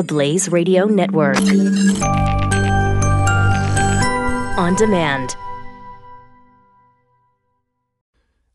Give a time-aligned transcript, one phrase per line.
[0.00, 1.36] the Blaze Radio Network.
[4.56, 5.36] On demand.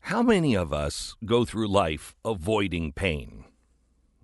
[0.00, 3.44] How many of us go through life avoiding pain?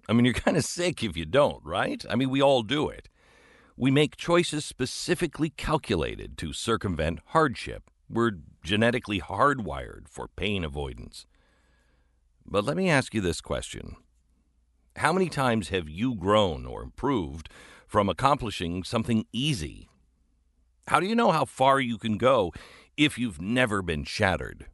[0.08, 2.04] I mean, you're kind of sick if you don't, right?
[2.10, 3.08] I mean, we all do it.
[3.76, 7.84] We make choices specifically calculated to circumvent hardship.
[8.10, 8.32] We're
[8.64, 11.26] genetically hardwired for pain avoidance.
[12.44, 13.94] But let me ask you this question
[14.96, 17.48] How many times have you grown or improved
[17.86, 19.88] from accomplishing something easy?
[20.88, 22.52] How do you know how far you can go
[22.96, 24.66] if you've never been shattered?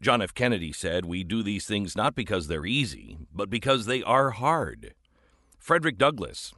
[0.00, 0.34] John F.
[0.34, 4.94] Kennedy said, We do these things not because they're easy, but because they are hard.
[5.58, 6.52] Frederick Douglass,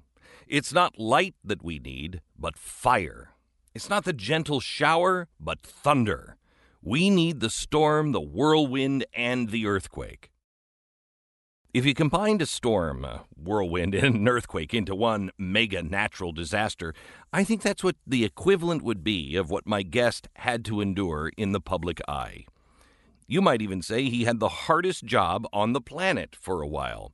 [0.49, 3.31] it's not light that we need, but fire.
[3.75, 6.37] It's not the gentle shower, but thunder.
[6.83, 10.31] We need the storm, the whirlwind, and the earthquake.
[11.75, 16.95] If you combined a storm, a whirlwind, and an earthquake into one mega natural disaster,
[17.33, 21.33] I think that's what the equivalent would be of what my guest had to endure
[21.37, 22.47] in the public eye.
[23.29, 27.13] You might even say he had the hardest job on the planet for a while.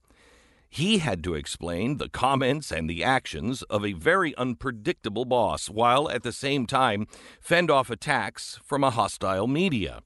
[0.69, 6.11] He had to explain the comments and the actions of a very unpredictable boss, while
[6.11, 7.06] at the same time
[7.41, 10.00] fend off attacks from a hostile media.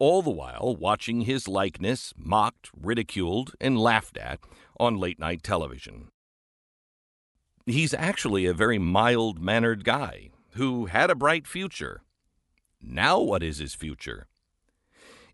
[0.00, 4.40] All the while watching his likeness mocked, ridiculed, and laughed at
[4.80, 6.08] on late night television.
[7.66, 12.00] He's actually a very mild mannered guy who had a bright future.
[12.82, 14.26] Now, what is his future?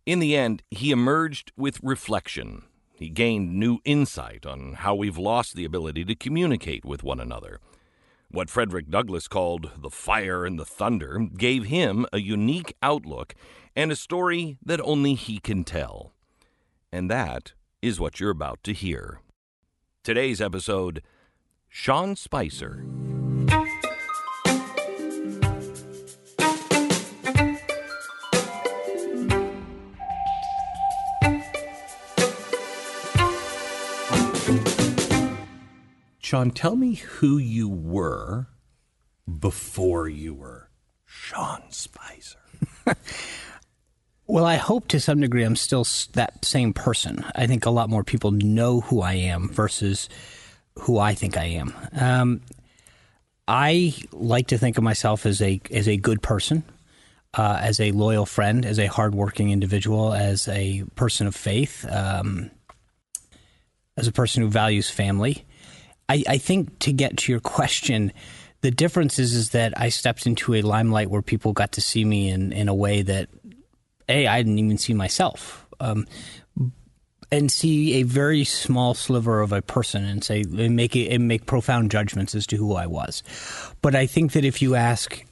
[0.05, 2.64] In the end, he emerged with reflection
[2.97, 7.61] he gained new insight on how we've lost the ability to communicate with one another.
[8.30, 13.34] What Frederick Douglass called the fire and the thunder gave him a unique outlook
[13.77, 16.15] and a story that only he can tell.
[16.91, 19.21] And that is what you're about to hear.
[20.03, 21.03] Today's episode
[21.69, 22.87] Sean Spicer.
[36.19, 38.48] Sean, tell me who you were
[39.39, 40.70] before you were
[41.05, 42.39] Sean Spicer.
[44.27, 47.25] well, I hope to some degree I'm still that same person.
[47.35, 50.09] I think a lot more people know who I am versus
[50.81, 51.75] who I think I am.
[51.98, 52.41] Um,
[53.48, 56.65] I like to think of myself as a as a good person,
[57.35, 62.51] uh, as a loyal friend, as a hardworking individual, as a person of faith, um,
[63.97, 65.45] as a person who values family.
[66.09, 68.13] I, I think to get to your question,
[68.63, 72.05] the difference is is that I stepped into a limelight where people got to see
[72.05, 73.29] me in, in a way that
[74.08, 76.06] a I didn't even see myself, um,
[77.33, 81.28] and see a very small sliver of a person and say and make it and
[81.28, 83.22] make profound judgments as to who I was.
[83.83, 85.24] But I think that if you ask,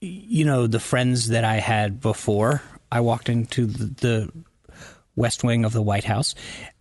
[0.00, 4.32] you know, the friends that I had before I walked into the, the
[5.16, 6.34] West Wing of the White House,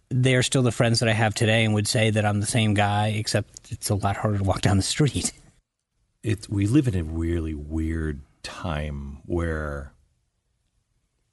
[0.09, 2.73] they're still the friends that I have today and would say that I'm the same
[2.73, 5.31] guy, except it's a lot harder to walk down the street.
[6.21, 9.92] It's, we live in a really weird time where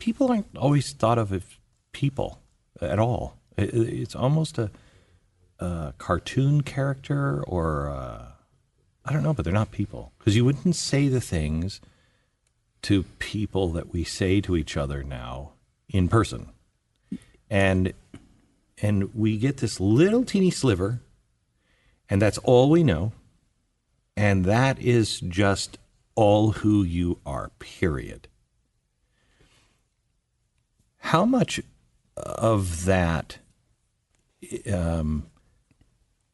[0.00, 1.42] people aren't always thought of as
[1.92, 2.40] people
[2.80, 3.36] at all.
[3.56, 4.70] It, it's almost a,
[5.60, 8.26] a, cartoon character or uh,
[9.04, 11.80] I don't know, but they're not people because you wouldn't say the things
[12.82, 15.52] to people that we say to each other now
[15.88, 16.48] in person.
[17.48, 17.92] And
[18.82, 21.00] and we get this little teeny sliver,
[22.08, 23.12] and that's all we know.
[24.16, 25.78] And that is just
[26.14, 28.28] all who you are, period.
[31.00, 31.60] How much
[32.16, 33.38] of that
[34.72, 35.26] um,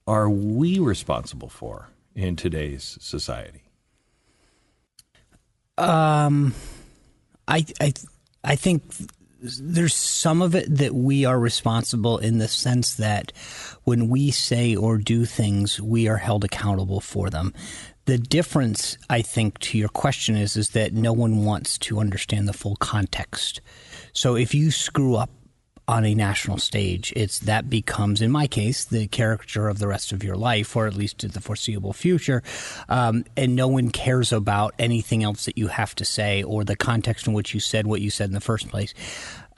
[0.06, 3.62] are we responsible for in today's society?
[5.78, 6.54] Um,
[7.48, 7.92] I I
[8.42, 8.82] I think
[9.40, 13.32] there's some of it that we are responsible in the sense that
[13.84, 17.52] when we say or do things, we are held accountable for them.
[18.06, 22.48] The difference, I think, to your question is is that no one wants to understand
[22.48, 23.60] the full context.
[24.16, 25.28] So if you screw up
[25.86, 30.10] on a national stage, it's that becomes, in my case, the caricature of the rest
[30.10, 32.42] of your life, or at least to the foreseeable future.
[32.88, 36.76] Um, and no one cares about anything else that you have to say or the
[36.76, 38.94] context in which you said what you said in the first place.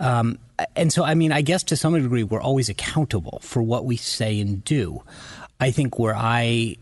[0.00, 0.40] Um,
[0.74, 3.96] and so, I mean, I guess to some degree, we're always accountable for what we
[3.96, 5.04] say and do.
[5.60, 6.76] I think where I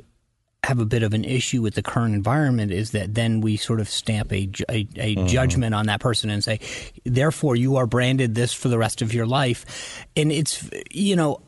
[0.67, 3.79] have a bit of an issue with the current environment is that then we sort
[3.79, 5.27] of stamp a, a, a mm-hmm.
[5.27, 6.59] judgment on that person and say,
[7.05, 10.05] therefore, you are branded this for the rest of your life.
[10.17, 11.41] And it's, you know,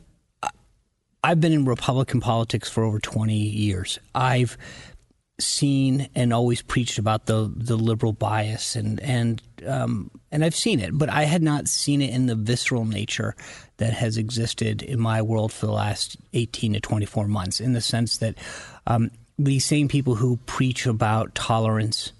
[1.24, 3.98] I've been in Republican politics for over 20 years.
[4.14, 4.56] I've
[5.40, 10.80] seen and always preached about the the liberal bias and and um, and I've seen
[10.80, 13.34] it, but I had not seen it in the visceral nature
[13.78, 17.60] that has existed in my world for the last 18 to 24 months.
[17.60, 18.36] In the sense that
[18.88, 22.12] um, these same people who preach about tolerance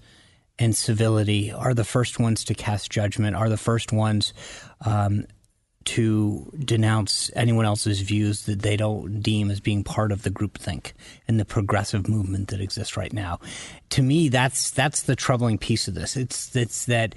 [0.57, 4.33] and civility are the first ones to cast judgment, are the first ones
[4.85, 5.25] um,
[5.85, 10.91] to denounce anyone else's views that they don't deem as being part of the groupthink
[11.27, 13.39] and the progressive movement that exists right now.
[13.91, 16.15] To me, that's that's the troubling piece of this.
[16.15, 17.15] It's it's that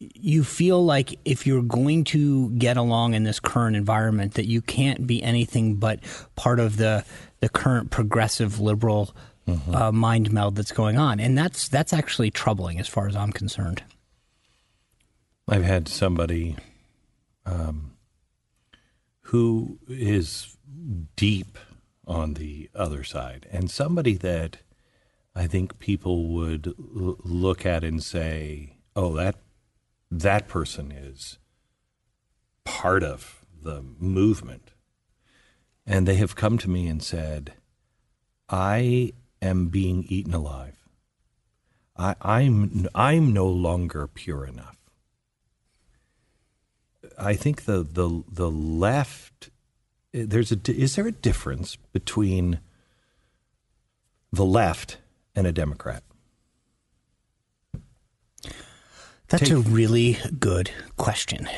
[0.00, 4.62] you feel like if you're going to get along in this current environment, that you
[4.62, 6.00] can't be anything but
[6.36, 7.04] part of the
[7.40, 9.14] the current progressive liberal
[9.46, 9.74] mm-hmm.
[9.74, 13.32] uh, mind meld that's going on, and that's that's actually troubling as far as I'm
[13.32, 13.82] concerned.
[15.48, 16.56] I've had somebody
[17.44, 17.92] um,
[19.22, 20.56] who is
[21.16, 21.58] deep
[22.06, 24.58] on the other side and somebody that
[25.34, 29.36] I think people would l- look at and say, "Oh, that
[30.10, 31.38] that person is
[32.64, 34.72] part of the movement."
[35.90, 37.54] And they have come to me and said,
[38.48, 40.76] "I am being eaten alive.
[41.96, 44.76] I, I'm I'm no longer pure enough."
[47.18, 49.50] I think the the the left
[50.12, 52.60] there's a is there a difference between
[54.32, 54.98] the left
[55.34, 56.02] and a Democrat?
[59.28, 61.48] That's Take, a really good question.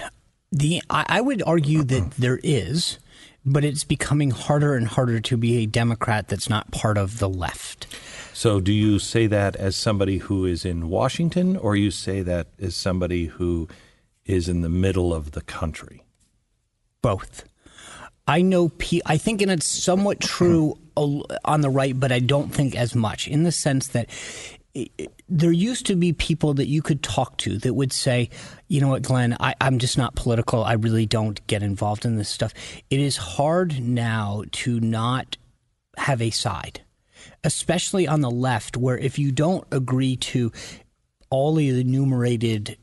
[0.50, 2.98] The I, I would argue that there is,
[3.44, 7.28] but it's becoming harder and harder to be a Democrat that's not part of the
[7.28, 7.86] left.
[8.34, 12.48] So, do you say that as somebody who is in Washington, or you say that
[12.60, 13.68] as somebody who
[14.24, 16.02] is in the middle of the country?
[17.02, 17.44] Both.
[18.26, 18.70] I know.
[19.04, 23.28] I think, and it's somewhat true on the right, but I don't think as much
[23.28, 24.08] in the sense that
[25.32, 28.28] there used to be people that you could talk to that would say,
[28.68, 30.62] you know what, Glenn, I, am just not political.
[30.62, 32.52] I really don't get involved in this stuff.
[32.90, 35.38] It is hard now to not
[35.96, 36.82] have a side,
[37.42, 40.52] especially on the left, where if you don't agree to
[41.30, 42.76] all the enumerated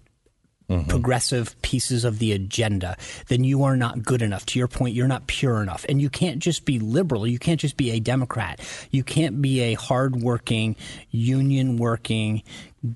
[0.69, 0.87] mm-hmm.
[0.87, 2.95] progressive pieces of the agenda,
[3.27, 4.45] then you are not good enough.
[4.47, 5.85] To your point, you're not pure enough.
[5.89, 7.27] And you can't just be liberal.
[7.27, 8.59] You can't just be a Democrat.
[8.91, 10.75] You can't be a hardworking,
[11.11, 12.43] union working,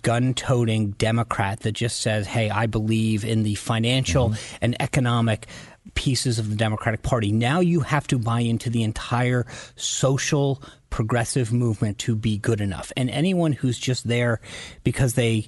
[0.01, 4.57] gun toting Democrat that just says, hey, I believe in the financial mm-hmm.
[4.61, 5.47] and economic
[5.95, 7.31] pieces of the Democratic Party.
[7.31, 9.45] Now you have to buy into the entire
[9.75, 12.91] social progressive movement to be good enough.
[12.95, 14.39] And anyone who's just there
[14.83, 15.47] because they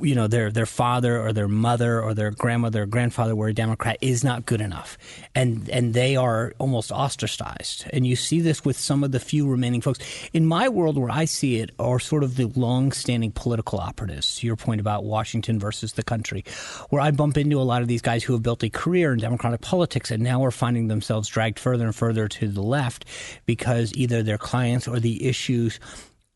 [0.00, 3.54] you know their their father or their mother or their grandmother or grandfather were a
[3.54, 4.98] Democrat is not good enough,
[5.34, 7.86] and and they are almost ostracized.
[7.92, 10.00] And you see this with some of the few remaining folks
[10.32, 14.36] in my world where I see it are sort of the long-standing political operatives.
[14.36, 16.44] To your point about Washington versus the country,
[16.90, 19.18] where I bump into a lot of these guys who have built a career in
[19.18, 23.04] Democratic politics and now are finding themselves dragged further and further to the left
[23.46, 25.78] because either their clients or the issues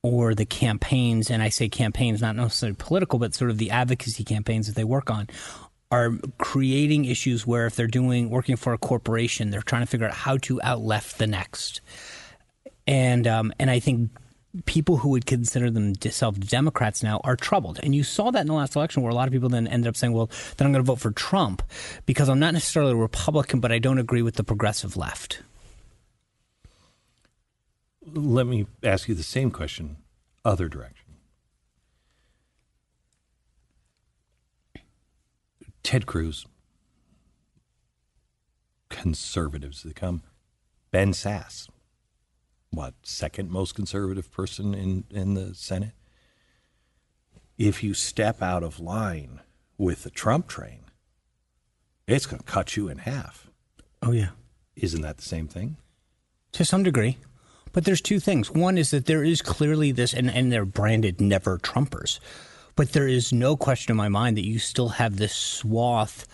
[0.08, 4.24] or the campaigns, and I say campaigns, not necessarily political, but sort of the advocacy
[4.24, 5.28] campaigns that they work on,
[5.90, 10.06] are creating issues where if they're doing working for a corporation, they're trying to figure
[10.06, 11.80] out how to out left the next.
[12.86, 14.10] And um, and I think
[14.64, 17.78] people who would consider themselves Democrats now are troubled.
[17.82, 19.88] And you saw that in the last election where a lot of people then ended
[19.88, 21.62] up saying, well, then I'm going to vote for Trump
[22.06, 25.42] because I'm not necessarily a Republican, but I don't agree with the progressive left
[28.14, 29.96] let me ask you the same question,
[30.44, 31.06] other direction.
[35.82, 36.44] Ted Cruz,
[38.90, 40.22] conservatives that come,
[40.90, 41.68] Ben Sasse,
[42.70, 45.92] what second most conservative person in in the Senate.
[47.56, 49.40] If you step out of line
[49.78, 50.80] with the Trump train,
[52.06, 53.48] it's going to cut you in half.
[54.02, 54.30] Oh yeah,
[54.76, 55.76] isn't that the same thing?
[56.52, 57.16] To some degree.
[57.78, 58.50] But there's two things.
[58.50, 62.18] One is that there is clearly this, and, and they're branded never Trumpers,
[62.74, 66.26] but there is no question in my mind that you still have this swath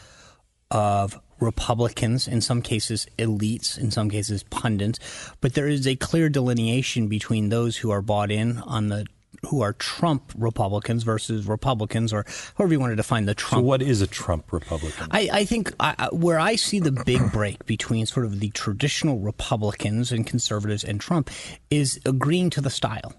[0.70, 4.98] of Republicans, in some cases elites, in some cases pundits,
[5.42, 9.04] but there is a clear delineation between those who are bought in on the
[9.44, 12.24] who are Trump Republicans versus Republicans, or
[12.56, 13.62] however you want to define the Trump.
[13.62, 15.08] So, what is a Trump Republican?
[15.10, 19.18] I, I think I, where I see the big break between sort of the traditional
[19.18, 21.30] Republicans and conservatives and Trump
[21.70, 23.14] is agreeing to the style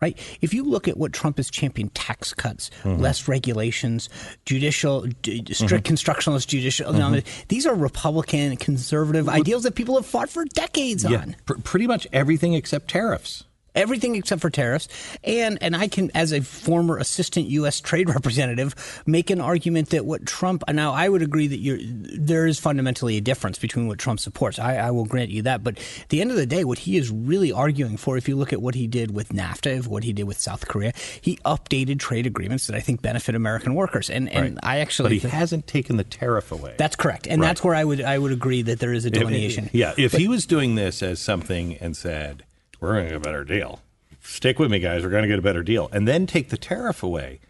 [0.00, 0.18] right?
[0.40, 3.00] If you look at what Trump has championed tax cuts, mm-hmm.
[3.00, 4.08] less regulations,
[4.44, 5.94] judicial, d- strict mm-hmm.
[5.94, 7.44] constructionalist judicial, mm-hmm.
[7.48, 11.36] these are Republican, conservative ideals that people have fought for decades yeah, on.
[11.46, 13.44] Pr- pretty much everything except tariffs
[13.78, 14.88] everything except for tariffs.
[15.24, 17.80] And and I can, as a former assistant U.S.
[17.80, 22.58] trade representative, make an argument that what Trump now I would agree that there is
[22.58, 24.58] fundamentally a difference between what Trump supports.
[24.58, 25.62] I, I, will grant you that.
[25.62, 28.36] But at the end of the day, what he is really arguing for, if you
[28.36, 31.98] look at what he did with NAFTA, what he did with South Korea, he updated
[31.98, 34.10] trade agreements that I think benefit American workers.
[34.10, 34.58] And and right.
[34.62, 36.74] I actually, but he hasn't taken the tariff away.
[36.76, 37.48] That's correct, and right.
[37.48, 39.66] that's where I would I would agree that there is a delineation.
[39.66, 42.44] If, yeah, if but, he was doing this as something and said
[42.80, 43.80] we're going to get a better deal.
[44.20, 45.02] Stick with me, guys.
[45.02, 45.88] We're going to get a better deal.
[45.92, 47.40] And then take the tariff away.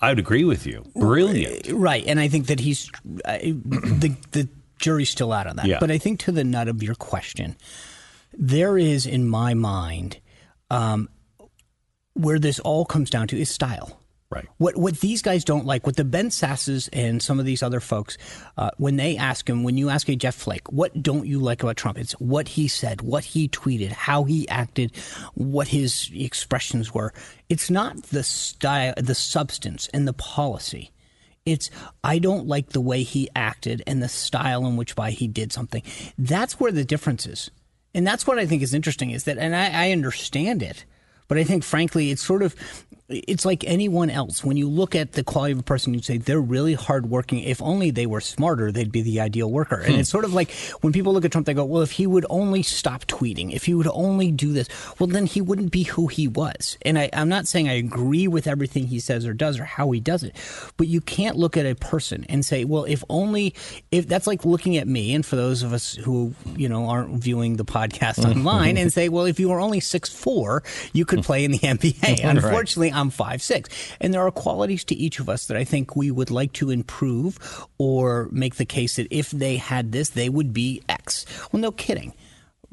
[0.00, 0.84] I would agree with you.
[0.96, 1.68] Brilliant.
[1.72, 2.04] Right.
[2.06, 2.90] And I think that he's
[3.24, 4.48] uh, the, the
[4.78, 5.66] jury's still out on that.
[5.66, 5.78] Yeah.
[5.78, 7.56] But I think to the nut of your question,
[8.32, 10.18] there is, in my mind,
[10.70, 11.08] um,
[12.14, 14.00] where this all comes down to is style.
[14.30, 14.46] Right.
[14.58, 17.80] What what these guys don't like, what the Ben Sasses and some of these other
[17.80, 18.16] folks,
[18.56, 21.64] uh, when they ask him, when you ask a Jeff Flake, what don't you like
[21.64, 21.98] about Trump?
[21.98, 24.94] It's what he said, what he tweeted, how he acted,
[25.34, 27.12] what his expressions were.
[27.48, 30.92] It's not the style, the substance, and the policy.
[31.44, 31.68] It's
[32.04, 35.52] I don't like the way he acted and the style in which by he did
[35.52, 35.82] something.
[36.16, 37.50] That's where the difference is,
[37.96, 39.10] and that's what I think is interesting.
[39.10, 40.84] Is that, and I, I understand it.
[41.26, 42.56] But I think, frankly, it's sort of
[43.10, 44.44] it's like anyone else.
[44.44, 47.40] When you look at the quality of a person, you say they're really hardworking.
[47.40, 49.80] If only they were smarter, they'd be the ideal worker.
[49.80, 50.00] And hmm.
[50.00, 52.24] it's sort of like when people look at Trump, they go, well, if he would
[52.30, 56.06] only stop tweeting, if he would only do this, well, then he wouldn't be who
[56.06, 56.78] he was.
[56.82, 59.90] And I, I'm not saying I agree with everything he says or does or how
[59.90, 60.36] he does it,
[60.76, 63.54] but you can't look at a person and say, well, if only,
[63.90, 67.22] if that's like looking at me, and for those of us who, you know, aren't
[67.22, 70.62] viewing the podcast online and say, well, if you were only six four,
[70.92, 72.20] you could play in the NBA.
[72.24, 73.68] Unfortunately, I'm five six,
[74.00, 76.70] and there are qualities to each of us that I think we would like to
[76.70, 81.26] improve or make the case that if they had this, they would be X.
[81.52, 82.14] Well, no kidding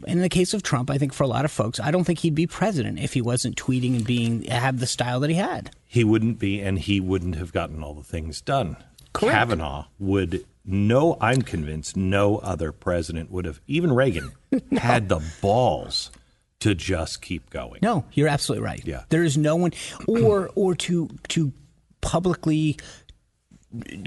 [0.05, 2.19] in the case of Trump, I think for a lot of folks, I don't think
[2.19, 5.71] he'd be president if he wasn't tweeting and being have the style that he had.
[5.85, 8.77] He wouldn't be, and he wouldn't have gotten all the things done.
[9.13, 9.33] Correct.
[9.33, 11.17] Kavanaugh would no.
[11.19, 14.79] I'm convinced no other president would have, even Reagan, no.
[14.79, 16.11] had the balls
[16.59, 17.79] to just keep going.
[17.81, 18.81] No, you're absolutely right.
[18.85, 19.03] Yeah.
[19.09, 19.71] There is no one
[20.07, 21.53] or or to to
[22.01, 22.77] publicly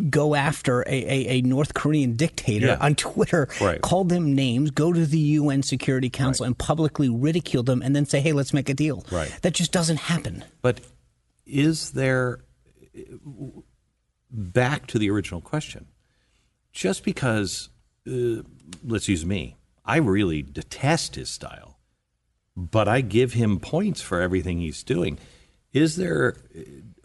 [0.09, 2.78] go after a, a, a North Korean dictator yeah.
[2.80, 3.80] on Twitter, right.
[3.80, 6.49] call them names, go to the UN Security Council right.
[6.49, 9.04] and publicly ridicule them and then say, hey, let's make a deal.
[9.11, 9.30] Right.
[9.42, 10.45] That just doesn't happen.
[10.62, 10.80] But
[11.45, 12.40] is there,
[14.30, 15.87] back to the original question,
[16.73, 17.69] just because,
[18.09, 18.42] uh,
[18.85, 21.70] let's use me, I really detest his style
[22.71, 25.19] but I give him points for everything he's doing.
[25.73, 26.37] Is there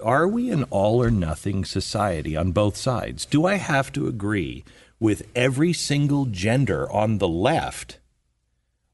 [0.04, 3.26] are we an all or nothing society on both sides?
[3.26, 4.64] Do I have to agree
[5.00, 8.00] with every single gender on the left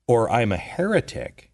[0.07, 1.51] or I'm a heretic?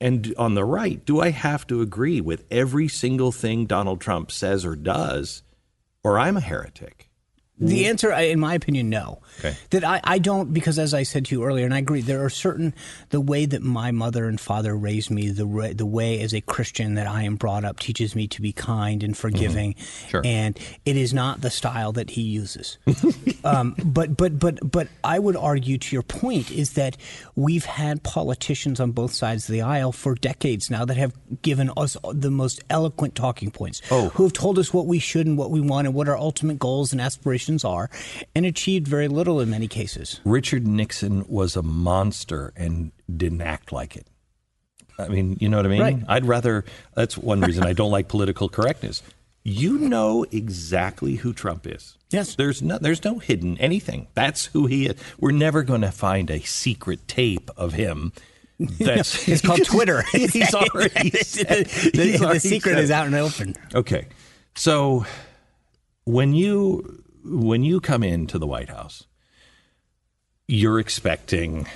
[0.00, 4.30] And on the right, do I have to agree with every single thing Donald Trump
[4.30, 5.42] says or does
[6.02, 7.09] or I'm a heretic?
[7.60, 9.20] The answer, in my opinion, no.
[9.38, 9.56] Okay.
[9.70, 12.24] That I, I don't, because as I said to you earlier, and I agree, there
[12.24, 12.74] are certain,
[13.10, 16.94] the way that my mother and father raised me, the, the way as a Christian
[16.94, 19.74] that I am brought up teaches me to be kind and forgiving.
[19.74, 20.08] Mm-hmm.
[20.08, 20.22] Sure.
[20.24, 22.78] And it is not the style that he uses.
[23.44, 26.96] um, but, but, but, but I would argue to your point is that
[27.36, 31.12] we've had politicians on both sides of the aisle for decades now that have
[31.42, 34.08] given us the most eloquent talking points, oh.
[34.10, 36.58] who have told us what we should and what we want and what our ultimate
[36.58, 37.90] goals and aspirations are,
[38.34, 40.20] and achieved very little in many cases.
[40.24, 44.06] Richard Nixon was a monster and didn't act like it.
[44.98, 45.80] I mean, you know what I mean?
[45.80, 46.02] Right.
[46.08, 46.64] I'd rather,
[46.94, 49.02] that's one reason I don't like political correctness.
[49.42, 51.96] You know exactly who Trump is.
[52.10, 52.34] Yes.
[52.34, 54.08] There's no there's no hidden anything.
[54.14, 54.96] That's who he is.
[55.18, 58.12] We're never going to find a secret tape of him.
[58.58, 60.02] That's it's called Twitter.
[60.12, 62.84] he's already said, the, he's already the secret said.
[62.84, 63.54] is out and open.
[63.74, 64.08] Okay.
[64.54, 65.06] So
[66.04, 69.06] when you when you come into the White House,
[70.46, 71.66] you're expecting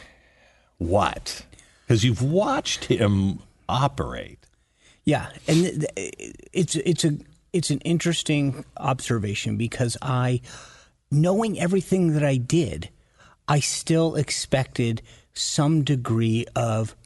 [0.79, 1.45] what?
[1.87, 4.39] Because you've watched him operate.
[5.05, 5.87] Yeah, and
[6.53, 7.19] it's it's a
[7.53, 10.41] it's an interesting observation because I,
[11.11, 12.89] knowing everything that I did,
[13.47, 15.03] I still expected
[15.35, 16.97] some degree of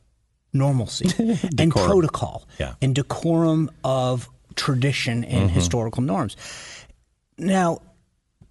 [0.52, 1.10] normalcy
[1.58, 2.74] and protocol yeah.
[2.80, 5.54] and decorum of tradition and mm-hmm.
[5.54, 6.36] historical norms.
[7.36, 7.82] Now,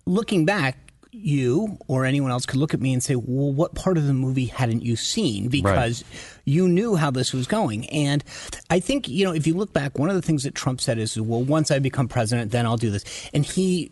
[0.08, 0.78] looking back,
[1.12, 4.14] you or anyone else could look at me and say, well, what part of the
[4.14, 5.50] movie hadn't you seen?
[5.50, 6.42] Because right.
[6.46, 7.88] you knew how this was going.
[7.90, 8.24] And
[8.70, 10.98] I think, you know, if you look back, one of the things that Trump said
[11.00, 13.04] is, well, once I become president, then I'll do this.
[13.34, 13.92] And he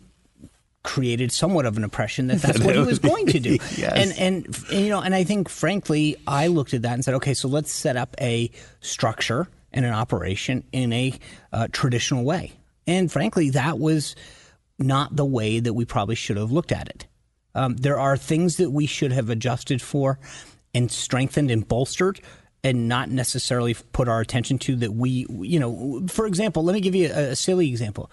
[0.82, 3.58] created somewhat of an impression that that's what he was going to do.
[3.76, 3.92] yes.
[3.94, 7.14] and, and, and, you know, and I think, frankly, I looked at that and said,
[7.14, 11.12] okay, so let's set up a structure and an operation in a
[11.52, 12.52] uh, traditional way.
[12.86, 14.14] And frankly, that was
[14.78, 17.06] not the way that we probably should have looked at it.
[17.54, 20.18] Um, there are things that we should have adjusted for
[20.74, 22.20] and strengthened and bolstered
[22.62, 26.80] and not necessarily put our attention to that we, you know, for example, let me
[26.80, 28.10] give you a, a silly example.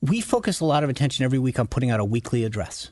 [0.00, 2.90] We focus a lot of attention every week on putting out a weekly address,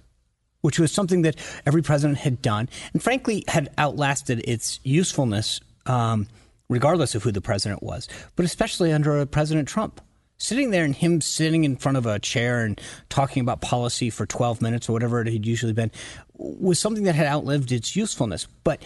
[0.60, 6.26] which was something that every president had done and frankly had outlasted its usefulness, um,
[6.68, 10.00] regardless of who the president was, but especially under President Trump
[10.38, 14.26] sitting there and him sitting in front of a chair and talking about policy for
[14.26, 15.90] 12 minutes or whatever it had usually been
[16.34, 18.46] was something that had outlived its usefulness.
[18.64, 18.82] But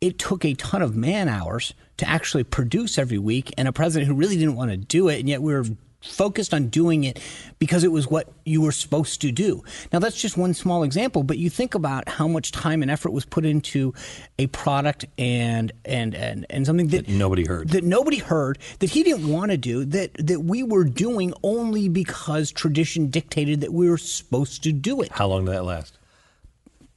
[0.00, 4.08] it took a ton of man hours to actually produce every week and a president
[4.08, 5.20] who really didn't want to do it.
[5.20, 5.64] And yet we were
[6.02, 7.20] focused on doing it
[7.58, 9.62] because it was what you were supposed to do.
[9.92, 13.12] Now, that's just one small example, but you think about how much time and effort
[13.12, 13.92] was put into
[14.38, 17.68] a product and and and, and something that, that nobody heard.
[17.70, 21.88] That nobody heard, that he didn't want to do, that that we were doing only
[21.88, 25.12] because tradition dictated that we were supposed to do it.
[25.12, 25.98] How long did that last?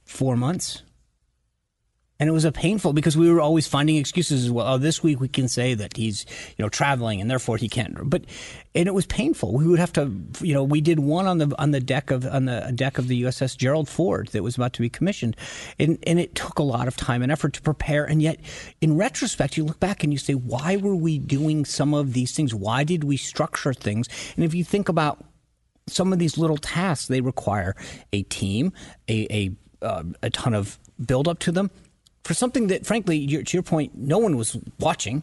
[0.06, 0.82] 4 months
[2.20, 4.74] and it was a painful because we were always finding excuses as well.
[4.74, 6.24] Oh, this week we can say that he's
[6.56, 8.08] you know traveling and therefore he can't.
[8.08, 8.24] But
[8.74, 9.52] and it was painful.
[9.52, 12.24] We would have to you know we did one on the on the deck of
[12.26, 15.36] on the deck of the USS Gerald Ford that was about to be commissioned,
[15.78, 18.04] and and it took a lot of time and effort to prepare.
[18.04, 18.38] And yet,
[18.80, 22.32] in retrospect, you look back and you say, why were we doing some of these
[22.32, 22.54] things?
[22.54, 24.08] Why did we structure things?
[24.36, 25.24] And if you think about
[25.88, 27.74] some of these little tasks, they require
[28.12, 28.72] a team,
[29.08, 29.26] a
[29.82, 31.72] a, uh, a ton of build up to them
[32.24, 35.22] for something that, frankly, to your point, no one was watching.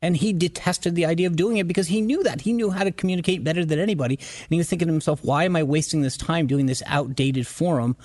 [0.00, 2.40] And he detested the idea of doing it because he knew that.
[2.40, 4.14] He knew how to communicate better than anybody.
[4.16, 7.46] And he was thinking to himself, why am I wasting this time doing this outdated
[7.46, 7.96] forum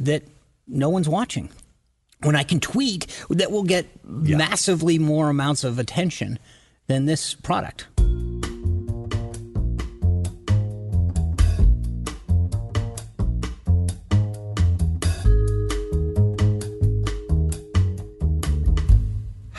[0.00, 0.24] that
[0.66, 1.48] no one's watching?
[2.22, 4.36] When I can tweet that will get yeah.
[4.36, 6.38] massively more amounts of attention
[6.88, 7.86] than this product.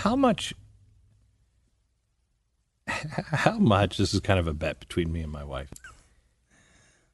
[0.04, 0.54] How much
[2.88, 5.70] how much this is kind of a bet between me and my wife.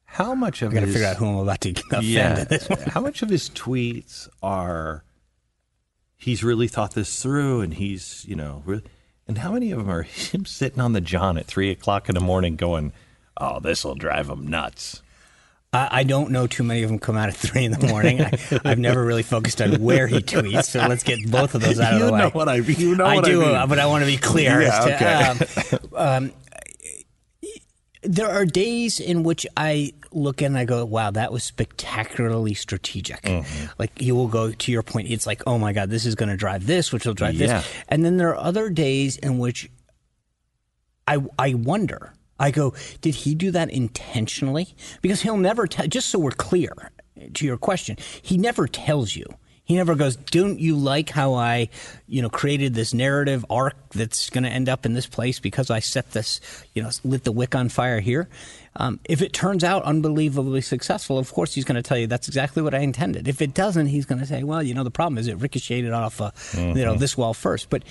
[0.04, 2.44] How much of I gotta his, figure out who I'm about to offend yeah,
[2.88, 5.04] how much of his tweets are
[6.16, 8.82] he's really thought this through and he's you know really,
[9.28, 12.16] and how many of them are him sitting on the john at three o'clock in
[12.16, 12.92] the morning going
[13.36, 15.00] oh this will drive him nuts
[15.72, 18.20] I, don't know too many of them come out at three in the morning.
[18.20, 21.78] I, have never really focused on where he tweets, so let's get both of those
[21.78, 22.18] out of the way.
[22.18, 22.76] You know what I mean.
[22.78, 23.68] You know I do, I mean.
[23.68, 24.62] but I want to be clear.
[24.62, 25.96] Yeah, to, okay.
[25.96, 26.32] Um, um,
[28.02, 33.22] there are days in which I look and I go, wow, that was spectacularly strategic.
[33.22, 33.66] Mm-hmm.
[33.78, 36.30] Like you will go to your point, it's like, oh my God, this is going
[36.30, 37.58] to drive this, which will drive yeah.
[37.58, 37.72] this.
[37.88, 39.70] And then there are other days in which
[41.06, 44.74] I, I wonder I go, did he do that intentionally?
[45.02, 46.90] Because he'll never tell, just so we're clear
[47.34, 49.26] to your question, he never tells you.
[49.62, 51.68] He never goes, don't you like how I,
[52.08, 55.70] you know, created this narrative arc that's going to end up in this place because
[55.70, 56.40] I set this,
[56.74, 58.28] you know, lit the wick on fire here?
[58.74, 62.26] Um, if it turns out unbelievably successful, of course he's going to tell you that's
[62.26, 63.28] exactly what I intended.
[63.28, 65.92] If it doesn't, he's going to say, well, you know, the problem is it ricocheted
[65.92, 66.76] off, uh, mm-hmm.
[66.76, 67.70] you know, this wall first.
[67.70, 67.84] But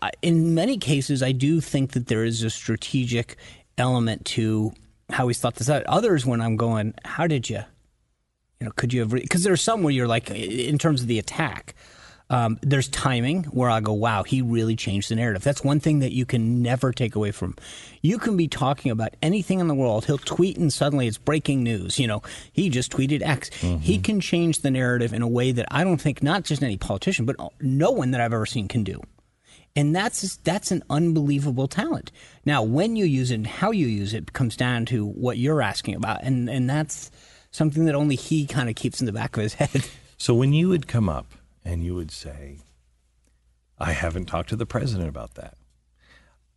[0.00, 3.36] uh, in many cases, I do think that there is a strategic
[3.78, 4.72] element to
[5.10, 5.84] how he's thought this out.
[5.84, 7.60] Others, when I'm going, how did you,
[8.60, 9.10] you know, could you have?
[9.10, 11.74] Because there's some where you're like, in terms of the attack,
[12.30, 15.42] um, there's timing where I go, wow, he really changed the narrative.
[15.42, 17.56] That's one thing that you can never take away from.
[18.02, 20.04] You can be talking about anything in the world.
[20.04, 21.98] He'll tweet and suddenly it's breaking news.
[21.98, 23.48] You know, he just tweeted X.
[23.48, 23.78] Mm-hmm.
[23.78, 26.76] He can change the narrative in a way that I don't think not just any
[26.76, 29.00] politician, but no one that I've ever seen can do.
[29.78, 32.10] And that's that's an unbelievable talent.
[32.44, 35.62] Now, when you use it and how you use it comes down to what you're
[35.62, 37.12] asking about, and and that's
[37.52, 39.86] something that only he kind of keeps in the back of his head.
[40.16, 41.26] So when you would come up
[41.64, 42.58] and you would say,
[43.78, 45.54] "I haven't talked to the president about that,"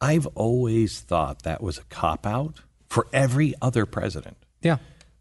[0.02, 4.38] I've always thought that was a cop out for every other president.
[4.64, 4.78] Yeah.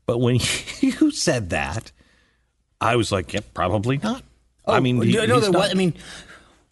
[0.06, 0.36] But when
[0.80, 1.92] you said that,
[2.80, 4.22] I was like, "Yep, yeah, probably not."
[4.64, 5.94] Oh, I mean, no, no, I mean,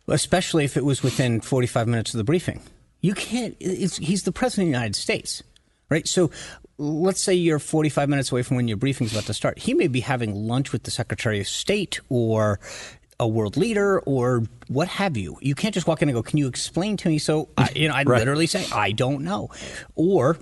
[0.09, 2.61] especially if it was within 45 minutes of the briefing.
[3.01, 5.43] You can't, he's the president of the United States,
[5.89, 6.07] right?
[6.09, 6.31] So
[6.79, 9.59] let's say you're 45 minutes away from when your briefing's about to start.
[9.59, 12.59] He may be having lunch with the Secretary of State or
[13.21, 15.39] a world leader or what have you.
[15.41, 17.89] You can't just walk in and go, "Can you explain to me?" So, I, you
[17.89, 18.19] know, I'd Right.
[18.19, 19.51] literally say, "I don't know,"
[19.97, 20.37] or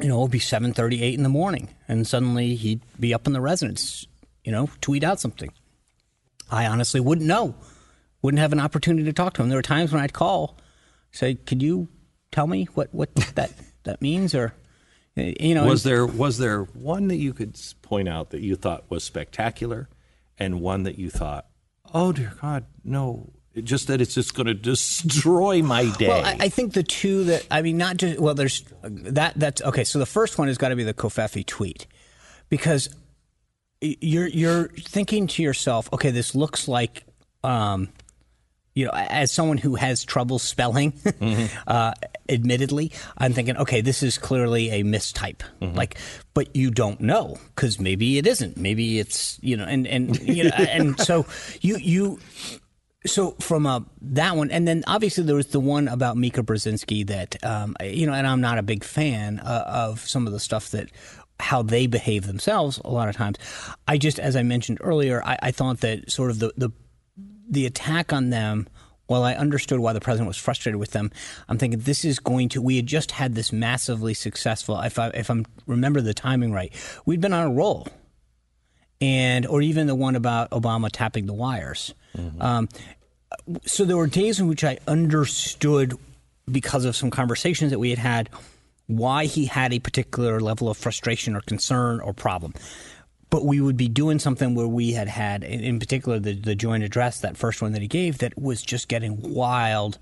[0.00, 3.40] you know, it'll be 7:38 in the morning, and suddenly he'd be up in the
[3.42, 4.06] residence,
[4.44, 5.52] you know, tweet out something.
[6.50, 7.54] I honestly wouldn't know,
[8.22, 9.48] wouldn't have an opportunity to talk to him.
[9.48, 10.58] There were times when I'd call,
[11.10, 11.88] say, "Could you
[12.32, 13.52] tell me what what that
[13.84, 14.54] that means?" Or
[15.16, 18.84] you know, Was there was there one that you could point out that you thought
[18.90, 19.88] was spectacular,
[20.38, 21.46] and one that you thought,
[21.92, 26.08] oh dear God, no, it- just that it's just going to destroy my day.
[26.08, 29.60] Well, I, I think the two that I mean, not just well, there's that that's
[29.62, 29.84] okay.
[29.84, 31.86] So the first one has got to be the Covfefe tweet,
[32.48, 32.88] because
[33.80, 37.04] you're you're thinking to yourself, okay, this looks like,
[37.42, 37.88] um,
[38.74, 40.92] you know, as someone who has trouble spelling,
[41.66, 41.92] uh,
[42.28, 45.42] admittedly, I'm thinking, okay, this is clearly a mistype.
[45.60, 45.98] Like,
[46.34, 48.56] but you don't know because maybe it isn't.
[48.56, 51.26] Maybe it's you know, and and you know, and so
[51.60, 52.20] you you
[53.06, 57.06] so from uh, that one, and then obviously there was the one about Mika Brzezinski
[57.08, 60.40] that um, you know, and I'm not a big fan uh, of some of the
[60.40, 60.90] stuff that
[61.40, 62.80] how they behave themselves.
[62.84, 63.36] A lot of times,
[63.88, 66.70] I just, as I mentioned earlier, I, I thought that sort of the the
[67.50, 68.68] the attack on them.
[69.06, 71.10] While I understood why the president was frustrated with them,
[71.48, 72.62] I'm thinking this is going to.
[72.62, 74.80] We had just had this massively successful.
[74.80, 76.72] If I if I'm remember the timing right,
[77.06, 77.88] we'd been on a roll
[79.00, 81.94] and or even the one about Obama tapping the wires.
[82.40, 82.68] Um,
[83.64, 85.94] so there were days in which I understood
[86.50, 88.28] because of some conversations that we had had
[88.86, 92.52] why he had a particular level of frustration or concern or problem.
[93.30, 96.82] But we would be doing something where we had had, in particular, the, the joint
[96.82, 99.98] address, that first one that he gave, that was just getting wild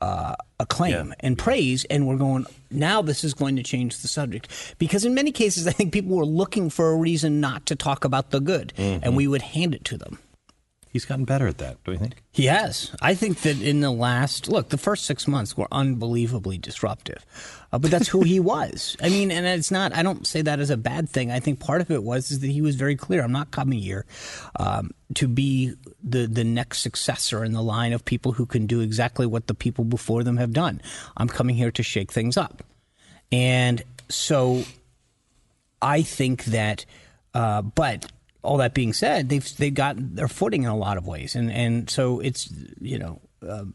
[0.00, 1.84] uh, acclaim and praise.
[1.86, 4.76] And we're going, now this is going to change the subject.
[4.78, 8.04] Because in many cases, I think people were looking for a reason not to talk
[8.04, 10.20] about the good, and we would hand it to them.
[10.90, 12.22] He's gotten better at that, do you think?
[12.30, 12.94] He has.
[13.02, 17.24] I think that in the last look, the first six months were unbelievably disruptive,
[17.72, 18.96] uh, but that's who he was.
[19.02, 19.94] I mean, and it's not.
[19.94, 21.30] I don't say that as a bad thing.
[21.30, 23.22] I think part of it was is that he was very clear.
[23.22, 24.06] I'm not coming here
[24.56, 28.80] um, to be the the next successor in the line of people who can do
[28.80, 30.80] exactly what the people before them have done.
[31.16, 32.62] I'm coming here to shake things up,
[33.30, 34.64] and so
[35.82, 36.86] I think that,
[37.34, 38.10] uh, but
[38.42, 41.50] all that being said, they've they've got their footing in a lot of ways, and
[41.50, 43.20] and so it's you know.
[43.42, 43.74] Um,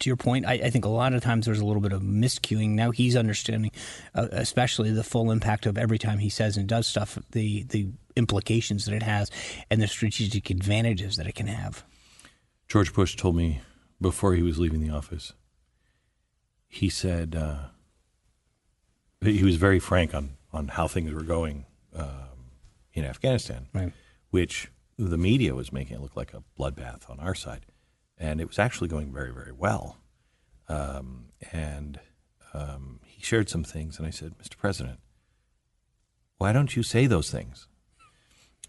[0.00, 2.02] to your point, I, I think a lot of times there's a little bit of
[2.02, 2.70] miscuing.
[2.70, 3.70] Now he's understanding,
[4.16, 7.86] uh, especially the full impact of every time he says and does stuff, the the
[8.16, 9.30] implications that it has,
[9.70, 11.84] and the strategic advantages that it can have.
[12.66, 13.60] George Bush told me
[14.00, 15.34] before he was leaving the office.
[16.68, 17.66] He said uh,
[19.20, 21.64] he was very frank on on how things were going
[21.94, 22.31] um,
[22.92, 23.92] in Afghanistan, Right.
[24.30, 27.66] which the media was making it look like a bloodbath on our side,
[28.18, 29.98] and it was actually going very very well.
[30.68, 32.00] Um, and
[32.54, 34.56] um, he shared some things, and I said, Mr.
[34.56, 35.00] President,
[36.38, 37.66] why don't you say those things?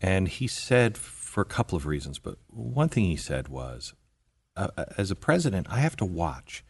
[0.02, 3.94] And he said for a couple of reasons, but one thing he said was,
[4.56, 6.64] uh, as a president, I have to watch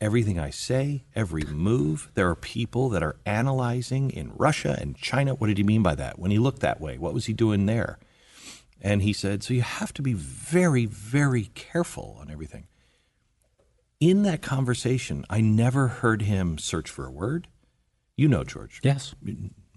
[0.00, 2.10] everything I say, every move.
[2.14, 5.34] There are people that are analyzing in Russia and China.
[5.34, 6.18] What did he mean by that?
[6.18, 7.98] When he looked that way, what was he doing there?
[8.80, 12.68] And he said, so you have to be very, very careful on everything.
[13.98, 17.48] In that conversation, I never heard him search for a word.
[18.16, 19.14] You know, George Yes.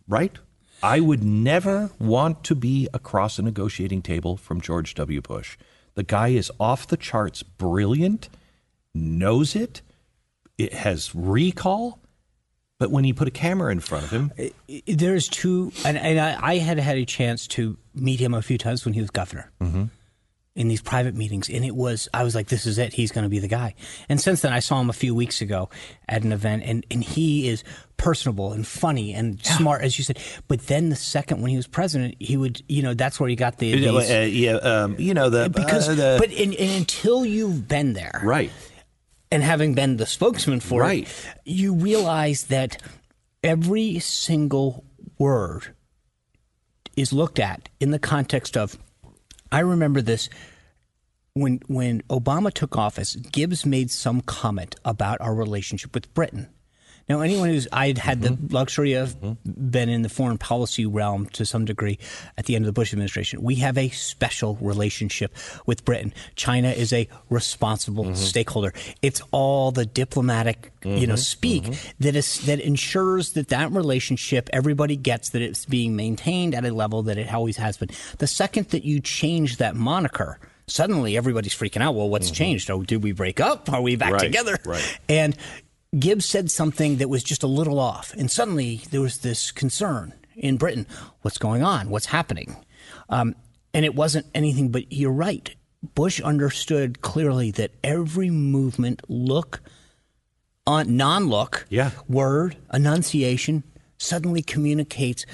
[0.08, 0.38] right?
[0.84, 5.22] I would never want to be across a negotiating table from George W.
[5.22, 5.58] Bush.
[5.96, 8.30] The guy is off the charts brilliant,
[8.94, 9.82] knows it,
[10.64, 12.00] it has recall,
[12.80, 14.32] but when you put a camera in front of him,
[14.88, 18.58] There's two, and, and I, I had had a chance to meet him a few
[18.58, 19.52] times when he was governor
[20.54, 22.92] in these private meetings, and it was I was like, this is it.
[22.94, 23.74] He's going to be the guy.
[24.10, 25.70] And since then, I saw him a few weeks ago
[26.10, 27.64] at an event, and and he is
[27.96, 30.18] personable and funny and smart, as you said.
[30.50, 33.36] But then the second when he was president, he would, you know, that's where he
[33.38, 36.72] got the uh, these- yeah, um, you know the because uh, the- but in, and
[36.82, 38.52] until you've been there, right,
[39.32, 41.04] and having been the spokesman for Right.
[41.04, 42.82] it, you realize that
[43.44, 44.84] every single
[45.18, 45.74] word
[46.98, 48.78] is looked at in the context of.
[49.52, 50.30] I remember this
[51.34, 53.16] when when Obama took office.
[53.16, 56.50] Gibbs made some comment about our relationship with Britain.
[57.12, 58.54] Now, anyone who's I'd had the mm-hmm.
[58.56, 59.70] luxury of mm-hmm.
[59.70, 62.00] been in the foreign policy realm to some degree
[62.38, 66.14] at the end of the Bush administration, we have a special relationship with Britain.
[66.36, 68.16] China is a responsible mm-hmm.
[68.16, 68.74] stakeholder.
[69.02, 71.66] It's all the diplomatic, you know, speak
[72.00, 76.74] that is that ensures that that relationship everybody gets that it's being maintained at a
[76.74, 77.90] level that it always has been.
[78.20, 80.40] The second that you change that moniker.
[80.68, 81.96] Suddenly, everybody's freaking out.
[81.96, 82.72] Well, what's changed?
[82.72, 83.70] Oh, did we break up?
[83.74, 84.58] Are we back Right, together?
[84.66, 85.00] right.
[85.10, 85.36] And
[85.98, 88.14] Gibbs said something that was just a little off.
[88.18, 90.88] And suddenly there was this concern in Britain
[91.22, 91.90] what's going on?
[91.90, 92.56] What's happening?
[93.10, 93.36] Um,
[93.74, 95.54] and it wasn't anything but you're right.
[95.96, 99.62] Bush understood clearly that every movement, look,
[100.68, 101.92] on non look, Yeah.
[102.08, 103.64] word, enunciation,
[103.98, 105.26] suddenly communicates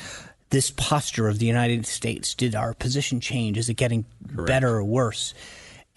[0.50, 2.34] this posture of the United States.
[2.34, 3.58] Did our position change?
[3.58, 5.34] Is it getting better or worse?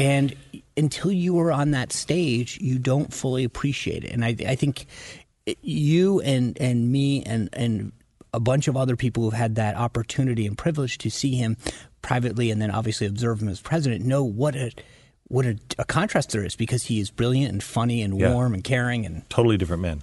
[0.01, 0.35] And
[0.79, 4.13] until you are on that stage, you don't fully appreciate it.
[4.13, 4.87] And I, I think
[5.63, 7.93] you and, and me and, and
[8.33, 11.57] a bunch of other people who've had that opportunity and privilege to see him
[12.01, 14.73] privately and then obviously observe him as president know what a
[15.29, 18.33] what a, a contrast there is because he is brilliant and funny and Yeah.
[18.33, 20.03] warm and caring and totally different men.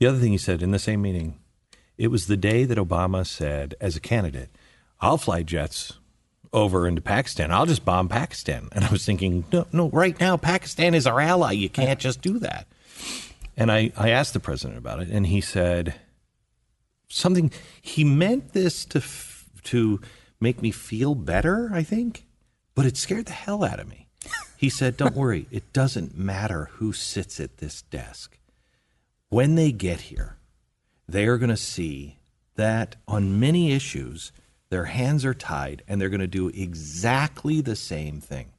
[0.00, 1.38] The other thing he said in the same meeting,
[1.96, 4.50] it was the day that Obama said, as a candidate,
[5.00, 5.94] I'll fly jets
[6.52, 7.52] over into Pakistan.
[7.52, 8.68] I'll just bomb Pakistan.
[8.72, 11.52] And I was thinking, no, no, right now, Pakistan is our ally.
[11.52, 12.66] You can't just do that.
[13.56, 15.94] And I, I asked the president about it, and he said
[17.08, 17.52] something.
[17.80, 20.00] He meant this to f- to
[20.40, 22.24] make me feel better, I think,
[22.74, 24.08] but it scared the hell out of me.
[24.56, 28.38] He said, "Don't worry, it doesn't matter who sits at this desk.
[29.28, 30.38] When they get here,
[31.06, 32.18] they are going to see
[32.56, 34.32] that on many issues,
[34.70, 38.52] their hands are tied, and they're going to do exactly the same thing."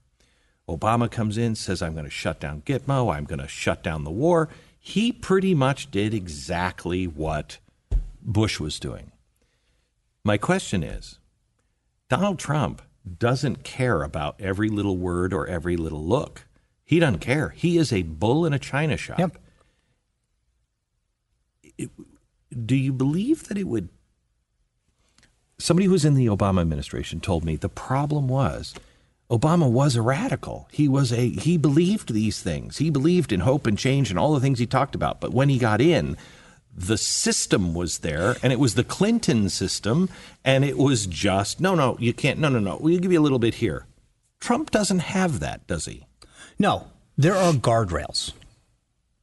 [0.70, 4.04] Obama comes in, says, I'm going to shut down Gitmo, I'm going to shut down
[4.04, 4.48] the war.
[4.80, 7.58] He pretty much did exactly what
[8.22, 9.12] Bush was doing.
[10.24, 11.20] My question is
[12.10, 12.82] Donald Trump
[13.18, 16.48] doesn't care about every little word or every little look.
[16.84, 17.50] He doesn't care.
[17.50, 19.20] He is a bull in a china shop.
[19.20, 19.38] Yep.
[21.78, 21.92] It-
[22.66, 23.90] do you believe that it would?
[25.62, 28.74] Somebody who was in the Obama administration told me the problem was
[29.30, 30.68] Obama was a radical.
[30.72, 32.80] He was a he believed these things.
[32.80, 35.22] He believed in hope and change and all the things he talked about.
[35.22, 36.18] But when he got in,
[36.76, 40.10] the system was there, and it was the Clinton system,
[40.44, 42.40] and it was just no, no, you can't.
[42.40, 42.78] No, no, no.
[42.82, 43.86] We'll give you a little bit here.
[44.40, 46.08] Trump doesn't have that, does he?
[46.58, 48.34] No, there are guardrails.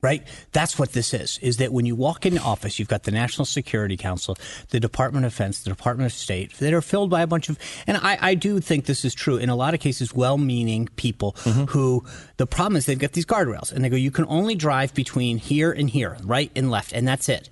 [0.01, 0.23] Right?
[0.53, 1.39] That's what this is.
[1.43, 4.37] Is that when you walk into office, you've got the National Security Council,
[4.71, 7.59] the Department of Defense, the Department of State that are filled by a bunch of,
[7.87, 10.89] and I, I do think this is true in a lot of cases, well meaning
[10.95, 11.65] people mm-hmm.
[11.65, 12.05] who
[12.37, 15.39] the problem is they've got these guardrails and they go, you can only drive between
[15.39, 17.51] here and here, right and left, and that's it.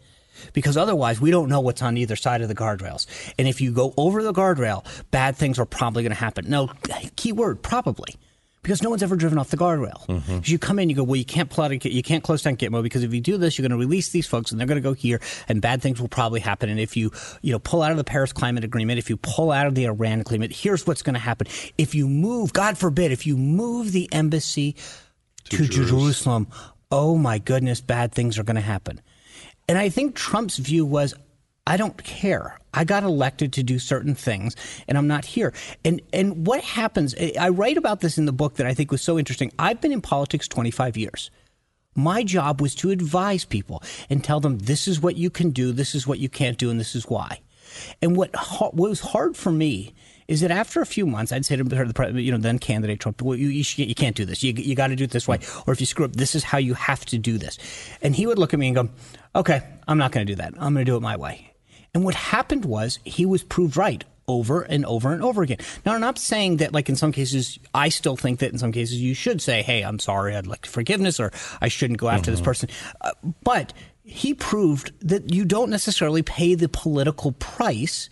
[0.52, 3.06] Because otherwise, we don't know what's on either side of the guardrails.
[3.38, 6.48] And if you go over the guardrail, bad things are probably going to happen.
[6.48, 6.70] No,
[7.16, 8.16] key word, probably
[8.66, 10.04] because no one's ever driven off the guardrail.
[10.08, 12.56] Because You come in, you go, well, you can't plot, a, you can't close down
[12.56, 14.74] Gitmo because if you do this, you're going to release these folks, and they're going
[14.74, 16.68] to go here, and bad things will probably happen.
[16.68, 19.52] And if you, you know, pull out of the Paris Climate Agreement, if you pull
[19.52, 21.46] out of the Iran Agreement, here's what's going to happen.
[21.78, 24.74] If you move, God forbid, if you move the embassy
[25.50, 26.48] to, Jerusalem,
[26.90, 29.00] oh my goodness, bad things are going to happen.
[29.68, 31.14] And I think Trump's view was,
[31.66, 32.58] I don't care.
[32.72, 34.54] I got elected to do certain things,
[34.86, 35.52] and I'm not here.
[35.84, 37.14] And and what happens?
[37.38, 39.50] I write about this in the book that I think was so interesting.
[39.58, 41.30] I've been in politics 25 years.
[41.96, 45.72] My job was to advise people and tell them this is what you can do,
[45.72, 47.40] this is what you can't do, and this is why.
[48.02, 49.94] And what, what was hard for me
[50.28, 53.22] is that after a few months, I'd say to the you know then candidate Trump,
[53.22, 54.42] well, you, you, you can't do this.
[54.42, 56.44] You, you got to do it this way, or if you screw up, this is
[56.44, 57.58] how you have to do this.
[58.02, 58.88] And he would look at me and go,
[59.34, 60.54] "Okay, I'm not going to do that.
[60.54, 61.55] I'm going to do it my way."
[61.96, 65.56] And what happened was he was proved right over and over and over again.
[65.86, 68.70] Now, I'm not saying that, like in some cases, I still think that in some
[68.70, 72.30] cases you should say, "Hey, I'm sorry, I'd like forgiveness," or "I shouldn't go after
[72.30, 72.68] this person,"
[73.00, 78.10] uh, but he proved that you don't necessarily pay the political price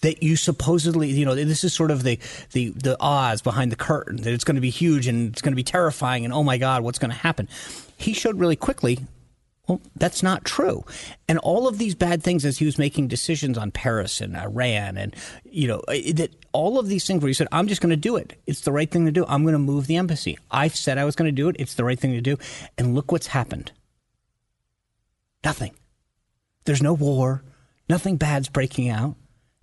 [0.00, 2.18] that you supposedly, you know, this is sort of the
[2.50, 5.52] the the odds behind the curtain that it's going to be huge and it's going
[5.52, 7.48] to be terrifying and oh my god, what's going to happen?
[7.96, 9.06] He showed really quickly.
[9.66, 10.84] Well, that's not true.
[11.26, 14.98] And all of these bad things as he was making decisions on Paris and Iran
[14.98, 17.96] and, you know, that all of these things where he said, I'm just going to
[17.96, 18.38] do it.
[18.46, 19.24] It's the right thing to do.
[19.26, 20.38] I'm going to move the embassy.
[20.50, 21.56] I said I was going to do it.
[21.58, 22.36] It's the right thing to do.
[22.76, 23.72] And look what's happened.
[25.42, 25.74] Nothing.
[26.66, 27.42] There's no war.
[27.88, 29.16] Nothing bad's breaking out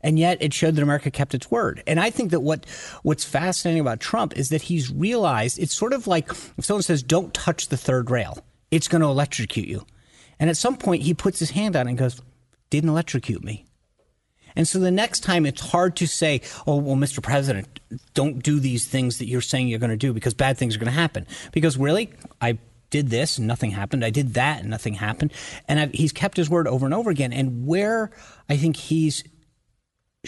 [0.04, 1.84] and yet it showed that America kept its word.
[1.88, 2.66] And I think that what
[3.04, 7.04] what's fascinating about Trump is that he's realized it's sort of like if someone says,
[7.04, 9.86] "Don't touch the third rail," it's going to electrocute you.
[10.41, 12.21] And at some point, he puts his hand out and goes,
[12.69, 13.65] Didn't electrocute me.
[14.56, 17.23] And so the next time it's hard to say, oh, well, Mr.
[17.23, 17.80] President,
[18.13, 20.80] don't do these things that you're saying you're going to do because bad things are
[20.80, 21.25] going to happen.
[21.54, 22.58] Because really, I
[22.89, 24.04] did this and nothing happened.
[24.04, 25.32] I did that and nothing happened.
[25.67, 27.32] And I've, he's kept his word over and over again.
[27.32, 28.12] And where
[28.49, 29.23] I think he's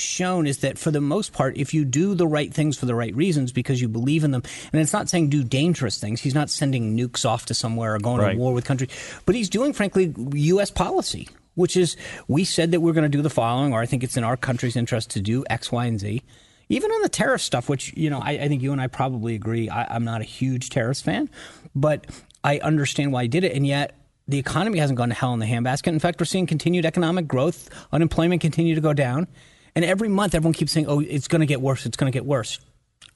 [0.03, 2.95] shown is that for the most part, if you do the right things for the
[2.95, 6.33] right reasons because you believe in them, and it's not saying do dangerous things, he's
[6.33, 8.33] not sending nukes off to somewhere or going Right.
[8.33, 8.89] to war with countries,
[9.25, 10.71] but he's doing, frankly, U.S.
[10.71, 11.95] policy, which is
[12.27, 14.37] we said that we're going to do the following, or I think it's in our
[14.37, 16.23] country's interest to do X, Y, and Z.
[16.69, 19.35] Even on the tariff stuff, which, you know, I, I think you and I probably
[19.35, 21.29] agree, I, I'm not a huge tariffs fan,
[21.75, 22.07] but
[22.43, 23.53] I understand why he did it.
[23.55, 23.95] And yet,
[24.27, 25.87] the economy hasn't gone to hell in the handbasket.
[25.87, 29.27] In fact, we're seeing continued economic growth, unemployment continue to go down.
[29.75, 32.15] And every month, everyone keeps saying, oh, it's going to get worse, it's going to
[32.15, 32.59] get worse.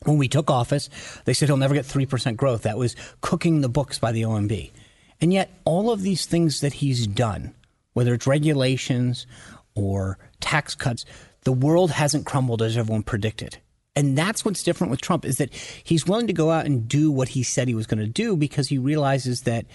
[0.04, 0.90] When we took office,
[1.26, 2.64] they said he'll never get 3% growth.
[2.64, 4.72] That was cooking the books by the OMB.
[5.20, 7.56] And yet, all of these things that he's done,
[7.94, 9.26] whether it's regulations
[9.74, 11.06] or tax cuts,
[11.44, 13.58] the world hasn't crumbled as everyone predicted.
[13.96, 15.52] And that's what's different with Trump is that
[15.84, 18.38] he's willing to go out and do what he said he was going to do
[18.38, 19.66] because he realizes that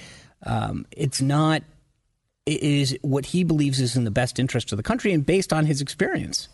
[0.47, 1.62] um, it's not
[2.47, 5.53] it is what he believes is in the best interest of the country and based
[5.53, 6.49] on his experience.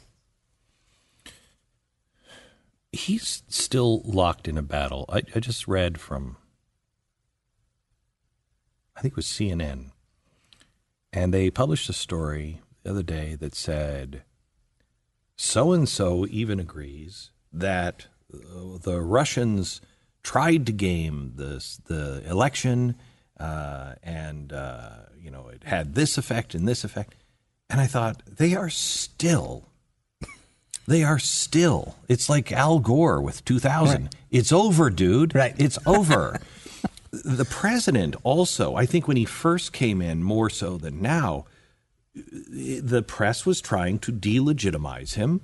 [2.93, 5.05] He's still locked in a battle.
[5.09, 6.37] I, I just read from,
[8.97, 9.91] I think it was CNN,
[11.13, 14.23] and they published a story the other day that said
[15.37, 19.81] so and so even agrees that uh, the Russians
[20.23, 22.97] tried to game this the election,
[23.39, 27.15] uh, and uh, you know it had this effect and this effect,
[27.71, 29.69] and I thought they are still
[30.89, 31.97] they are still.
[32.09, 34.03] It's like Al Gore with 2000.
[34.03, 34.15] Right.
[34.31, 35.35] It's over, dude.
[35.35, 35.55] Right.
[35.59, 36.41] It's over.
[37.11, 41.45] the president also, I think when he first came in, more so than now,
[42.15, 45.43] the press was trying to delegitimize him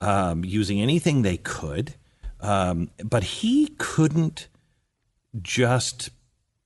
[0.00, 1.94] um, using anything they could.
[2.40, 4.48] Um, but he couldn't
[5.42, 6.08] just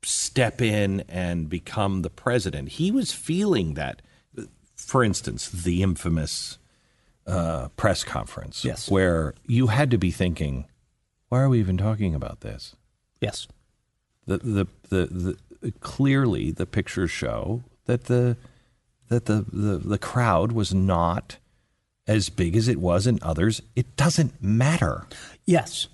[0.05, 2.71] step in and become the president.
[2.71, 4.03] He was feeling that,
[4.77, 6.59] for instance, the infamous
[7.27, 8.91] uh, press conference, Yes.
[8.91, 10.67] where you had to be thinking,
[11.29, 12.77] why are we even talking about this?
[13.21, 13.49] Yes.
[14.27, 18.37] The, the, the, the, clearly, the pictures show that the
[19.09, 21.37] that the, the, the crowd was not
[22.07, 23.61] as big as it was in others.
[23.77, 25.07] It doesn't matter.
[25.45, 25.89] Yes,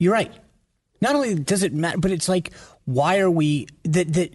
[0.00, 0.32] you're right.
[1.00, 2.52] Not only does it matter, but it's like,
[2.86, 4.32] why are we that that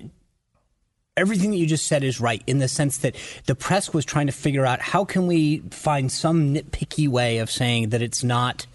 [1.20, 4.28] everything that you just said is right in the sense that the press was trying
[4.28, 8.66] to figure out how can we find some nitpicky way of saying that it's not,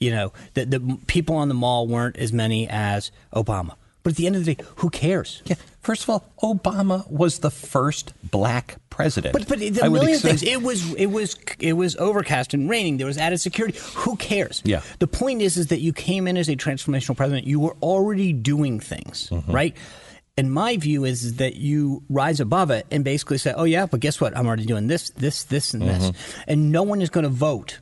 [0.00, 3.74] you know, that the people on the mall weren't as many as Obama.
[4.02, 5.42] But at the end of the day, who cares?
[5.46, 5.56] Yeah.
[5.80, 9.32] First of all, Obama was the first black president.
[9.32, 10.44] But but the I million things.
[10.44, 12.98] It was it was it was overcast and raining.
[12.98, 13.76] There was added security.
[13.96, 14.62] Who cares?
[14.64, 14.82] Yeah.
[15.00, 17.48] The point is is that you came in as a transformational president.
[17.48, 19.50] You were already doing things, Mm-hmm.
[19.50, 19.76] right?
[20.38, 23.86] And my view is, is that you rise above it and basically say, "Oh yeah,
[23.86, 24.36] but guess what?
[24.36, 26.40] I'm already doing this, this, this, and this," Mm-hmm.
[26.48, 27.80] and no one is going to vote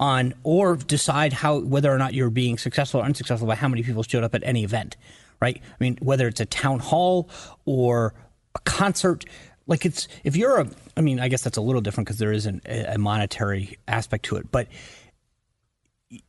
[0.00, 3.82] on or decide how whether or not you're being successful or unsuccessful by how many
[3.82, 4.96] people showed up at any event,
[5.40, 5.60] right?
[5.62, 7.28] I mean, whether it's a town hall
[7.66, 8.14] or
[8.54, 9.24] a concert,
[9.66, 12.32] like it's if you're a, I mean, I guess that's a little different because there
[12.32, 14.66] isn't a a monetary aspect to it, but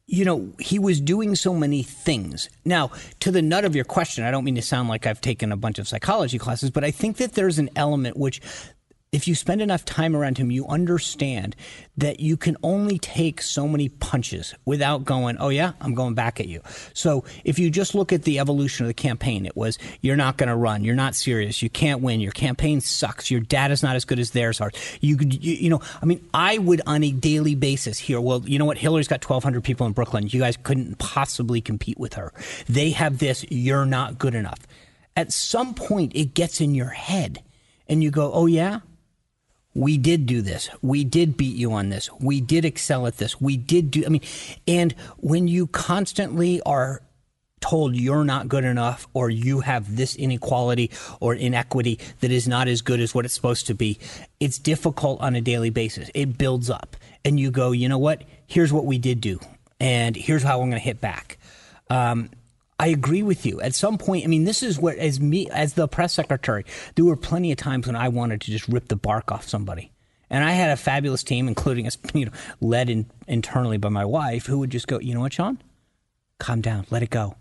[0.07, 2.49] you know, he was doing so many things.
[2.63, 5.51] Now, to the nut of your question, I don't mean to sound like I've taken
[5.51, 8.41] a bunch of psychology classes, but I think that there's an element which,
[9.11, 11.55] if you spend enough time around him, you understand
[11.95, 16.41] that you can only take so many punches without going, oh, yeah, I'm going back
[16.41, 16.61] at you.
[16.93, 20.35] So if you just look at the evolution of the campaign, it was, you're not
[20.35, 20.83] going to run.
[20.83, 21.61] You're not serious.
[21.61, 22.19] You can't win.
[22.19, 23.31] Your campaign sucks.
[23.31, 24.71] Your data's not as good as theirs are.
[24.99, 28.59] You, you, you know, I mean, I would on a daily basis hear, well, you
[28.59, 28.77] know what?
[28.77, 30.27] Hillary's got 1,200 people in Brooklyn.
[30.27, 32.33] You guys couldn't possibly compete with her.
[32.67, 33.45] They have this.
[33.49, 34.59] You're not good enough.
[35.15, 37.41] At some point, it gets in your head
[37.87, 38.81] and you go, oh, yeah?
[39.75, 40.69] We did do this.
[40.81, 42.09] We did beat you on this.
[42.19, 43.39] We did excel at this.
[43.39, 44.21] We did do, I mean,
[44.67, 47.01] and when you constantly are
[47.59, 52.67] told you're not good enough or you have this inequality or inequity that is not
[52.67, 53.99] as good as what it's supposed to be,
[54.39, 56.09] it's difficult on a daily basis.
[56.13, 56.95] It builds up.
[57.25, 58.23] And you go, you know what?
[58.47, 59.39] Here's what we did do.
[59.79, 61.37] And here's how I'm going to hit back.
[61.89, 62.29] Um,
[62.79, 63.61] I agree with you.
[63.61, 67.05] At some point, I mean, this is where, as me, as the press secretary, there
[67.05, 69.91] were plenty of times when I wanted to just rip the bark off somebody.
[70.29, 74.05] And I had a fabulous team, including us, you know, led in, internally by my
[74.05, 75.61] wife, who would just go, you know what, Sean?
[76.39, 76.85] Calm down.
[76.89, 77.35] Let it go.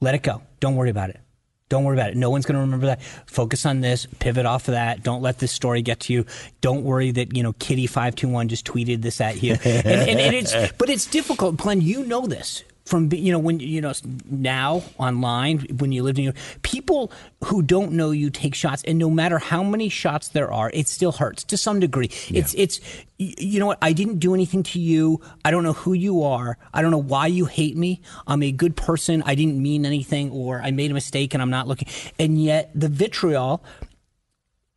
[0.00, 0.42] Let it go.
[0.60, 1.20] Don't worry about it.
[1.68, 2.16] Don't worry about it.
[2.16, 3.02] No one's going to remember that.
[3.26, 4.06] Focus on this.
[4.18, 5.02] Pivot off of that.
[5.02, 6.24] Don't let this story get to you.
[6.60, 9.52] Don't worry that you know Kitty five two one just tweeted this at you.
[9.64, 11.82] and, and, and it's but it's difficult, Glenn.
[11.82, 13.92] You know this from you know when you know
[14.24, 17.12] now online when you live in New York, people
[17.44, 20.88] who don't know you take shots, and no matter how many shots there are, it
[20.88, 22.10] still hurts to some degree.
[22.28, 22.40] Yeah.
[22.40, 22.80] It's it's
[23.18, 25.20] you know what I didn't do anything to you.
[25.44, 26.56] I don't know who you are.
[26.72, 28.00] I don't know why you hate me.
[28.26, 29.22] I'm a good person.
[29.26, 31.88] I didn't mean anything, or I made a mistake and I'm not looking.
[32.18, 33.62] And yet the vitriol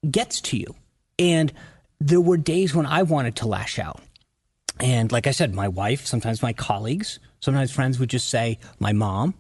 [0.10, 0.76] gets to you,
[1.18, 1.54] and
[2.02, 4.02] there were days when I wanted to lash out.
[4.82, 8.94] And like I said, my wife, sometimes my colleagues, Sometimes friends would just say, my
[8.94, 9.34] mom,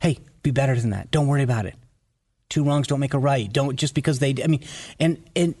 [0.00, 1.10] hey, be better than that.
[1.10, 1.74] Don't worry about it.
[2.48, 3.50] Two wrongs don't make a right.
[3.50, 4.64] Don't just because they, I mean,
[4.98, 5.54] and, and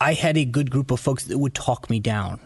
[0.00, 2.40] I had a good group of folks that would talk me down.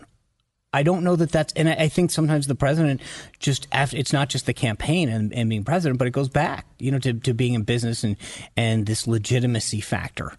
[0.73, 3.01] I don't know that that's, and I, think sometimes the president
[3.39, 6.67] just after it's not just the campaign and, and being president, but it goes back,
[6.81, 8.17] you know, to, to being in business and
[8.57, 10.33] and this legitimacy factor.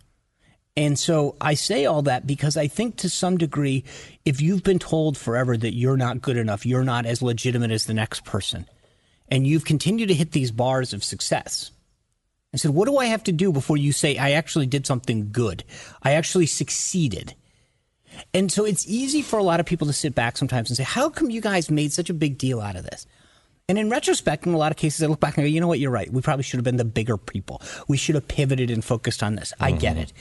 [0.77, 3.85] And so I say all that because I think to some degree,
[4.25, 7.85] if you've been told forever that you're not good enough, you're not as legitimate as
[7.85, 8.65] the next person,
[9.29, 11.71] and you've continued to hit these bars of success.
[12.53, 15.29] I said, what do I have to do before you say I actually did something
[15.31, 15.63] good?
[16.03, 17.35] I actually succeeded.
[18.33, 20.83] And so it's easy for a lot of people to sit back sometimes and say,
[20.83, 23.05] how come you guys made such a big deal out of this?
[23.67, 25.67] And in retrospect, in a lot of cases, I look back and go, you know
[25.67, 26.11] what, you're right.
[26.11, 27.61] We probably should have been the bigger people.
[27.87, 29.53] We should have pivoted and focused on this.
[29.59, 29.79] I mm-hmm.
[29.79, 30.13] get it.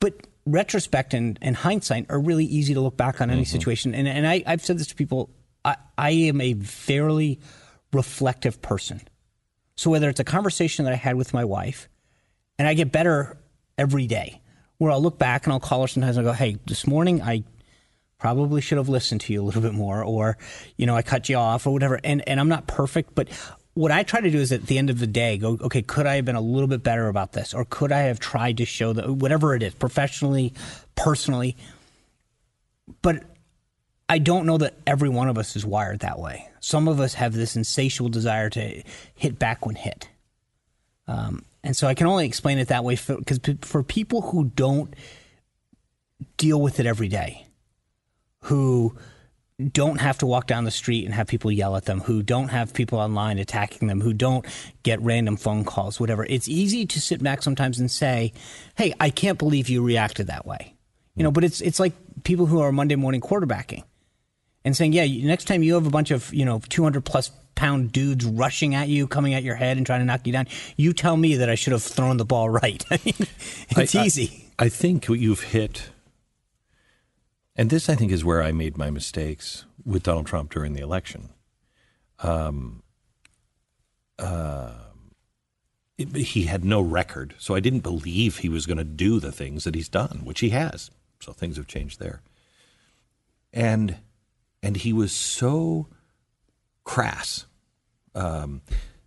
[0.00, 3.52] But retrospect and, and hindsight are really easy to look back on any mm-hmm.
[3.52, 3.94] situation.
[3.94, 5.30] And, and I, I've said this to people
[5.64, 7.40] I, I am a fairly
[7.92, 9.02] reflective person.
[9.76, 11.88] So whether it's a conversation that I had with my wife,
[12.58, 13.38] and I get better
[13.78, 14.42] every day,
[14.78, 17.22] where I'll look back and I'll call her sometimes and I'll go, hey, this morning
[17.22, 17.44] I
[18.18, 20.36] probably should have listened to you a little bit more, or,
[20.76, 21.98] you know, I cut you off or whatever.
[22.04, 23.28] And, and I'm not perfect, but
[23.74, 26.06] what I try to do is at the end of the day go, okay, could
[26.06, 27.54] I have been a little bit better about this?
[27.54, 30.52] Or could I have tried to show that whatever it is, professionally,
[30.96, 31.56] personally?
[33.02, 33.22] But
[34.08, 36.48] I don't know that every one of us is wired that way.
[36.58, 38.82] Some of us have this insatiable desire to
[39.14, 40.08] hit back when hit.
[41.06, 44.46] Um, and so I can only explain it that way because for, for people who
[44.46, 44.94] don't
[46.36, 47.46] deal with it every day,
[48.44, 48.96] who
[49.68, 52.48] don't have to walk down the street and have people yell at them, who don't
[52.48, 54.44] have people online attacking them, who don't
[54.82, 56.24] get random phone calls, whatever.
[56.24, 58.32] It's easy to sit back sometimes and say,
[58.76, 60.74] "Hey, I can't believe you reacted that way."
[61.14, 61.92] You know, but it's it's like
[62.24, 63.84] people who are Monday morning quarterbacking
[64.64, 67.92] and saying, "Yeah, next time you have a bunch of, you know, 200 plus pound
[67.92, 70.46] dudes rushing at you, coming at your head and trying to knock you down,
[70.76, 73.14] you tell me that I should have thrown the ball right." I mean,
[73.70, 74.46] it's I, easy.
[74.58, 75.90] I, I think you've hit
[77.60, 80.80] and this, I think, is where I made my mistakes with Donald Trump during the
[80.80, 81.28] election.
[82.20, 82.82] Um,
[84.18, 84.72] uh,
[85.98, 89.30] it, he had no record, so I didn't believe he was going to do the
[89.30, 90.90] things that he's done, which he has.
[91.20, 92.22] So things have changed there.
[93.52, 93.98] And
[94.62, 95.88] and he was so
[96.84, 97.44] crass
[98.14, 98.62] um,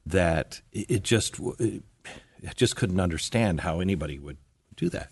[0.05, 1.81] that it, just it,
[2.47, 4.37] I just couldn't understand how anybody would
[4.75, 5.09] do that.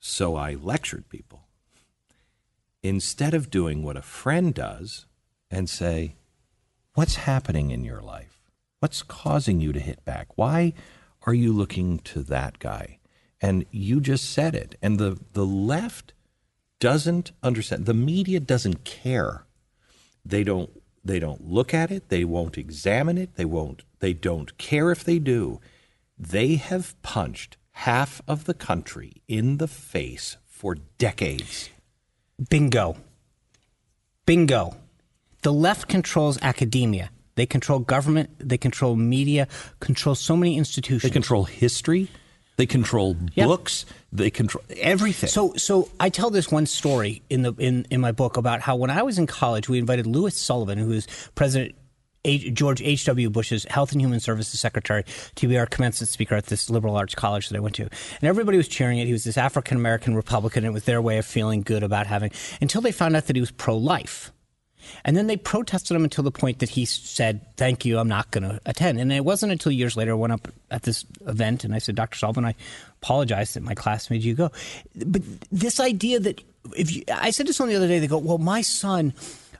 [0.00, 1.41] So I lectured people
[2.82, 5.06] instead of doing what a friend does
[5.50, 6.16] and say,
[6.94, 8.50] What's happening in your life?
[8.80, 10.28] What's causing you to hit back?
[10.36, 10.74] Why
[11.22, 12.98] are you looking to that guy?
[13.40, 14.76] And you just said it.
[14.82, 16.12] And the, the left
[16.80, 17.86] doesn't understand.
[17.86, 19.46] The media doesn't care.
[20.24, 20.70] They don't
[21.04, 25.02] they don't look at it, they won't examine it, they won't they don't care if
[25.02, 25.60] they do.
[26.18, 31.70] They have punched half of the country in the face for decades.
[32.48, 32.96] Bingo.
[34.26, 34.76] Bingo.
[35.42, 37.10] The left controls academia.
[37.34, 38.30] They control government.
[38.38, 39.48] They control media.
[39.80, 41.02] Control so many institutions.
[41.02, 42.08] They control history.
[42.56, 43.46] They control yep.
[43.46, 43.86] books.
[44.12, 45.28] They control everything.
[45.30, 48.76] So, so I tell this one story in the in, in my book about how
[48.76, 51.74] when I was in college, we invited Louis Sullivan, who is president
[52.24, 53.30] George H.W.
[53.30, 55.04] Bush's Health and Human Services Secretary
[55.34, 57.82] to be our commencement speaker at this liberal arts college that I went to.
[57.82, 59.06] And everybody was cheering it.
[59.06, 60.64] He was this African American Republican.
[60.64, 63.40] It was their way of feeling good about having, until they found out that he
[63.40, 64.32] was pro life.
[65.04, 68.30] And then they protested him until the point that he said, Thank you, I'm not
[68.30, 69.00] going to attend.
[69.00, 71.94] And it wasn't until years later I went up at this event and I said,
[71.94, 72.18] Dr.
[72.18, 72.54] Sullivan, I
[73.00, 74.50] apologize that my class made you go.
[74.94, 76.40] But this idea that
[76.76, 79.14] if you, I said to someone the other day, they go, Well, my son,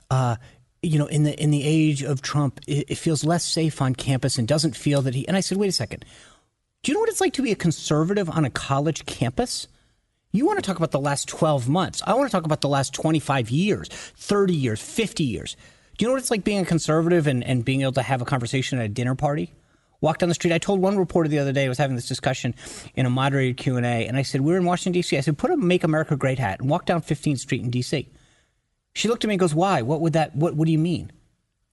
[0.09, 0.35] uh,
[0.83, 3.95] you know, in the in the age of Trump, it, it, feels less safe on
[3.95, 5.27] campus and doesn't feel that he.
[5.27, 6.05] And I said, wait a second.
[6.81, 9.67] Do you know what it's like to be a conservative on a college campus?
[10.31, 12.01] You want to talk about the last 12 months.
[12.05, 15.55] I want to talk about the last 25 years, 30 years, 50 years.
[15.97, 18.21] Do you know what it's like being a conservative and, and being able to have
[18.21, 19.53] a conversation at a dinner party?
[20.03, 20.53] walk down the street.
[20.53, 22.53] I told one reporter the other day I was having this discussion
[22.93, 25.17] in a moderated Q and A, and I said we're in Washington D.C.
[25.17, 28.09] I said put a "Make America Great" hat and walk down 15th Street in D.C.
[28.93, 29.81] She looked at me and goes, "Why?
[29.81, 30.35] What would that?
[30.35, 30.55] What?
[30.55, 31.11] What do you mean?"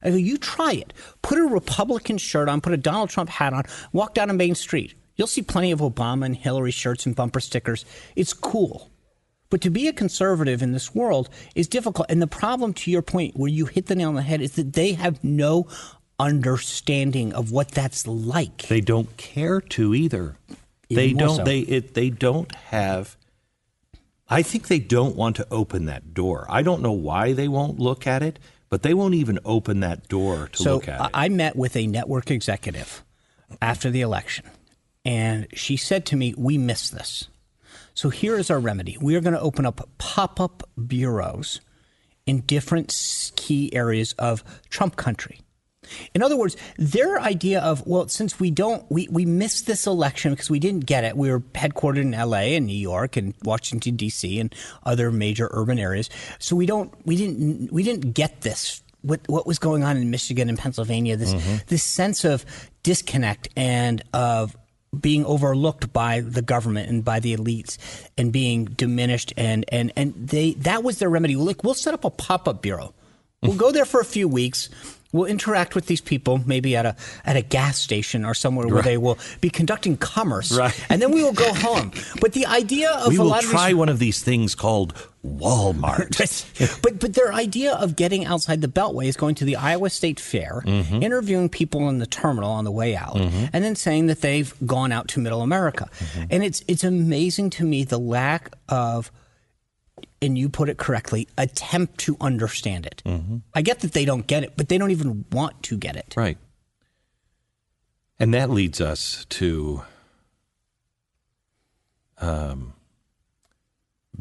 [0.02, 0.92] I go, "You try it.
[1.22, 4.54] Put a Republican shirt on, put a Donald Trump hat on, walk down a Main
[4.54, 4.94] Street.
[5.16, 7.84] You'll see plenty of Obama and Hillary shirts and bumper stickers.
[8.16, 8.90] It's cool."
[9.50, 12.06] But to be a conservative in this world is difficult.
[12.08, 14.52] And the problem, to your point, where you hit the nail on the head, is
[14.52, 15.66] that they have no
[16.20, 18.68] understanding of what that's like.
[18.68, 20.36] They don't care to either.
[20.88, 21.36] Even they don't.
[21.36, 21.44] so.
[21.44, 23.16] They it, they don't have.
[24.30, 26.46] I think they don't want to open that door.
[26.48, 30.08] I don't know why they won't look at it, but they won't even open that
[30.08, 31.10] door to so look at it.
[31.12, 33.04] I met with a network executive
[33.60, 34.46] after the election,
[35.04, 37.26] and she said to me, "We miss this.
[37.92, 38.96] So here is our remedy.
[39.00, 41.60] We are going to open up pop-up bureaus
[42.24, 42.94] in different
[43.34, 45.40] key areas of Trump country."
[46.14, 50.32] In other words, their idea of, well, since we don't, we, we missed this election
[50.32, 51.16] because we didn't get it.
[51.16, 54.38] We were headquartered in LA and New York and Washington D.C.
[54.38, 56.10] and other major urban areas.
[56.38, 58.82] So we don't, we didn't, we didn't get this.
[59.02, 61.16] What what was going on in Michigan and Pennsylvania?
[61.16, 61.56] This mm-hmm.
[61.68, 62.44] this sense of
[62.82, 64.54] disconnect and of
[64.98, 67.78] being overlooked by the government and by the elites
[68.18, 71.36] and being diminished and and and they that was their remedy.
[71.36, 72.92] Look, we'll set up a pop up bureau.
[73.42, 74.68] We'll go there for a few weeks.
[75.12, 76.94] We'll interact with these people, maybe at a
[77.24, 80.72] at a gas station or somewhere where they will be conducting commerce, Right.
[80.88, 81.90] and then we will go home.
[82.20, 84.54] But the idea of we a will lot try of these, one of these things
[84.54, 84.94] called
[85.26, 86.80] Walmart.
[86.82, 90.20] but but their idea of getting outside the beltway is going to the Iowa State
[90.20, 91.02] Fair, Mm-hmm.
[91.02, 94.92] interviewing people in the terminal on the way out, and then saying that they've gone
[94.92, 95.88] out to Middle America.
[95.98, 96.24] Mm-hmm.
[96.30, 99.10] And it's it's amazing to me the lack of
[100.22, 103.02] and you put it correctly, attempt to understand it.
[103.54, 106.14] I get that they don't get it, but they don't even want to get it.
[106.16, 106.38] Right.
[108.18, 109.82] And that leads us to
[112.18, 112.74] um,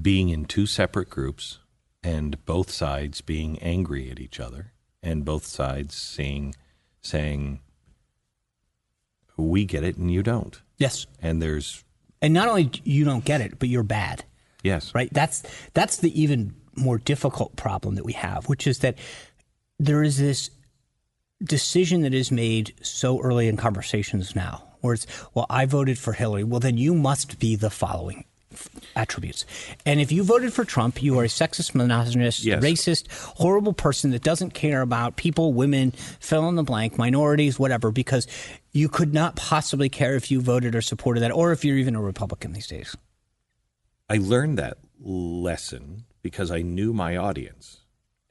[0.02, 1.60] being in two separate groups
[2.02, 4.72] and both sides being angry at each other
[5.04, 6.56] and both sides saying,
[7.02, 7.60] saying,
[9.36, 10.62] we get it and you don't.
[10.78, 11.06] Yes.
[11.22, 11.84] And there's,
[12.22, 14.24] And not only you don't get it, but you're bad.
[14.64, 14.94] Yes.
[14.96, 15.10] right?
[15.12, 15.44] That's
[15.74, 18.98] that's the even more difficult problem that we have, which is that
[19.80, 20.50] there is this
[21.44, 26.14] decision that is made so early in conversations now, where it's, well, I voted for
[26.14, 26.44] Hillary.
[26.44, 28.26] Well, then you must be the following
[28.96, 29.46] attributes.
[29.86, 32.64] And if you voted for Trump, you are a sexist, misogynist, Yes.
[32.64, 37.92] racist, horrible person that doesn't care about people, women, fill in the blank, minorities, whatever,
[37.92, 38.28] because
[38.74, 41.96] you could not possibly care if you voted or supported that, or if you're even
[41.96, 42.96] a Republican these days.
[44.12, 47.82] I learned that lesson because I knew my audience,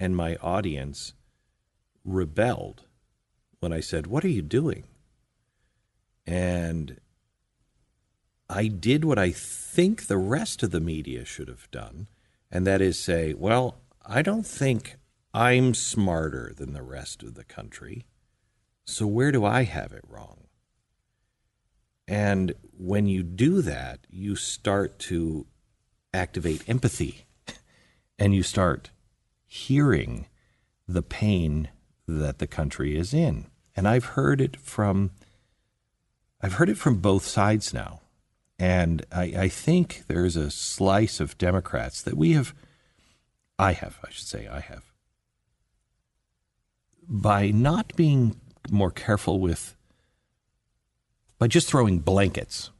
[0.00, 1.14] and my audience
[2.04, 2.86] rebelled
[3.60, 4.84] when I said, What are you doing?
[6.26, 7.00] And
[8.50, 12.08] I did what I think the rest of the media should have done,
[12.50, 14.96] and that is say, Well, I don't think
[15.32, 18.04] I'm smarter than the rest of the country,
[18.84, 20.48] so where do I have it wrong?
[22.08, 25.46] And when you do that, you start to
[26.12, 27.26] activate empathy
[28.18, 28.90] and you start
[29.46, 30.26] hearing
[30.86, 31.68] the pain
[32.06, 33.46] that the country is in.
[33.76, 35.10] And I've heard it from
[36.40, 38.00] I've heard it from both sides now.
[38.58, 42.54] And I, I think there's a slice of Democrats that we have
[43.58, 44.84] I have, I should say I have.
[47.08, 48.40] By not being
[48.70, 49.74] more careful with
[51.38, 52.70] by just throwing blankets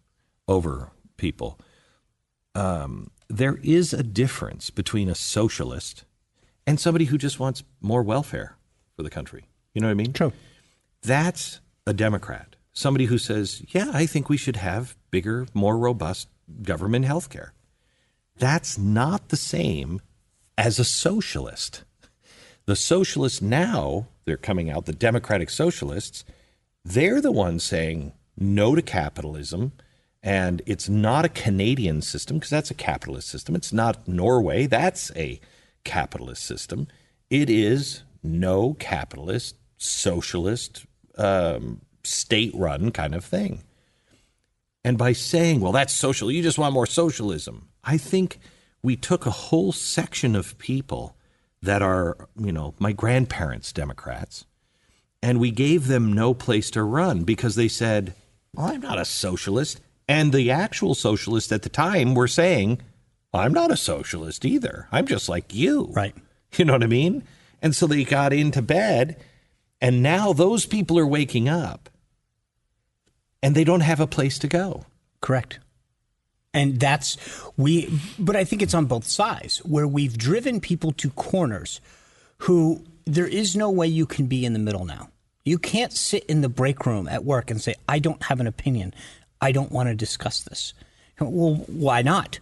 [0.49, 1.59] over people.
[2.55, 6.05] Um, there is a difference between a socialist
[6.67, 8.57] and somebody who just wants more welfare
[8.97, 9.47] for the country.
[9.75, 10.13] You know what I mean?
[10.13, 10.33] True.
[11.03, 12.57] That's a Democrat.
[12.73, 16.29] Somebody who says, yeah, I think we should have bigger, more robust
[16.63, 17.53] government health care.
[18.37, 20.01] That's not the same
[20.57, 21.85] as a socialist.
[22.67, 26.25] The socialists now, they're coming out, the Democratic socialists,
[26.85, 29.73] they're the ones saying no to capitalism.
[30.23, 33.55] And it's not a Canadian system because that's a capitalist system.
[33.55, 34.67] It's not Norway.
[34.67, 35.41] That's a
[35.85, 36.89] capitalist system.
[37.31, 43.63] It is no capitalist, socialist, um, state run kind of thing.
[44.85, 48.39] And by saying, well, that's social, you just want more socialism, I think
[48.83, 51.17] we took a whole section of people
[51.63, 54.47] that are, you know, my grandparents' Democrats,
[55.23, 58.15] and we gave them no place to run because they said,
[58.55, 59.81] well, I'm not a socialist.
[60.09, 62.81] And the actual socialists at the time were saying,
[63.35, 64.89] I'm not a socialist either.
[64.91, 65.91] I'm just like you.
[65.93, 66.15] Right.
[66.57, 67.25] You know what I mean?
[67.61, 69.23] And so they got into bed,
[69.83, 71.91] and now those people are waking up.
[73.43, 74.87] and they don't have a place to go.
[75.21, 75.59] Correct.
[76.55, 77.19] And that's
[77.59, 81.81] we, but I think it's on both sides where we've driven people to corners
[82.39, 85.11] who there is no way you can be in the middle now.
[85.45, 88.47] You can't sit in the break room at work and say, I don't have an
[88.47, 88.95] opinion.
[89.41, 90.75] I don't want to discuss this.
[91.21, 92.39] Well, why not?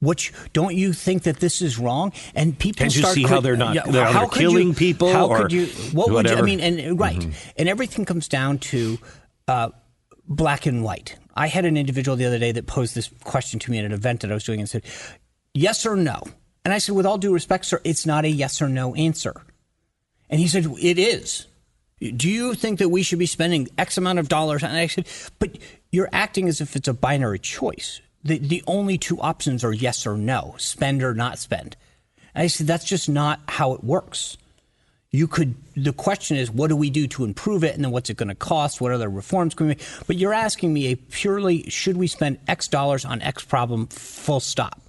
[0.00, 2.12] Which don't you think that this is wrong?
[2.34, 5.12] And people Can't you start see how they're not- they're how could killing you, people
[5.12, 5.66] How or could you?
[5.92, 6.36] What would you?
[6.36, 7.22] I mean, and right,
[7.56, 8.98] and everything comes down to
[9.46, 9.68] uh,
[10.26, 11.16] black and white.
[11.34, 13.92] I had an individual the other day that posed this question to me at an
[13.92, 14.84] event that I was doing and said,
[15.52, 16.22] "Yes or no?"
[16.64, 19.42] And I said, "With all due respect, sir, it's not a yes or no answer."
[20.30, 21.46] And he said, "It is."
[22.00, 24.62] Do you think that we should be spending X amount of dollars?
[24.62, 25.06] And I said,
[25.38, 25.58] "But
[25.90, 28.00] you're acting as if it's a binary choice.
[28.24, 31.76] The the only two options are yes or no, spend or not spend."
[32.34, 34.36] And I said, "That's just not how it works."
[35.12, 38.10] you could the question is what do we do to improve it and then what's
[38.10, 40.96] it going to cost what other reforms can we make but you're asking me a
[40.96, 44.80] purely should we spend x dollars on x problem full stop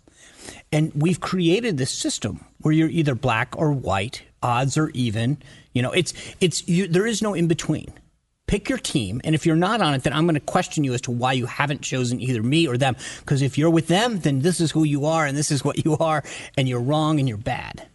[0.71, 5.37] and we've created this system where you're either black or white odds are even
[5.73, 7.91] you know it's it's you, there is no in between
[8.51, 10.93] pick your team and if you're not on it then i'm going to question you
[10.93, 14.19] as to why you haven't chosen either me or them because if you're with them
[14.19, 16.21] then this is who you are and this is what you are
[16.57, 17.87] and you're wrong and you're bad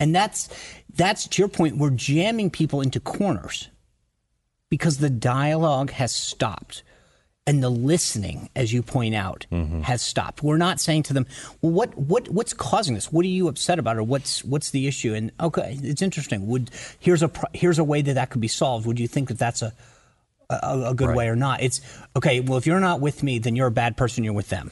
[0.00, 0.48] and that's
[0.96, 1.76] that's to your point.
[1.76, 3.70] We're jamming people into corners
[4.68, 6.82] because the dialogue has stopped
[7.46, 9.82] and the listening, as you point out, mm-hmm.
[9.82, 10.42] has stopped.
[10.42, 11.26] We're not saying to them,
[11.60, 13.12] "Well, what what what's causing this?
[13.12, 16.46] What are you upset about, or what's what's the issue?" And okay, it's interesting.
[16.46, 18.86] Would here's a here's a way that that could be solved.
[18.86, 19.74] Would you think that that's a
[20.50, 21.62] a, a good way or not?
[21.62, 21.80] It's
[22.16, 22.40] okay.
[22.40, 24.24] Well, if you're not with me, then you're a bad person.
[24.24, 24.70] You're with them.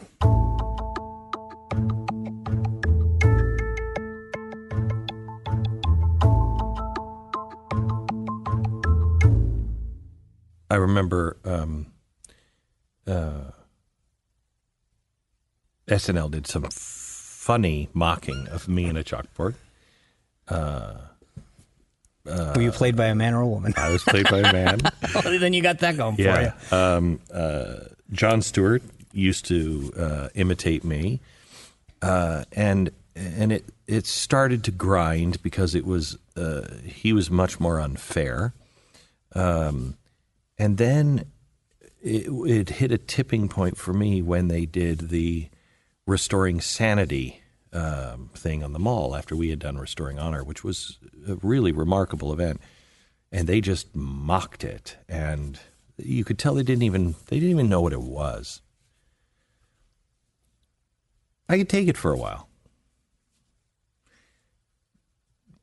[10.71, 11.93] I remember um,
[13.07, 13.51] uh,
[15.87, 19.55] SNL did some f- funny mocking of me in a chalkboard.
[22.25, 23.75] Were you played by a man or a woman?
[23.77, 24.81] I was played by a man.
[25.15, 26.77] well, then you got that going for you.
[26.77, 27.75] Um, uh,
[28.13, 31.21] Jon Stewart used to uh, imitate me,
[32.01, 37.59] uh, and and it it started to grind because it was uh, he was much
[37.59, 38.55] more unfair,
[39.35, 39.97] um,
[40.59, 41.27] and then
[42.03, 45.49] it, it hit a tipping point for me when they did the
[46.07, 47.42] restoring sanity
[47.73, 51.73] um, thing on the mall after we had done restoring honor, which was a really
[51.73, 52.61] remarkable event
[53.31, 55.59] and they just mocked it and
[55.97, 58.61] you could tell they didn't even they didn't even know what it was
[61.49, 62.49] i could take it for a while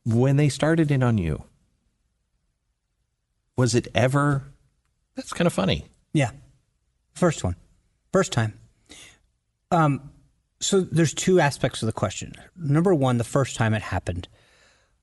[0.05, 1.43] when they started in on you
[3.55, 4.45] was it ever
[5.15, 6.31] that's kind of funny Yeah.
[7.13, 7.55] First one.
[8.13, 8.57] First time.
[9.71, 10.11] Um,
[10.59, 12.33] so there's two aspects of the question.
[12.55, 14.27] Number one, the first time it happened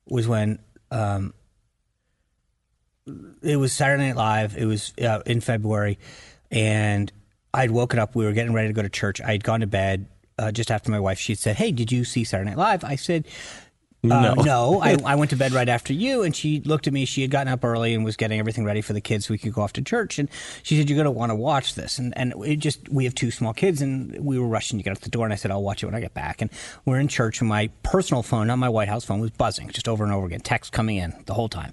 [0.06, 0.58] was when
[0.90, 1.34] um,
[3.42, 4.56] it was Saturday Night Live.
[4.56, 5.98] It was uh, in February,
[6.50, 7.10] and
[7.54, 8.14] I'd woken up.
[8.14, 9.20] We were getting ready to go to church.
[9.20, 10.06] I had gone to bed
[10.38, 11.18] uh, just after my wife.
[11.18, 13.26] She said, "Hey, did you see Saturday Night Live?" I said,
[14.04, 14.80] uh, no.
[14.82, 17.04] I, I went to bed right after you, and she looked at me.
[17.04, 19.38] She had gotten up early and was getting everything ready for the kids so we
[19.38, 20.18] could go off to church.
[20.18, 20.28] And
[20.62, 23.14] she said, "You're going to want to watch this." And and it just we have
[23.14, 25.24] two small kids, and we were rushing to get out the door.
[25.24, 26.50] And I said, "I'll watch it when I get back." And
[26.84, 29.88] we're in church, and my personal phone, not my White House phone, was buzzing just
[29.88, 31.72] over and over again, text coming in the whole time.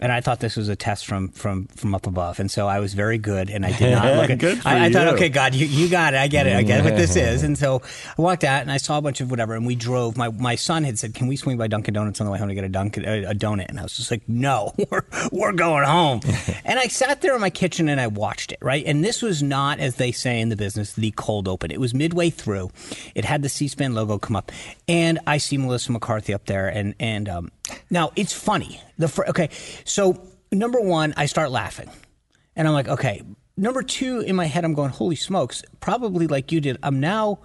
[0.00, 2.80] And I thought this was a test from from from up above, and so I
[2.80, 4.38] was very good, and I did not look at.
[4.38, 5.12] Good for I, I thought, you.
[5.14, 6.18] okay, God, you, you got it.
[6.18, 6.56] I get it.
[6.56, 7.42] I get what this is.
[7.42, 7.80] And so
[8.18, 10.16] I walked out and I saw a bunch of whatever, and we drove.
[10.16, 12.48] My my son had said, "Can we swing by Dunkin' Donuts on the way home
[12.48, 15.52] to get a Dunkin' a, a donut?" And I was just like, "No, we're we're
[15.52, 16.20] going home."
[16.64, 18.58] and I sat there in my kitchen and I watched it.
[18.60, 21.70] Right, and this was not, as they say in the business, the cold open.
[21.70, 22.70] It was midway through.
[23.14, 24.50] It had the C-SPAN logo come up,
[24.88, 27.50] and I see Melissa McCarthy up there, and and um,
[27.90, 28.80] now it's funny.
[28.98, 29.50] The fir- okay,
[29.84, 30.20] so
[30.52, 31.90] number one, I start laughing.
[32.56, 33.22] And I'm like, okay.
[33.56, 35.62] Number two, in my head, I'm going, holy smokes.
[35.80, 36.76] Probably like you did.
[36.82, 37.38] I'm now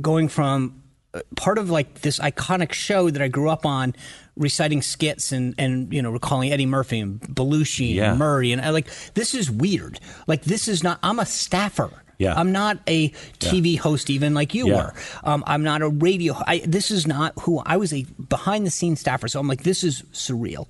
[0.00, 0.82] going from
[1.14, 3.94] uh, part of like this iconic show that I grew up on,
[4.36, 8.10] reciting skits and and you know recalling Eddie Murphy and Belushi Yeah.
[8.10, 10.00] and Murray and I like this is weird.
[10.26, 10.98] Like this is not.
[11.02, 11.90] I'm a staffer.
[12.18, 12.34] Yeah.
[12.34, 13.10] I'm not a
[13.40, 14.76] TV host even like you Yeah.
[14.76, 14.94] were.
[15.24, 16.34] Um, I'm not a radio.
[16.46, 19.28] I, this is not who I was a behind the scenes staffer.
[19.28, 20.66] So I'm like, this is surreal.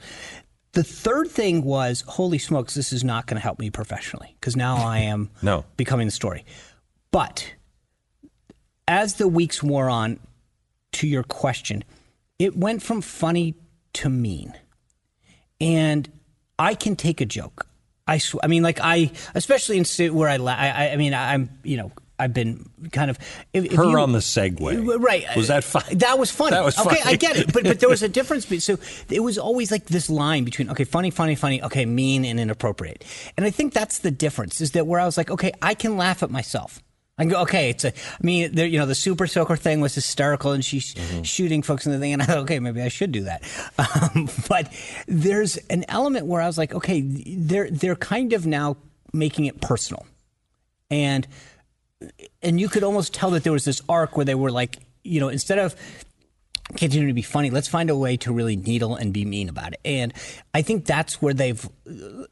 [0.72, 4.56] The third thing was, holy smokes, this is not going to help me professionally because
[4.56, 5.64] now I am No.
[5.76, 6.44] becoming the story.
[7.12, 7.52] But
[8.88, 10.18] as the weeks wore on,
[10.92, 11.82] to your question,
[12.38, 13.54] it went from funny
[13.94, 14.52] to mean.
[15.60, 16.08] And
[16.58, 17.66] I can take a joke.
[18.06, 21.50] I sw- I mean, like I, especially in where I, la- I, I mean, I'm,
[21.64, 23.18] you know, I've been kind of
[23.52, 24.76] if, if Her you- on the Segway.
[24.78, 25.24] Uh, right.
[25.36, 25.98] Was that uh, fun?
[25.98, 26.52] That was funny.
[26.52, 27.52] That was Okay, I get it.
[27.52, 28.46] But but there was a difference.
[28.64, 28.78] So
[29.10, 33.04] it was always like this line between okay, funny, funny, funny, okay, mean and inappropriate.
[33.36, 35.96] And I think that's the difference is that where I was like, okay, I can
[35.96, 36.82] laugh at myself.
[37.18, 39.94] I go, okay, it's a, I mean, there, you know, the super soaker thing was
[39.94, 41.22] hysterical and she's Mm-hmm.
[41.22, 42.12] shooting folks in the thing.
[42.12, 43.42] And I thought, okay, maybe I should do that.
[43.78, 44.72] Um, but
[45.06, 48.76] there's an element where I was like, okay, they're, they're kind of now
[49.12, 50.06] making it personal.
[50.90, 51.26] And,
[52.42, 55.20] and you could almost tell that there was this arc where they were like, you
[55.20, 55.74] know, instead of
[56.76, 59.72] continuing to be funny, let's find a way to really needle and be mean about
[59.72, 59.80] it.
[59.84, 60.12] And
[60.52, 61.66] I think that's where they've,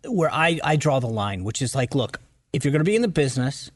[0.07, 2.21] where I, I draw the line, which is like, look,
[2.53, 3.71] if you're going to be in the business,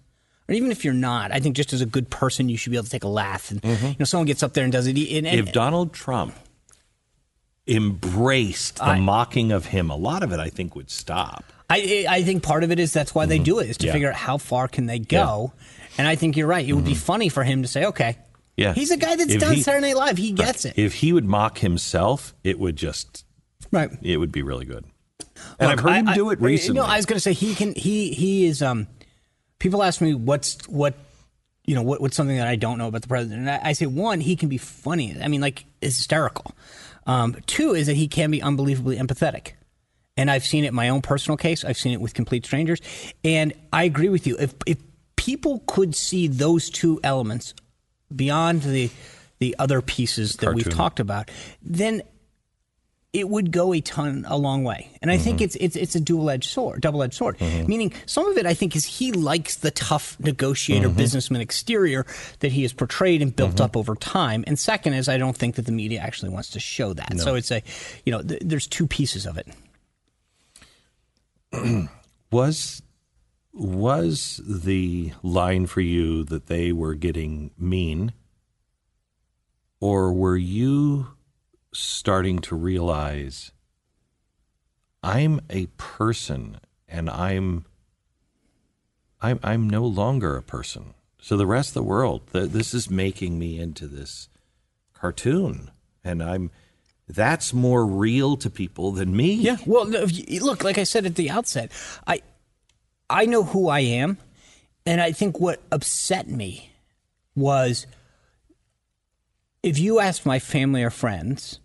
[0.49, 2.77] or even if you're not, I think just as a good person, you should be
[2.77, 3.51] able to take a laugh.
[3.51, 4.97] And you know, someone gets up there and does it.
[4.97, 6.35] And, and, if Donald Trump
[7.67, 11.45] embraced the I- mocking of him, a lot of it I think would stop.
[11.71, 13.87] I I think part of it is that's why they do it is to Mm-hmm.
[13.89, 13.93] Yeah.
[13.93, 15.53] figure out how far can they go.
[15.99, 16.67] And I think you're right.
[16.67, 18.23] It would be funny for him to say, okay, Mm-hmm.
[18.57, 18.73] Yeah.
[18.73, 20.17] he's a guy that's If done he- Saturday Night Live.
[20.19, 20.75] He gets it.
[20.77, 23.25] If he would mock himself, it would just
[23.71, 23.91] right.
[24.03, 24.85] it would be really good.
[25.61, 26.81] And Look, I've heard him do it I- recently.
[26.81, 27.75] No, I was going to say he can.
[27.75, 28.63] He he is.
[28.63, 28.89] Um,
[29.59, 30.95] people ask me what's what,
[31.65, 33.41] you know, what, what's something that I don't know about the president.
[33.41, 35.17] And I, I say one, he can be funny.
[35.21, 36.53] I mean, like hysterical.
[37.07, 39.53] Um, two is that he can be unbelievably empathetic.
[40.17, 41.65] And I've seen it in my own personal case.
[41.65, 42.81] I've seen it with complete strangers.
[43.25, 44.37] And I agree with you.
[44.39, 44.79] If if
[45.17, 47.55] people could see those two elements
[48.15, 48.91] beyond the
[49.39, 51.31] the other pieces that we've talked about,
[51.63, 52.03] then
[53.15, 54.91] it would go a ton a long way.
[55.01, 55.25] And I Mm-hmm.
[55.25, 57.41] think it's it's it's a dual edged sword, double edged sword.
[57.41, 60.97] Meaning some of it I think is he likes the tough negotiator Mm-hmm.
[60.99, 62.05] businessman exterior
[62.41, 64.45] that he has portrayed and built up over time.
[64.47, 67.19] And second is I don't think that the media actually wants to show that.
[67.19, 67.63] So it's a
[68.05, 69.49] you know th- there's two pieces of it.
[72.31, 72.83] was
[73.53, 78.13] was the line for you that they were getting mean
[79.81, 81.09] or were you
[81.79, 83.53] starting to realize
[85.03, 86.59] I'm a person
[86.89, 87.65] and I'm
[89.21, 90.95] I'm I'm no longer a person.
[91.21, 94.29] So the rest of the world, th- this is making me into this
[94.93, 95.71] cartoon
[96.05, 96.51] and I'm
[97.09, 99.33] that's more real to people than me.
[99.33, 99.57] Yeah.
[99.65, 101.73] Well, look, like I said at the outset,
[102.07, 102.23] I
[103.09, 104.19] I know who I am,
[104.85, 106.73] and I think what upset me
[107.35, 107.87] was
[109.63, 111.61] if you ask my family or friends,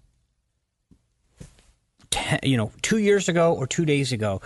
[2.13, 4.41] te- you know, two years ago or two days ago,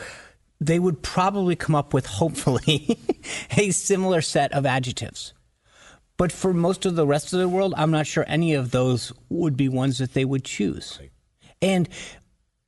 [0.60, 2.98] they would probably come up with hopefully
[3.58, 5.34] a similar set of adjectives.
[6.16, 9.14] But for most of the rest of the world, I'm not sure any of those
[9.30, 11.00] would be ones that they would choose.
[11.62, 11.88] And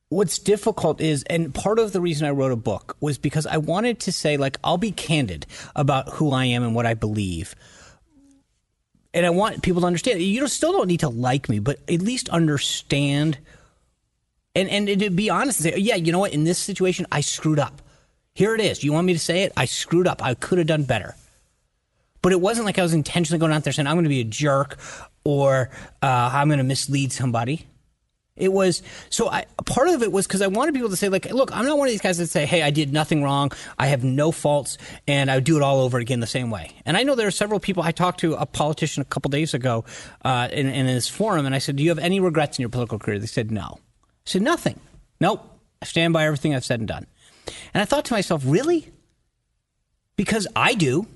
[0.09, 3.57] what's difficult is, and part of the reason I wrote a book was because I
[3.57, 7.55] wanted to say, like, I'll be candid about who I am and what I believe.
[9.15, 10.21] And I want people to understand.
[10.21, 13.39] You still don't need to like me, but at least understand
[14.59, 16.33] and and to be honest and say, yeah, you know what?
[16.33, 17.81] In this situation, I screwed up.
[18.33, 18.83] Here it is.
[18.83, 19.53] You want me to say it?
[19.57, 20.23] I screwed up.
[20.23, 21.15] I could have done better.
[22.21, 24.21] But it wasn't like I was intentionally going out there saying I'm going to be
[24.21, 24.77] a jerk
[25.23, 25.69] or
[26.01, 27.65] uh, I'm going to mislead somebody.
[28.35, 29.29] It was so.
[29.29, 31.77] I part of it was because I wanted people to say, like, look, I'm not
[31.77, 34.77] one of these guys that say, hey, I did nothing wrong, I have no faults,
[35.07, 36.71] and I would do it all over again the same way.
[36.85, 37.83] And I know there are several people.
[37.83, 39.83] I talked to a politician a couple days ago
[40.23, 42.69] uh, in, in this forum, and I said, do you have any regrets in your
[42.69, 43.19] political career?
[43.19, 43.79] They said no.
[44.29, 44.79] Said nothing.
[45.19, 45.43] Nope.
[45.81, 47.07] I stand by everything I've said and done.
[47.73, 48.87] And I thought to myself, really?
[50.17, 51.07] Because I do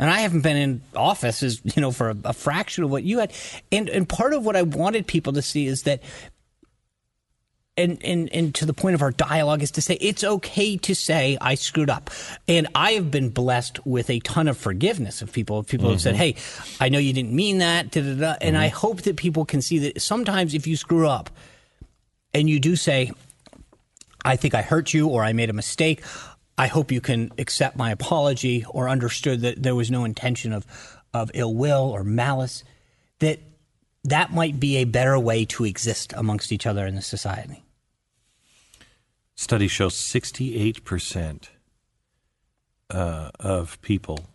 [0.00, 3.04] and I haven't been in office as you know for a, a fraction of what
[3.04, 3.32] you had.
[3.70, 6.02] And and part of what I wanted people to see is that.
[7.74, 10.94] And, and and to the point of our dialogue is to say it's okay to
[10.94, 12.10] say I screwed up,
[12.46, 15.62] and I have been blessed with a ton of forgiveness of people.
[15.62, 16.36] People have said, mm-hmm.
[16.74, 18.34] "Hey, I know you didn't mean that," da, da, da.
[18.42, 18.64] and mm-hmm.
[18.64, 21.30] I hope that people can see that sometimes if you screw up,
[22.34, 23.12] and you do say,
[24.24, 26.02] I think I hurt you or I made a mistake.
[26.56, 30.66] I hope you can accept my apology or understood that there was no intention of,
[31.12, 32.62] of ill will or malice.
[33.18, 33.40] That
[34.04, 37.62] that might be a better way to exist amongst each other in the society.
[39.34, 41.48] Studies show 68%
[42.90, 44.26] uh, of people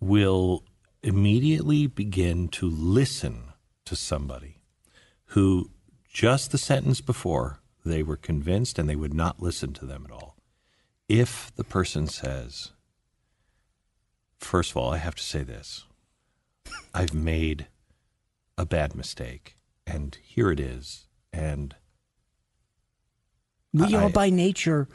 [0.00, 0.62] will
[1.02, 3.52] immediately begin to listen
[3.84, 4.60] to somebody
[5.26, 5.70] who
[6.18, 10.10] just the sentence before they were convinced and they would not listen to them at
[10.10, 10.36] all.
[11.08, 12.72] If the person says,
[14.40, 15.84] first of all, I have to say this
[16.92, 17.68] I've made
[18.56, 19.56] a bad mistake,
[19.86, 21.06] and here it is.
[21.32, 21.76] And
[23.72, 24.88] We I- are by nature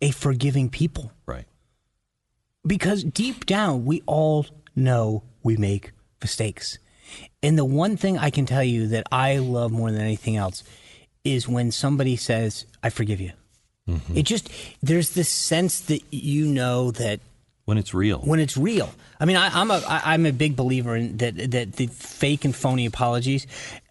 [0.00, 1.44] a forgiving people Right.
[2.66, 5.92] because deep down we all know we make
[6.22, 6.78] mistakes.
[7.42, 10.64] And the one thing I can tell you that I love more than anything else
[11.24, 13.32] is when somebody says, I forgive you.
[13.88, 14.16] Mm-hmm.
[14.16, 14.50] It just,
[14.82, 17.20] there's this sense that you know that
[17.66, 18.18] When it's real.
[18.20, 18.92] when it's real.
[19.20, 22.44] I mean, I, I'm a I, I'm a big believer in that that the fake
[22.44, 23.46] and phony apologies,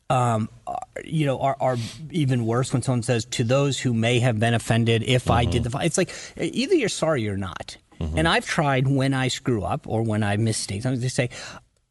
[0.10, 1.78] um, are, you know, are, are
[2.12, 5.64] even worse when someone says to those who may have been offended if I did
[5.64, 5.78] mm-hmm.
[5.78, 5.86] the.
[5.86, 7.78] It's like either you're sorry or not.
[8.00, 8.18] Mm-hmm.
[8.18, 11.30] And I've tried when I screw up or when I mistake, I'm just say,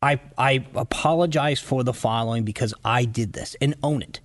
[0.05, 4.21] I I apologize for the following because I did this and own it.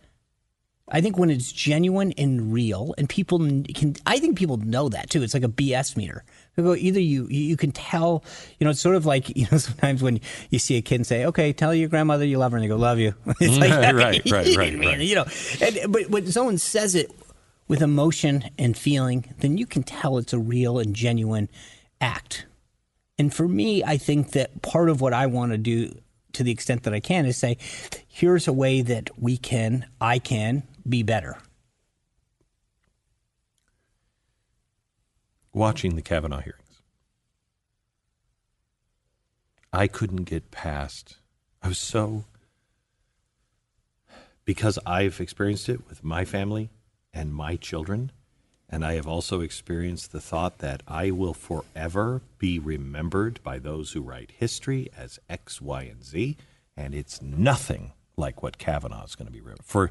[0.91, 5.09] I think when it's genuine and real, and people can, I think people know that
[5.09, 5.21] too.
[5.21, 6.23] It's like a BS meter.
[6.55, 8.23] They go either you you can tell,
[8.59, 10.19] you know, it's sort of like you know sometimes when
[10.49, 12.67] you see a kid and say, "Okay, tell your grandmother you love her," and they
[12.67, 13.61] go, "Love you." It's mm-hmm.
[13.61, 14.99] like Right, right, right, right, right.
[14.99, 15.25] You know,
[15.61, 17.11] and, but when someone says it
[17.69, 21.47] with emotion and feeling, then you can tell it's a real and genuine
[22.01, 22.45] act.
[23.19, 25.99] And for me, I think that part of what I want to do
[26.33, 27.57] to the extent that I can is say,
[28.07, 31.37] here's a way that we can, I can be better.
[35.53, 36.81] watching the Kavanaugh hearings,
[39.71, 41.17] I couldn't get past.
[41.61, 42.25] I was so
[44.45, 46.69] because I've experienced it with my family
[47.13, 48.11] and my children,
[48.69, 53.91] and I have also experienced the thought that I will forever be remembered by those
[53.91, 56.37] who write history as X, Y, and Z,
[56.77, 59.89] and it's nothing like what Kavanaugh is going to be remembered for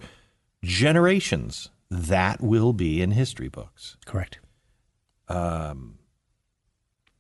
[0.63, 1.71] generations.
[1.91, 3.97] That will be in history books.
[4.05, 4.39] Correct.
[5.29, 5.99] Um,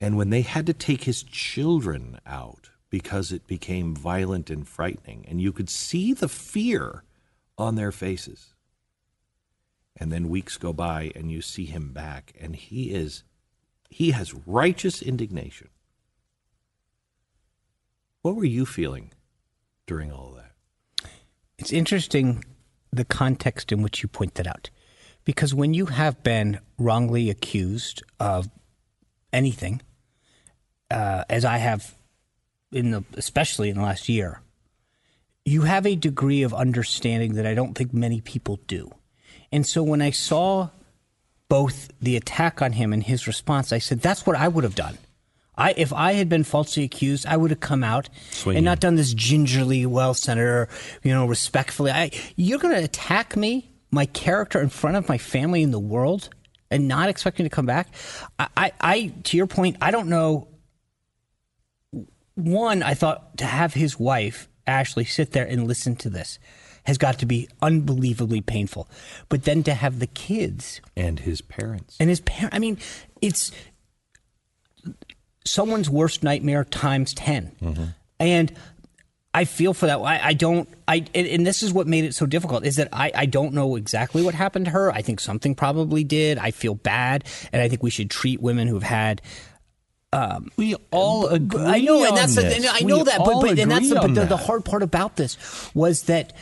[0.01, 5.25] And when they had to take his children out because it became violent and frightening,
[5.29, 7.03] and you could see the fear
[7.57, 8.55] on their faces.
[10.01, 13.25] And then weeks go by and you see him back, and he is
[13.91, 15.69] he has righteous indignation.
[18.23, 19.13] What were you feeling
[19.87, 21.11] during all that?
[21.59, 22.45] It's interesting
[22.93, 24.71] the context in which you point that out.
[25.25, 28.49] Because when you have been wrongly accused of
[29.33, 29.83] anything,
[30.91, 31.95] uh, as I have
[32.73, 34.43] in the especially in the last year,
[35.45, 38.91] you have a degree of understanding that I don't think many people do.
[39.53, 40.69] And so when I saw
[41.49, 44.75] both the attack on him and his response, I said, that's what I would have
[44.75, 44.99] done.
[45.57, 48.59] I, if I had been falsely accused, I would have come out Swinging.
[48.59, 50.69] and not done this gingerly, well, Senator,
[51.03, 51.91] you know, respectfully.
[51.91, 55.81] I, you're going to attack me, my character, in front of my family in the
[55.81, 56.29] world,
[56.71, 57.89] and not expect me to come back.
[58.39, 60.47] I, I, I to your point, I don't know
[62.37, 66.39] one, I thought to have his wife, Ashley, sit there and listen to this
[66.89, 68.89] has got to be unbelievably painful.
[69.29, 71.99] But then to have the kids And his parents.
[72.01, 72.79] and his parents, I mean,
[73.21, 73.53] it's
[75.45, 77.53] someone's worst nightmare times 10.
[77.61, 77.85] Mm-hmm.
[78.21, 78.55] And
[79.35, 79.99] I feel for that.
[79.99, 82.89] I, I don't, I, and, and this is what made it so difficult is that
[82.91, 84.91] I, I don't know exactly what happened to her.
[84.91, 86.39] I think something probably did.
[86.39, 87.25] I feel bad.
[87.53, 89.21] And I think we should treat women who've had
[90.11, 91.61] um, we all agree.
[91.61, 92.67] I know, and that's on the, this.
[92.67, 95.17] I know We that, but, but and that's the, but the, the hard part about
[95.17, 95.37] this
[95.75, 96.33] was that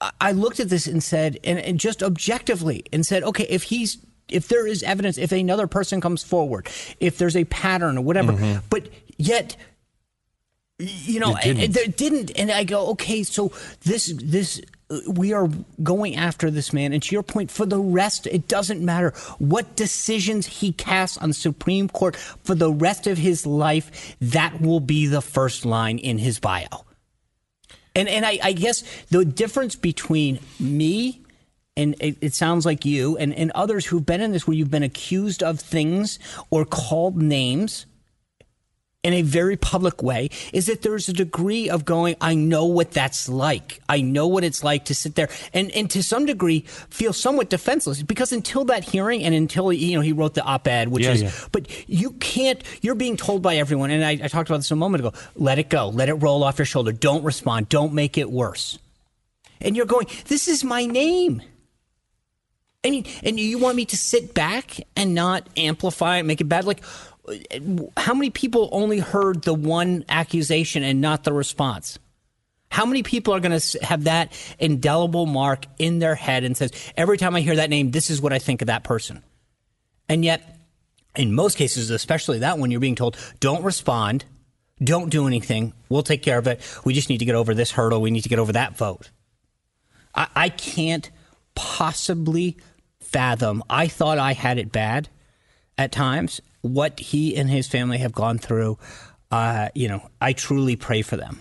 [0.00, 3.98] I- looked at this and said, and, and just objectively, and said, okay, if he's
[4.28, 6.68] if there is evidence, if another person comes forward,
[7.00, 8.58] if there's a pattern or whatever, mm-hmm.
[8.70, 9.56] but yet.
[10.80, 11.62] You know, It didn't.
[11.64, 14.62] and there didn't, and I go, okay, so this, this,
[15.08, 15.48] we are
[15.82, 19.74] going after this man, and to your point, for the rest, it doesn't matter what
[19.74, 24.16] decisions he casts on the Supreme Court for the rest of his life.
[24.20, 26.84] That will be the first line in his bio.
[27.98, 31.22] And and I, I guess the difference between me
[31.76, 34.70] and it, it sounds like you and, and others who've been in this where you've
[34.70, 36.18] been accused of things
[36.50, 37.86] or called names
[39.08, 42.92] in a very public way is that there's a degree of going, I know what
[42.92, 43.80] that's like.
[43.88, 47.50] I know what it's like to sit there and, and to some degree feel somewhat
[47.50, 51.12] defenseless because until that hearing and until, you know, he wrote the op-ed, which Yeah,
[51.12, 51.32] is, yeah.
[51.50, 53.90] but you can't, you're being told by everyone.
[53.90, 55.12] And I, I talked about this a moment ago.
[55.34, 55.88] Let it go.
[55.88, 56.92] Let it roll off your shoulder.
[56.92, 57.68] Don't respond.
[57.68, 58.78] Don't make it worse.
[59.60, 61.42] And you're going, this is my name.
[62.84, 66.44] I mean, and you want me to sit back and not amplify it, make it
[66.44, 66.64] bad?
[66.64, 66.84] Like,
[67.96, 71.98] how many people only heard the one accusation and not the response?
[72.70, 76.70] How many people are going to have that indelible mark in their head and says,
[76.96, 79.22] every time I hear that name, this is what I think of that person?
[80.08, 80.60] And yet,
[81.16, 84.24] in most cases, especially that one, you're being told, don't respond,
[84.82, 86.60] don't do anything, we'll take care of it.
[86.84, 89.10] We just need to get over this hurdle, we need to get over that vote.
[90.14, 91.10] I, I can't
[91.54, 92.58] possibly
[93.00, 93.62] fathom.
[93.70, 95.08] I thought I had it bad.
[95.78, 96.40] at times.
[96.60, 98.78] What he and his family have gone through,
[99.30, 101.40] uh, you know, I truly pray for them.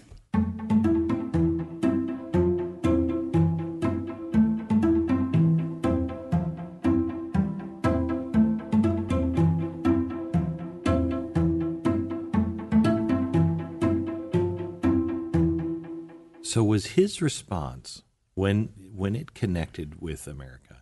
[16.43, 18.03] So was his response
[18.34, 20.78] when when it connected with America?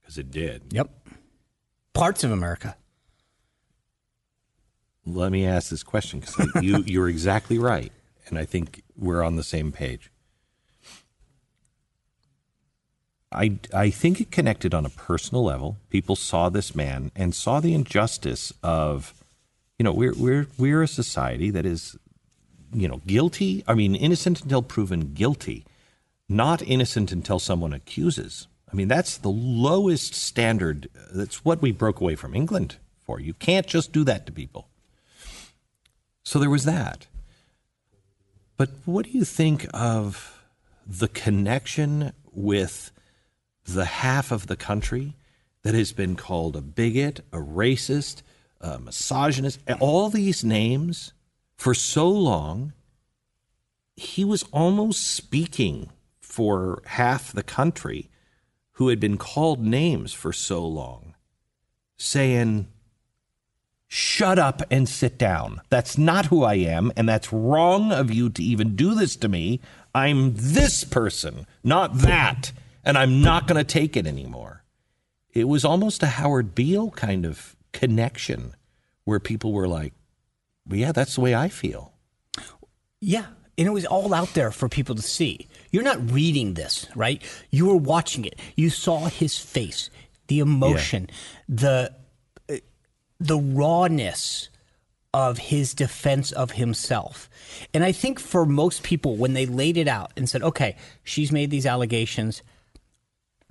[0.00, 0.72] Because it did.
[0.72, 0.90] Yep.
[1.94, 2.76] Parts of America.
[5.04, 7.92] Let me ask this question because you you're exactly right,
[8.28, 10.10] and I think we're on the same page.
[13.34, 15.78] I, I think it connected on a personal level.
[15.88, 19.14] People saw this man and saw the injustice of,
[19.78, 21.96] you know, we're we're we're a society that is
[22.74, 23.64] you know, guilty.
[23.66, 25.64] I mean, innocent until proven guilty,
[26.28, 28.48] not innocent until someone accuses.
[28.72, 30.88] I mean, that's the lowest standard.
[31.12, 33.20] That's what we broke away from England for.
[33.20, 34.68] You can't just do that to people.
[36.22, 37.06] So there was that.
[38.56, 40.44] But what do you think of
[40.86, 42.92] the connection with
[43.64, 45.14] the half of the country
[45.62, 48.22] that has been called a bigot, a racist,
[48.60, 51.12] a misogynist, all these names
[51.56, 52.72] for so long,
[53.96, 58.08] he was almost speaking for half the country
[58.72, 61.14] who had been called names for so long,
[61.96, 62.66] saying,
[63.94, 65.60] Shut up and sit down.
[65.68, 69.28] That's not who I am, and that's wrong of you to even do this to
[69.28, 69.60] me.
[69.94, 72.52] I'm this person, not that,
[72.86, 74.64] and I'm not going to take it anymore.
[75.34, 78.54] It was almost a Howard Beale kind of connection
[79.04, 79.92] where people were like,
[80.64, 81.92] but yeah, that's the way I feel.
[82.98, 83.26] Yeah.
[83.58, 85.48] And it was all out there for people to see.
[85.70, 87.22] You're not reading this, right?
[87.50, 88.40] You were watching it.
[88.56, 89.90] You saw his face,
[90.28, 91.16] the emotion, yeah.
[91.46, 92.01] the
[93.22, 94.48] the rawness
[95.14, 97.28] of his defense of himself.
[97.74, 101.30] And I think for most people when they laid it out and said, "Okay, she's
[101.30, 102.42] made these allegations.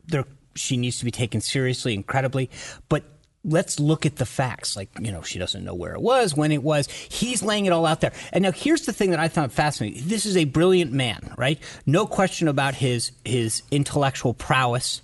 [0.07, 2.49] There she needs to be taken seriously, incredibly,
[2.89, 3.03] but
[3.43, 4.75] let's look at the facts.
[4.75, 6.87] Like, you know, she doesn't know where it was, when it was.
[6.89, 8.13] He's laying it all out there.
[8.33, 10.03] And now here's the thing that I found fascinating.
[10.05, 11.59] This is a brilliant man, right?
[11.85, 15.01] No question about his his intellectual prowess.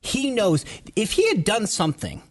[0.00, 0.64] He knows
[0.96, 2.22] if he had done something,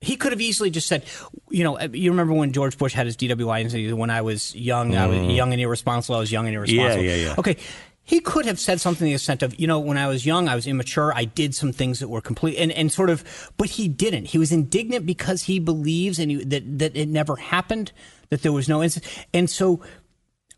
[0.00, 1.04] he could have easily just said,
[1.50, 4.54] you know, you remember when George Bush had his DWI and said, when I was
[4.54, 4.98] young, mm.
[4.98, 5.30] I was mm-hmm.
[5.30, 7.04] young and irresponsible, I was young and irresponsible.
[7.04, 7.34] Yeah, yeah, yeah.
[7.38, 7.56] Okay.
[8.02, 10.48] He could have said something to the extent of, you know, when I was young,
[10.48, 11.12] I was immature.
[11.12, 14.26] I did some things that were complete and, and sort of, but he didn't.
[14.26, 17.90] He was indignant because he believes and he, that, that it never happened,
[18.28, 19.26] that there was no incident.
[19.34, 19.82] And so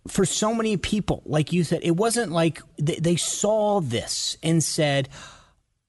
[0.09, 4.63] for so many people, like you said, it wasn't like they, they saw this and
[4.63, 5.09] said,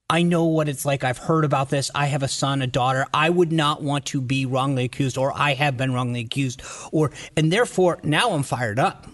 [0.09, 1.03] I know what it's like.
[1.03, 1.91] I've heard about this.
[1.93, 3.05] I have a son, a daughter.
[3.13, 7.11] I would not want to be wrongly accused, or I have been wrongly accused, or,
[7.37, 9.07] and therefore now I'm fired up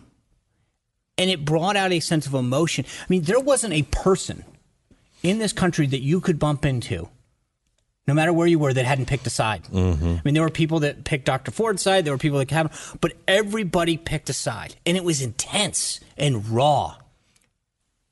[1.18, 2.86] and it brought out a sense of emotion.
[2.88, 4.44] I mean, there wasn't a person
[5.24, 7.10] in this country that you could bump into,
[8.08, 9.64] no matter where you were, that hadn't picked a side.
[9.64, 10.06] Mm-hmm.
[10.06, 11.52] I mean, there were people that picked Dr.
[11.52, 15.22] Ford's side, there were people that haven't, but everybody picked a side, and it was
[15.22, 16.98] intense and raw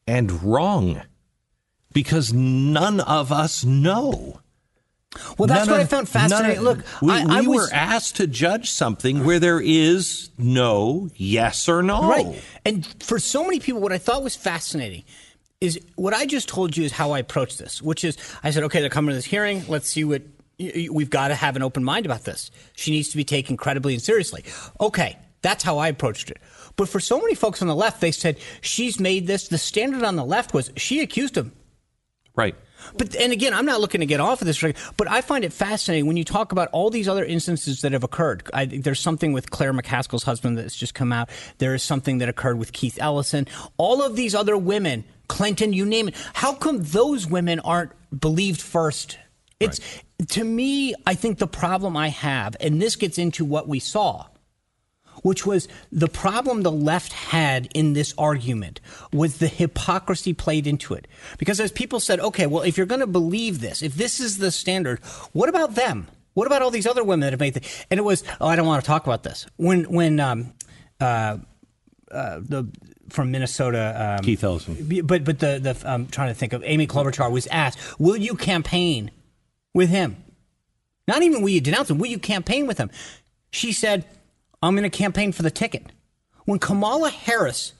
[0.08, 1.02] and wrong
[1.94, 4.40] because none of us know.
[5.38, 6.58] Well, that's none what of, I found fascinating.
[6.58, 10.30] Of, Look, we, I, I we was, were asked to judge something where there is
[10.38, 12.10] no yes or no.
[12.10, 12.42] Right.
[12.66, 15.04] And for so many people, what I thought was fascinating
[15.62, 18.64] is what I just told you is how I approached this, which is I said,
[18.64, 19.64] okay, they're coming to this hearing.
[19.68, 20.24] Let's see what
[20.60, 22.52] we've got to have an open mind about this.
[22.76, 24.44] She needs to be taken credibly and seriously.
[24.82, 26.38] Okay, that's how I approached it.
[26.76, 29.48] But for so many folks on the left, they said she's made this.
[29.48, 31.52] The standard on the left was she accused him.
[32.36, 32.56] Right.
[32.98, 34.62] But and again, I'm not looking to get off of this,
[34.98, 38.04] but I find it fascinating when you talk about all these other instances that have
[38.04, 38.50] occurred.
[38.54, 41.30] I, think there's something with Claire McCaskill's husband that's just come out.
[41.60, 43.48] There is something that occurred with Keith Ellison.
[43.78, 46.16] All of these other women, Clinton, you name it.
[46.34, 49.18] How come those women aren't believed first?
[49.60, 50.30] It's right.
[50.30, 54.28] to me, I think the problem I have, and this gets into what we saw
[55.24, 58.80] which was the problem the left had in this argument
[59.12, 61.08] was the hypocrisy played into it.
[61.40, 64.38] Because as people said, okay, well, if you're going to believe this, if this is
[64.38, 65.00] the standard,
[65.32, 66.08] what about them?
[66.36, 67.62] What about all these other women that have made the?
[67.90, 69.46] And it was, oh, I don't want to talk about this.
[69.58, 70.54] When when um,
[71.00, 71.38] uh,
[72.12, 72.68] uh, the
[73.10, 76.88] from Minnesota, um, Keith Ellison, but but the the I'm trying to think of Amy
[76.88, 79.12] Klobuchar was asked, will you campaign
[79.76, 80.24] with him?
[81.08, 82.90] Not even will you denounce him, will you campaign with him?
[83.52, 84.06] She said,
[84.64, 85.92] I'm going to campaign for the ticket.
[86.46, 87.74] When Kamala Harris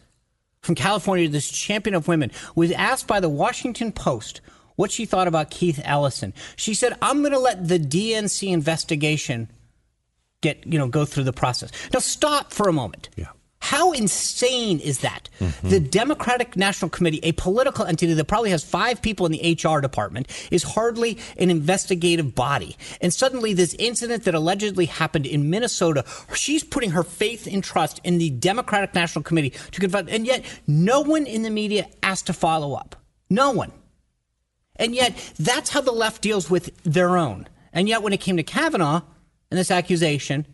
[0.62, 4.42] from California, this champion of women, was asked by the Washington Post,
[4.76, 6.34] what she thought about Keith Ellison.
[6.56, 9.50] She said, "I'm going to let the DNC investigation
[10.42, 13.10] get you know go through the process." Now stop for a moment.
[13.16, 13.28] Yeah.
[13.64, 15.30] How insane is that?
[15.40, 15.70] Mm-hmm.
[15.70, 19.80] The Democratic National Committee, a political entity that probably has five people in the HR
[19.80, 22.76] department, is hardly an investigative body.
[23.00, 26.04] And suddenly, this incident that allegedly happened in Minnesota,
[26.36, 30.44] she's putting her faith and trust in the Democratic National Committee to confront, and yet
[30.68, 32.98] no one in the media asked to follow up.
[33.30, 33.72] No one.
[34.76, 37.48] And yet, that's how the left deals with their own.
[37.72, 39.04] And yet, when it came to Kavanaugh
[39.50, 40.48] and this accusation,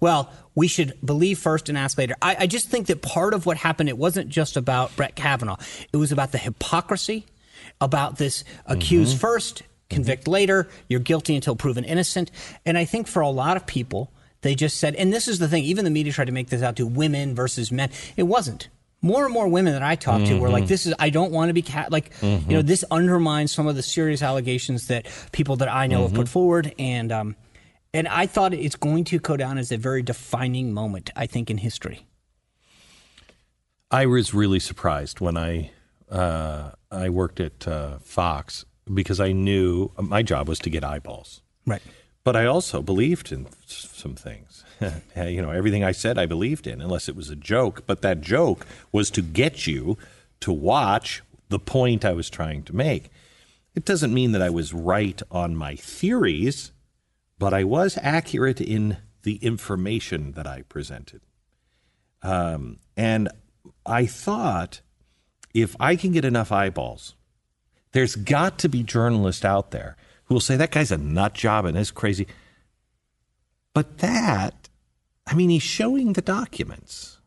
[0.00, 2.14] well, we should believe first and ask later.
[2.20, 5.56] I, I just think that part of what happened, it wasn't just about Brett Kavanaugh.
[5.92, 7.26] It was about the hypocrisy,
[7.80, 9.18] about this accuse mm-hmm.
[9.18, 10.32] first, convict mm-hmm.
[10.32, 12.30] later, you're guilty until proven innocent.
[12.64, 14.10] And I think for a lot of people,
[14.42, 16.62] they just said, and this is the thing, even the media tried to make this
[16.62, 17.90] out to women versus men.
[18.16, 18.68] It wasn't.
[19.02, 20.36] More and more women that I talk mm-hmm.
[20.36, 20.68] to were like, mm-hmm.
[20.68, 22.50] "This is I don't want to be cat like mm-hmm.
[22.50, 26.14] you know this undermines some of the serious allegations that people that I know have
[26.14, 26.32] put mm-hmm.
[26.32, 27.36] forward." And um,
[27.96, 31.50] and I thought it's going to go down as a very defining moment, I think,
[31.50, 32.06] in history.
[33.90, 35.70] I was really surprised when I
[36.10, 41.40] uh, I worked at uh, Fox because I knew my job was to get eyeballs.
[41.66, 41.80] Right.
[42.22, 44.62] But I also believed in some things.
[45.16, 47.84] you know, everything I said I believed in, unless it was a joke.
[47.86, 49.96] But that joke was to get you
[50.40, 53.08] to watch the point I was trying to make.
[53.74, 56.72] It doesn't mean that I was right on my theories
[57.38, 61.20] but I was accurate in the information that I presented.
[62.22, 63.28] Um, and
[63.84, 64.80] I thought
[65.52, 67.14] if I can get enough eyeballs,
[67.92, 71.64] there's got to be journalists out there who will say that guy's a nut job
[71.64, 72.26] and is crazy.
[73.74, 74.68] But that,
[75.26, 77.20] I mean, he's showing the documents.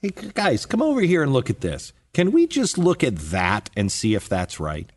[0.00, 1.92] Hey, guys, come over here and look at this.
[2.12, 4.90] Can we just look at that and see if that's right?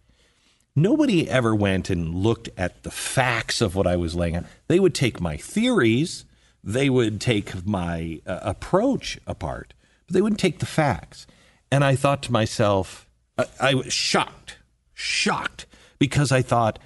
[0.75, 4.45] Nobody ever went and looked at the facts of what I was laying out.
[4.67, 6.25] They would take my theories,
[6.63, 9.73] they would take my uh, approach apart,
[10.05, 11.27] but they wouldn't take the facts.
[11.71, 13.07] And I thought to myself,
[13.37, 14.57] I, I was shocked,
[14.93, 15.65] shocked,
[15.99, 16.79] because I thought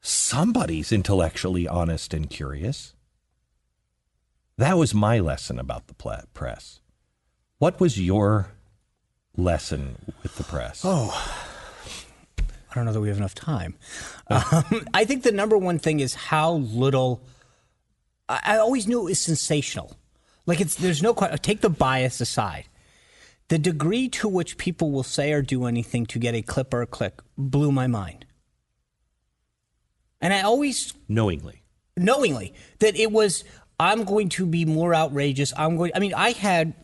[0.00, 2.94] somebody's intellectually honest and curious.
[4.56, 5.94] That was my lesson about the
[6.34, 6.80] press.
[7.58, 8.52] What was your
[9.36, 10.82] lesson with the press?
[10.84, 11.49] Oh,
[12.70, 13.76] I don't know that we have enough time.
[14.28, 17.22] Um, I think the number one thing is how little.
[18.28, 19.96] I, I always knew it was sensational.
[20.46, 21.36] Like it's there's no question.
[21.38, 22.66] take the bias aside.
[23.48, 26.82] The degree to which people will say or do anything to get a clip or
[26.82, 28.24] a click blew my mind.
[30.20, 31.62] And I always knowingly,
[31.96, 33.42] knowingly that it was
[33.80, 35.52] I'm going to be more outrageous.
[35.56, 35.92] I'm going.
[35.94, 36.74] I mean, I had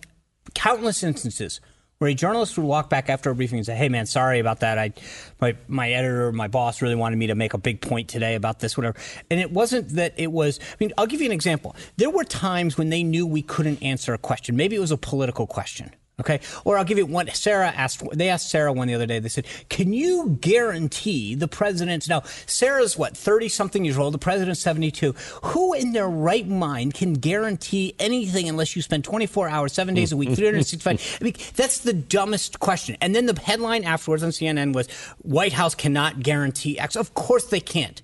[0.55, 1.61] countless instances
[1.99, 4.61] where a journalist would walk back after a briefing and say, "Hey, man, sorry about
[4.61, 4.79] that.
[4.79, 4.93] I,
[5.41, 8.61] my my editor, my boss really wanted me to make a big point today about
[8.61, 8.99] this, whatever."
[9.31, 10.61] And it wasn't that it was.
[10.63, 11.75] I mean, I'll give you an example.
[11.97, 14.57] There were times when they knew we couldn't answer a question.
[14.57, 15.91] Maybe it was a political question.
[16.19, 16.41] Okay.
[16.65, 17.29] Or I'll give you one.
[17.35, 21.47] Sarah asked, they asked Sarah one the other day, they said, can you guarantee the
[21.47, 25.15] president's, now, Sarah's what, 30 something years old, the president's 72.
[25.43, 30.11] Who in their right mind can guarantee anything unless you spend 24 hours, seven days
[30.11, 31.19] a week, 365?
[31.21, 32.97] I mean, that's the dumbest question.
[33.03, 34.89] And then the headline afterwards on CNN was,
[35.19, 36.97] White House cannot guarantee X.
[36.97, 38.01] Of course they can't.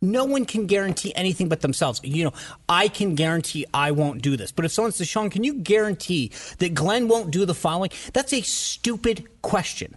[0.00, 2.00] No one can guarantee anything but themselves.
[2.04, 2.32] You know,
[2.68, 4.52] I can guarantee I won't do this.
[4.52, 7.90] But if someone says, Sean, can you guarantee that Glenn won't do the following?
[8.12, 9.96] That's a stupid question.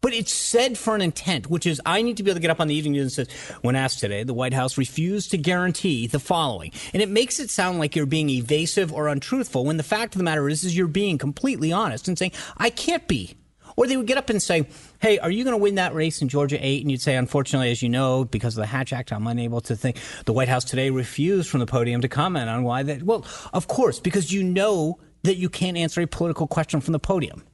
[0.00, 2.50] But it's said for an intent, which is I need to be able to get
[2.50, 5.38] up on the evening news and say, when asked today, the White House refused to
[5.38, 6.72] guarantee the following.
[6.92, 10.18] And it makes it sound like you're being evasive or untruthful when the fact of
[10.18, 13.36] the matter is, is you're being completely honest and saying, I can't be
[13.76, 14.68] or they would get up and say,
[15.00, 16.82] Hey, are you going to win that race in Georgia 8?
[16.82, 19.76] And you'd say, Unfortunately, as you know, because of the Hatch Act, I'm unable to
[19.76, 19.98] think.
[20.24, 23.02] The White House today refused from the podium to comment on why that.
[23.02, 26.98] Well, of course, because you know that you can't answer a political question from the
[26.98, 27.44] podium.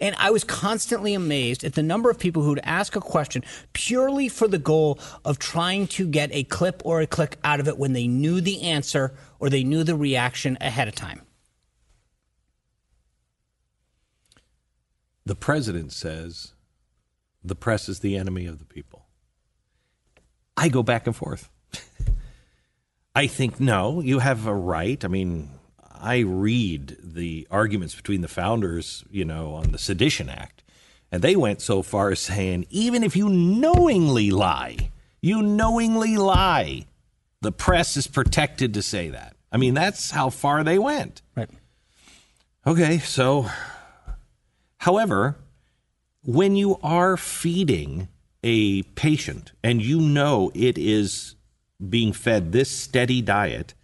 [0.00, 3.42] And I was constantly amazed at the number of people who would ask a question
[3.72, 7.68] purely for the goal of trying to get a clip or a click out of
[7.68, 11.22] it when they knew the answer or they knew the reaction ahead of time.
[15.26, 16.54] The president says
[17.42, 19.06] the press is the enemy of the people.
[20.56, 21.50] I go back and forth.
[23.14, 25.04] I think, no, you have a right.
[25.04, 25.50] I mean,
[25.92, 30.62] I read the arguments between the founders, you know, on the Sedition Act,
[31.10, 34.90] and they went so far as saying, even if you knowingly lie,
[35.20, 36.86] you knowingly lie,
[37.40, 39.34] the press is protected to say that.
[39.50, 41.22] I mean, that's how far they went.
[41.34, 41.50] Right.
[42.66, 43.48] Okay, so
[44.78, 45.36] However,
[46.22, 48.08] when you are feeding
[48.42, 51.34] a patient and you know it is
[51.88, 53.74] being fed this steady diet,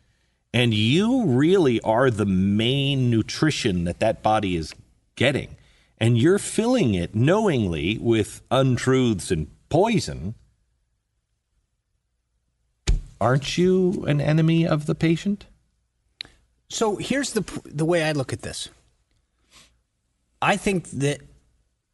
[0.54, 4.74] and you really are the main nutrition that that body is
[5.16, 5.56] getting,
[5.98, 10.34] and you're filling it knowingly with untruths and poison,
[13.20, 15.46] aren't you an enemy of the patient?
[16.68, 18.68] So here's the the way I look at this.
[20.42, 21.20] I think that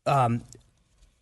[0.07, 0.43] um,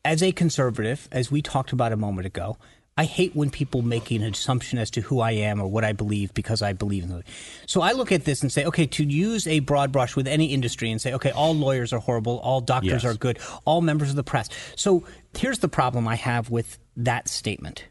[0.04, 2.56] as a conservative, as we talked about a moment ago,
[2.96, 5.92] I hate when people make an assumption as to who I am or what I
[5.92, 7.26] believe because I believe in it.
[7.66, 10.46] So I look at this and say, okay, to use a broad brush with any
[10.46, 13.04] industry and say, okay, all lawyers are horrible, all doctors Yes.
[13.04, 14.48] are good, all members of the press.
[14.76, 15.04] So
[15.36, 17.84] here's the problem I have with that statement.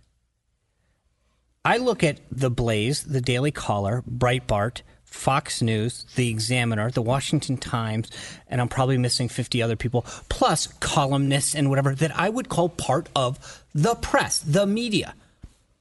[1.63, 4.81] I look at the Blaze, the Daily Caller, Breitbart,
[5.15, 8.11] Fox News, the Examiner, the Washington Times,
[8.47, 12.69] and I'm probably missing 50 other people, plus columnists and whatever that I would call
[12.69, 15.15] part of the press, the media.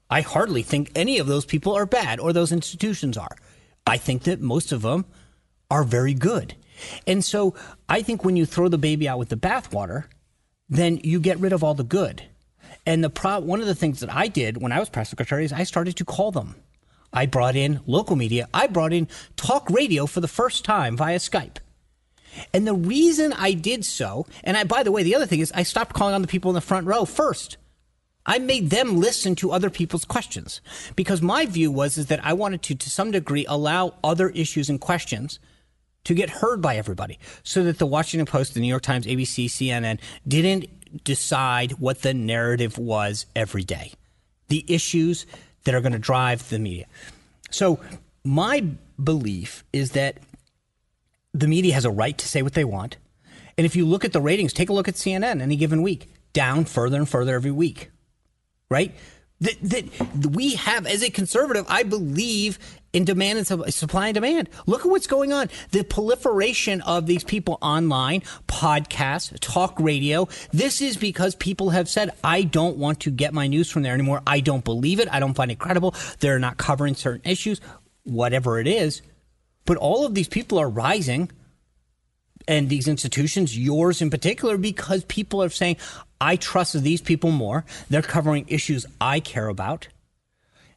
[0.09, 3.37] I hardly think any of those people are bad or those institutions are.
[3.87, 5.05] I think that most of them
[5.71, 6.55] are very good.
[7.07, 7.55] And so
[7.89, 10.05] I think when you throw the baby out with the bathwater,
[10.69, 12.23] then you get rid of all the good.
[12.87, 15.45] And the pro- one of the things that I did when I was press secretary
[15.45, 16.55] is I started to call them.
[17.15, 18.49] I brought in local media.
[18.53, 21.59] I brought in talk radio for the first time via Skype.
[22.53, 25.53] And the reason I did so, and I, by the way, the other thing is
[25.55, 27.57] I stopped calling on the people in the front row first.
[28.27, 30.61] I made them listen to other people's questions
[30.97, 34.69] because my view was is that I wanted to, to some degree, allow other issues
[34.69, 35.39] and questions
[36.05, 39.47] to get heard by everybody so that the Washington Post, the New York Times, ABC,
[39.47, 43.93] CNN didn't decide what the narrative was every day.
[44.49, 45.27] The issues
[45.65, 46.87] that are going to drive the media.
[47.51, 47.81] So
[48.25, 48.65] my
[49.03, 50.19] belief is that
[51.33, 52.97] the media has a right to say what they want.
[53.57, 56.09] And if you look at the ratings, take a look at CNN any given week,
[56.33, 57.91] down further and further every week,
[58.71, 58.95] right?
[59.45, 62.59] That, that we have, as a conservative, I believe
[62.95, 64.49] in demand and sup- supply and demand.
[64.67, 65.51] Look at what's going on.
[65.73, 70.29] The proliferation of these people online, podcasts, talk radio.
[70.53, 73.93] This is because people have said, I don't want to get my news from there
[73.93, 74.23] anymore.
[74.27, 75.09] I don't believe it.
[75.13, 75.95] I don't find it credible.
[76.21, 77.61] They're not covering certain issues,
[78.05, 79.03] whatever it is.
[79.67, 81.31] But all of these people are rising
[82.47, 85.77] and these institutions, yours in particular, because people are saying,
[86.21, 87.65] I trust these people more.
[87.89, 89.89] They're covering issues I care about.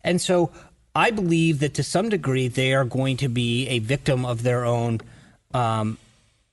[0.03, 0.51] And so
[0.95, 4.65] I believe that to some degree they are going to be a victim of their
[4.65, 5.01] own
[5.53, 5.97] um,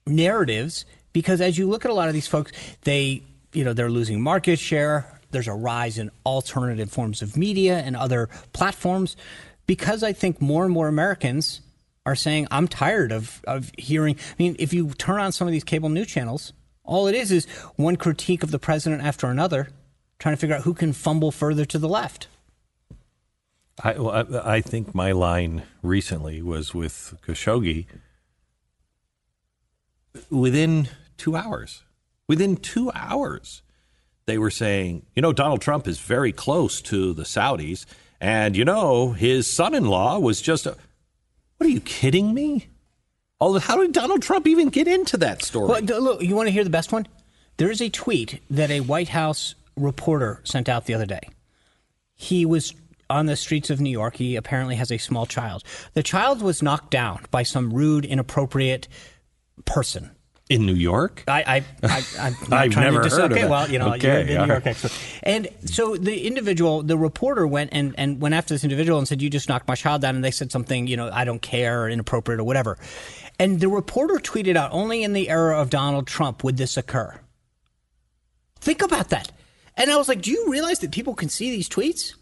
[0.07, 3.23] narratives because as you look at a lot of these folks, they,
[3.53, 5.21] you know, they're losing market share.
[5.31, 9.17] There's a rise in alternative forms of media and other platforms
[9.67, 11.61] because I think more and more Americans
[12.07, 14.17] are saying, I'm tired of, of hearing.
[14.17, 16.53] I mean, if you turn on some of these cable news channels,
[16.85, 19.69] all it is is one critique of the president after another,
[20.19, 22.29] trying to figure out who can fumble further to the left.
[23.83, 27.87] I, well, I, I think my line recently was with Khashoggi.
[30.31, 31.83] Within two hours,
[32.29, 33.63] within two hours,
[34.27, 37.85] they were saying, you know, Donald Trump is very close to the Saudis,
[38.21, 40.77] and you know, his son-in-law was just a.
[41.57, 42.69] What are you kidding me?
[43.41, 45.69] How did Donald Trump even get into that story?
[45.69, 47.07] Well, look, you want to hear the best one?
[47.59, 51.29] There is a tweet that a White House reporter sent out the other day.
[52.15, 52.75] He was
[53.11, 54.17] on the streets of New York.
[54.17, 55.63] He apparently has a small child.
[55.93, 58.89] The child was knocked down by some rude, inappropriate
[59.67, 60.11] person.
[60.55, 61.25] In New York?
[61.29, 63.51] I, I, I I've trying never to dis- heard of okay, that.
[63.51, 64.67] well, you know, Okay, you're the New York right.
[64.67, 64.93] expert.
[65.23, 69.21] And so the individual, the reporter went and, and went after this individual and said,
[69.21, 70.15] you just knocked my child down.
[70.15, 72.79] And they said something, you know, I don't care or inappropriate or whatever.
[73.39, 77.19] And the reporter tweeted out, only in the era of Donald Trump would this occur.
[78.61, 79.33] Think about that.
[79.77, 82.15] And I was like, do you realize that people can see these tweets?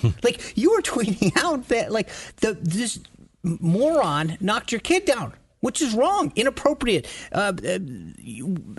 [0.00, 0.08] Hmm.
[0.22, 2.98] like you were tweeting out that like the this
[3.42, 7.78] moron knocked your kid down, which is wrong, inappropriate, uh, uh,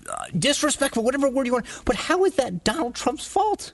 [0.10, 1.66] uh, disrespectful, whatever word you want.
[1.86, 3.74] But how is that Donald Trump's fault?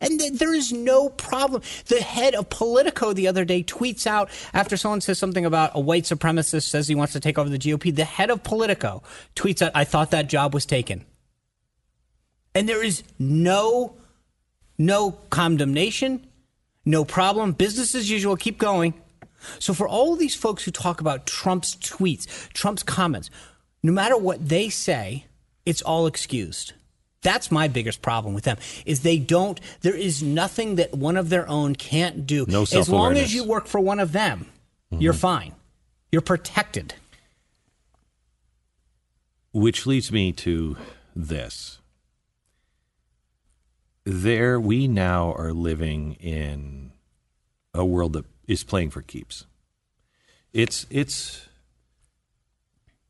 [0.00, 1.62] And th- there is no problem.
[1.86, 5.80] The head of Politico the other day tweets out after someone says something about a
[5.80, 7.94] white supremacist says he wants to take over the GOP.
[7.94, 9.02] The head of Politico
[9.36, 11.04] tweets out, "I thought that job was taken."
[12.54, 13.96] And there is no
[14.78, 16.26] no condemnation,
[16.86, 17.52] no problem.
[17.52, 18.36] Business as usual.
[18.36, 18.94] Keep going.
[19.58, 23.30] So for all these folks who talk about Trump's tweets, Trump's comments,
[23.82, 25.26] no matter what they say,
[25.64, 26.72] it's all excused.
[27.22, 28.56] That's my biggest problem with them
[28.86, 32.46] is they don't there is nothing that one of their own can't do.
[32.48, 34.46] No as long as you work for one of them,
[34.90, 35.20] you're mm-hmm.
[35.20, 35.54] fine.
[36.10, 36.94] You're protected.
[39.52, 40.76] Which leads me to
[41.14, 41.78] this.
[44.04, 46.92] there we now are living in
[47.74, 49.46] a world that is playing for keeps.
[50.52, 51.48] It's it's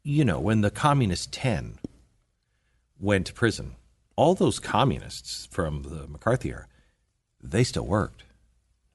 [0.03, 1.79] you know when the communist ten
[2.99, 3.77] went to prison,
[4.17, 6.67] all those communists from the McCarthy era,
[7.43, 8.25] they still worked.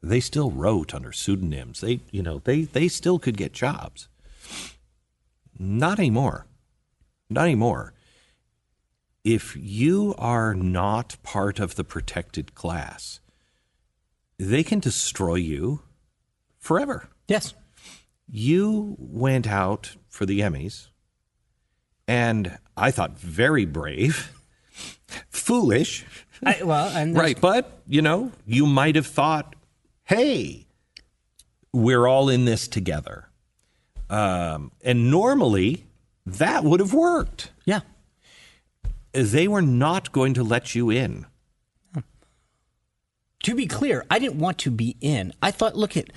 [0.01, 1.81] They still wrote under pseudonyms.
[1.81, 4.07] They you know they they still could get jobs.
[5.57, 6.45] Not anymore.
[7.29, 7.95] Not anymore
[9.25, 13.19] if you are not part of the protected class,
[14.37, 15.81] they can destroy you
[16.65, 17.07] forever.
[17.27, 17.53] Yes.
[18.27, 20.87] You went out for the Emmys,
[22.07, 24.31] and I thought very brave,
[25.29, 26.05] foolish.
[26.43, 29.55] I, well, and right, but you know, you might have thought,
[30.03, 30.65] "Hey,
[31.71, 33.29] we're all in this together,"
[34.09, 35.85] um, and normally
[36.25, 37.51] that would have worked.
[37.65, 37.81] Yeah
[39.15, 41.25] they were not going to let you in.
[43.43, 45.31] To be clear, I didn't want to be in.
[45.41, 46.09] I thought, look at,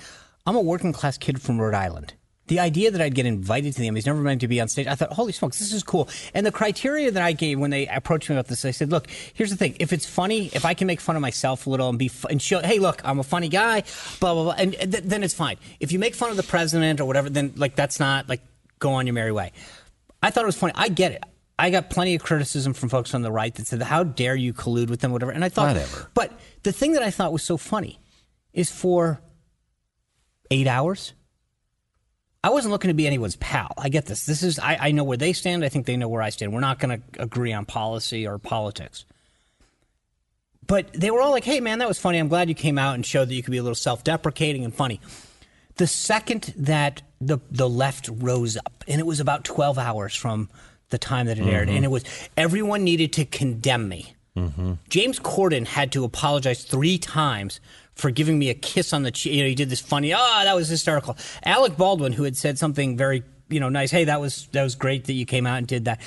[0.49, 2.15] I'm a working class kid from Rhode Island.
[2.47, 4.87] The idea that I'd get invited to the Emmys, never meant to be on stage,
[4.87, 6.09] I thought, holy smokes, this is cool.
[6.33, 9.05] And the criteria that I gave when they approached me about this, I said, look,
[9.35, 9.77] here's the thing.
[9.79, 12.41] If it's funny, if I can make fun of myself a little and be and
[12.41, 13.83] show, hey, look, I'm a funny guy,
[14.19, 15.57] blah blah blah, and th- then it's fine.
[15.79, 18.41] If you make fun of the president or whatever, then like that's not like
[18.79, 19.51] go on your merry way.
[20.23, 20.73] I thought it was funny.
[20.75, 21.23] I get it.
[21.59, 24.53] I got plenty of criticism from folks on the right that said, "How dare you
[24.53, 25.31] collude with them?" Whatever.
[25.31, 26.09] And I thought, whatever.
[26.15, 26.31] But
[26.63, 27.99] the thing that I thought was so funny
[28.51, 29.21] is for
[30.51, 31.13] eight hours.
[32.43, 33.73] I wasn't looking to be anyone's pal.
[33.77, 34.25] I get this.
[34.25, 35.65] This is I, I know where they stand.
[35.65, 36.53] I think they know where I stand.
[36.53, 39.03] We're not going to agree on policy or politics.
[40.65, 42.17] But they were all like, "Hey, man, that was funny.
[42.19, 44.73] I'm glad you came out and showed that you could be a little self-deprecating and
[44.73, 45.01] funny."
[45.75, 50.49] The second that the the left rose up, and it was about 12 hours from
[50.89, 51.75] the time that it aired, Mm-hmm.
[51.77, 52.03] and it was
[52.37, 54.13] everyone needed to condemn me.
[54.37, 54.73] Mm-hmm.
[54.89, 57.59] James Corden had to apologize three times
[57.99, 59.33] for giving me a kiss on the cheek.
[59.33, 61.17] You know, he did this funny, ah, that was hysterical.
[61.43, 64.75] Alec Baldwin, who had said something very, you know, nice, hey, that was that was
[64.75, 66.01] great that you came out and did that.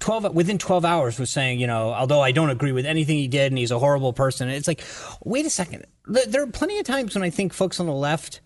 [0.00, 3.28] 12 within 12 hours was saying, you know, although I don't agree with anything he
[3.28, 4.48] did and he's a horrible person.
[4.48, 4.82] It's like,
[5.24, 5.84] wait a second.
[6.06, 8.40] There are plenty of times when I think folks on the left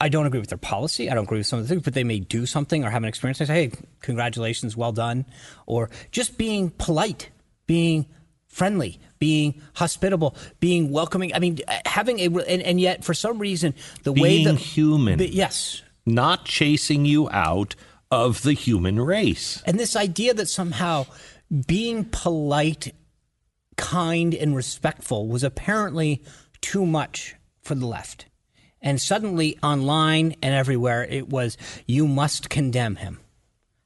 [0.00, 1.10] I don't agree with their policy.
[1.10, 3.02] I don't agree with some of the things, but they may do something or have
[3.02, 3.40] an experience.
[3.40, 5.24] I say, hey, congratulations, well done.
[5.64, 7.30] Or just being polite,
[7.66, 8.06] being
[8.46, 11.34] friendly, being hospitable, being welcoming.
[11.34, 14.58] I mean, having a, and, and yet for some reason, the way Being that.
[14.58, 15.18] human.
[15.18, 15.82] But yes.
[16.04, 17.74] Not chasing you out
[18.10, 19.62] of the human race.
[19.66, 21.06] And this idea that somehow
[21.66, 22.94] being polite,
[23.76, 26.22] kind, and respectful was apparently
[26.60, 28.26] too much for the left.
[28.80, 31.56] And suddenly, online and everywhere, it was,
[31.86, 33.18] you must condemn him.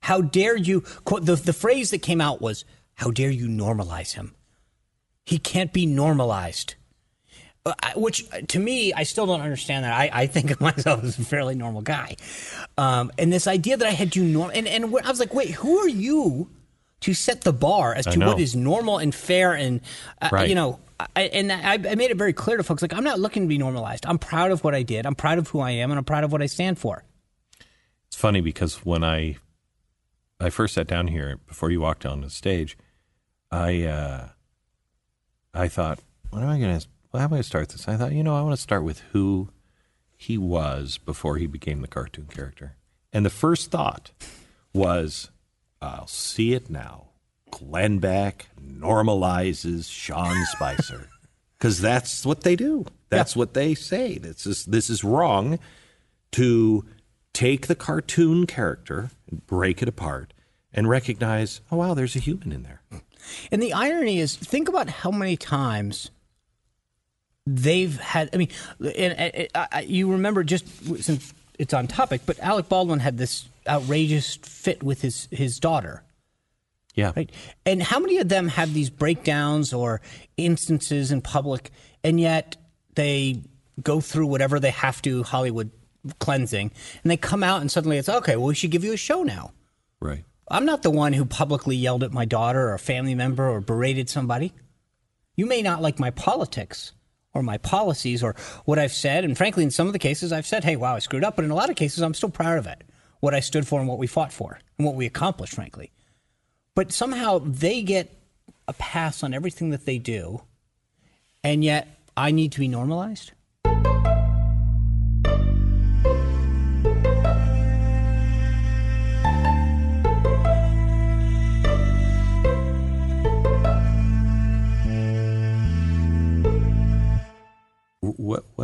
[0.00, 0.82] How dare you?
[1.04, 4.34] Quote, the, the phrase that came out was, how dare you normalize him?
[5.30, 6.74] He can't be normalized.
[7.64, 9.92] Uh, which uh, to me, I still don't understand that.
[9.92, 12.16] I, I think of myself as a fairly normal guy.
[12.76, 15.50] Um, and this idea that I had to norm, and, and I was like, wait,
[15.50, 16.50] who are you
[17.02, 19.52] to set the bar as to what is normal and fair?
[19.52, 19.82] And,
[20.20, 20.48] uh, Right.
[20.48, 20.80] you know,
[21.14, 23.48] I, and I, I made it very clear to folks like, I'm not looking to
[23.48, 24.04] be normalized.
[24.06, 25.06] I'm proud of what I did.
[25.06, 27.04] I'm proud of who I am, and I'm proud of what I stand for.
[28.08, 29.36] It's funny because when I
[30.40, 32.76] I first sat down here before you walked on the stage,
[33.52, 34.28] I uh,
[35.54, 36.00] I thought,
[36.30, 36.86] what am I going to?
[37.12, 37.88] Well, how am I going to start this?
[37.88, 39.48] I thought, you know, I want to start with who
[40.16, 42.76] he was before he became the cartoon character.
[43.12, 44.12] And the first thought
[44.72, 45.30] was,
[45.82, 47.08] I'll see it now.
[47.50, 51.08] Glenn Beck normalizes Sean Spicer
[51.58, 52.86] because that's what they do.
[53.08, 54.18] That's what they say.
[54.18, 55.58] This is this is wrong
[56.32, 56.84] to
[57.32, 60.32] take the cartoon character and break it apart
[60.72, 62.82] and recognize, oh wow, there's a human in there.
[62.90, 62.98] Hmm.
[63.50, 66.10] And the irony is, think about how many times
[67.46, 68.30] they've had.
[68.32, 68.48] I mean,
[68.80, 70.66] and, and, uh, you remember just
[71.02, 76.02] since it's on topic, but Alec Baldwin had this outrageous fit with his his daughter.
[76.94, 77.12] Yeah.
[77.14, 77.30] Right.
[77.64, 80.00] And how many of them have these breakdowns or
[80.36, 81.70] instances in public,
[82.02, 82.56] and yet
[82.94, 83.42] they
[83.82, 85.70] go through whatever they have to Hollywood
[86.18, 86.70] cleansing,
[87.02, 88.36] and they come out and suddenly it's okay.
[88.36, 89.52] Well, we should give you a show now.
[90.00, 90.24] Right.
[90.50, 93.60] I'm not the one who publicly yelled at my daughter or a family member or
[93.60, 94.52] berated somebody.
[95.36, 96.92] You may not like my politics
[97.32, 99.24] or my policies or what I've said.
[99.24, 101.36] And frankly, in some of the cases, I've said, hey, wow, I screwed up.
[101.36, 102.82] But in a lot of cases, I'm still proud of it,
[103.20, 105.92] what I stood for and what we fought for and what we accomplished, frankly.
[106.74, 108.16] But somehow they get
[108.66, 110.42] a pass on everything that they do.
[111.44, 113.32] And yet I need to be normalized.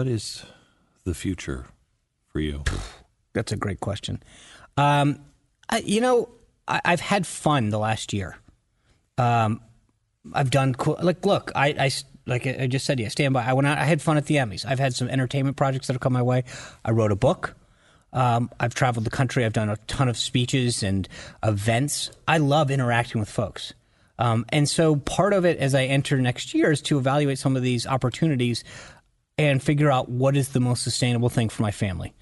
[0.06, 0.44] Is
[1.04, 1.64] the future
[2.28, 2.62] for you?
[3.32, 4.22] That's a great question.
[4.76, 5.20] Um,
[5.70, 6.28] I, you know,
[6.68, 8.36] I, I've had fun the last year.
[9.16, 9.62] Um,
[10.34, 10.98] I've done cool.
[11.00, 11.90] Like, look, I, I
[12.26, 13.46] like I just said, yeah, stand by.
[13.46, 13.78] I went out.
[13.78, 14.66] I had fun at the Emmys.
[14.66, 16.44] I've had some entertainment projects that have come my way.
[16.84, 17.54] I wrote a book.
[18.12, 19.44] Um, I've traveled the country.
[19.44, 21.08] I've done a ton of speeches and
[21.42, 22.10] events.
[22.28, 23.72] I love interacting with folks.
[24.18, 27.56] Um, and so part of it as I enter next year is to evaluate some
[27.56, 28.64] of these opportunities
[29.38, 32.14] and figure out what is the most sustainable thing for my family.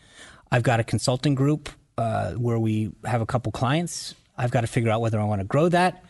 [0.51, 4.15] I've got a consulting group uh, where we have a couple clients.
[4.36, 6.05] I've got to figure out whether I want to grow that.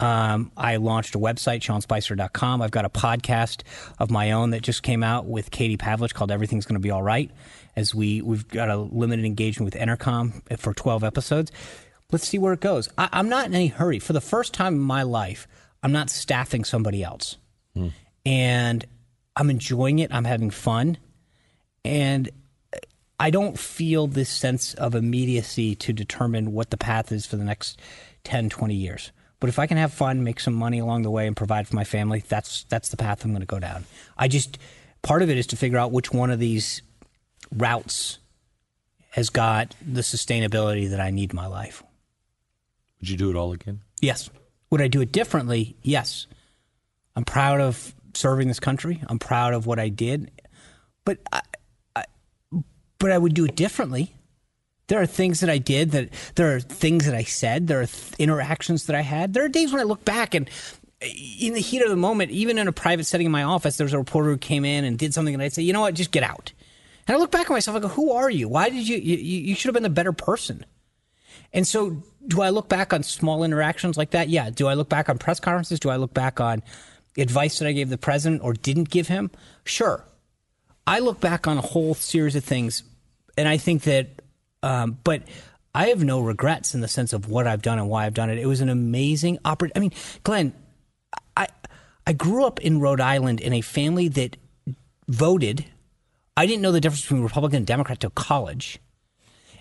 [0.00, 2.62] Um, I launched a website, SeanSpicer.com.
[2.62, 3.62] I've got a podcast
[3.98, 6.90] of my own that just came out with Katie Pavlich called Everything's Going to Be
[6.90, 7.30] All Right.
[7.74, 11.50] As we, we've got a limited engagement with Entercom for 12 episodes.
[12.12, 12.88] Let's see where it goes.
[12.96, 13.98] I, I'm not in any hurry.
[13.98, 15.48] For the first time in my life,
[15.82, 17.36] I'm not staffing somebody else.
[18.24, 18.84] And
[19.38, 20.12] I'm enjoying it.
[20.12, 20.98] I'm having fun.
[21.84, 22.28] And
[23.20, 27.44] I don't feel this sense of immediacy to determine what the path is for the
[27.44, 27.80] next
[28.24, 29.12] 10, 20 years.
[29.40, 31.76] But if I can have fun, make some money along the way, and provide for
[31.76, 33.84] my family, that's that's the path I'm going to go down.
[34.16, 34.58] I just
[35.02, 36.82] part of it is to figure out which one of these
[37.52, 38.18] routes
[39.10, 41.84] has got the sustainability that I need in my life.
[43.00, 43.80] Would you do it all again?
[44.00, 44.28] Yes.
[44.70, 45.76] Would I do it differently?
[45.82, 46.26] Yes.
[47.14, 49.00] I'm proud of serving this country.
[49.08, 50.30] I'm proud of what I did,
[51.04, 51.42] but I,
[51.96, 52.04] I,
[52.98, 54.14] but I would do it differently.
[54.88, 57.66] There are things that I did that there are things that I said.
[57.66, 59.34] There are th- interactions that I had.
[59.34, 60.48] There are days when I look back and
[61.02, 63.76] eh, in the heat of the moment, even in a private setting in my office,
[63.76, 65.94] there's a reporter who came in and did something, and I'd say, you know what,
[65.94, 66.52] just get out.
[67.06, 68.48] And I look back at myself, I go, who are you?
[68.48, 68.98] Why did you?
[68.98, 70.64] You, you should have been a better person.
[71.52, 74.28] And so, do I look back on small interactions like that?
[74.28, 74.50] Yeah.
[74.50, 75.80] Do I look back on press conferences?
[75.80, 76.62] Do I look back on
[77.18, 79.30] advice that I gave the president or didn't give him?
[79.64, 80.04] Sure.
[80.86, 82.82] I look back on a whole series of things,
[83.36, 84.22] and I think that,
[84.62, 85.22] um, but
[85.74, 88.30] I have no regrets in the sense of what I've done and why I've done
[88.30, 88.38] it.
[88.38, 89.78] It was an amazing opportunity.
[89.78, 89.92] I mean,
[90.24, 90.52] Glenn,
[91.36, 91.48] I
[92.06, 94.38] I grew up in Rhode Island in a family that
[95.06, 95.64] voted.
[96.36, 98.78] I didn't know the difference between Republican and Democrat till college.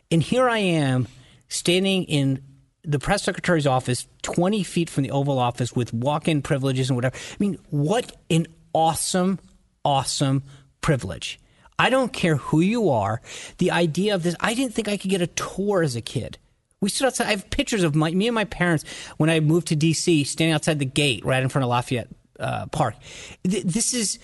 [0.10, 1.08] And here I am
[1.50, 2.42] standing in
[2.88, 6.96] the press secretary's office, 20 feet from the Oval Office with walk in privileges and
[6.96, 7.16] whatever.
[7.16, 9.40] I mean, what an awesome,
[9.84, 10.44] awesome
[10.82, 11.40] privilege.
[11.78, 13.22] I don't care who you are.
[13.60, 16.38] The idea of this, I didn't think I could get a tour as a kid.
[16.80, 17.28] We stood outside.
[17.28, 18.84] I have pictures of my, me and my parents
[19.18, 20.24] when I moved to D.C.
[20.24, 22.08] standing outside the gate right in front of Lafayette
[22.40, 22.96] uh, Park.
[23.44, 24.20] Th- this is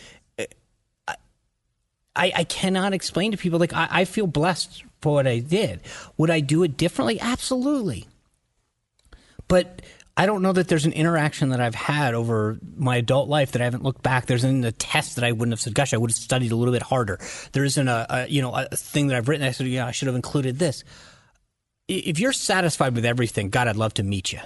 [2.15, 5.81] I, I cannot explain to people like I, I feel blessed for what I did.
[6.17, 7.19] Would I do it differently?
[7.19, 8.07] Absolutely.
[9.47, 9.81] But
[10.15, 13.61] I don't know that there's an interaction that I've had over my adult life that
[13.61, 14.27] I haven't looked back.
[14.27, 16.55] There's in a test that I wouldn't have said, "Gosh, I would have studied a
[16.55, 17.19] little bit harder."
[17.51, 19.45] There isn't a, a you know a thing that I've written.
[19.45, 20.83] I said, "Yeah, I should have included this."
[21.87, 24.39] If you're satisfied with everything, God, I'd love to meet you.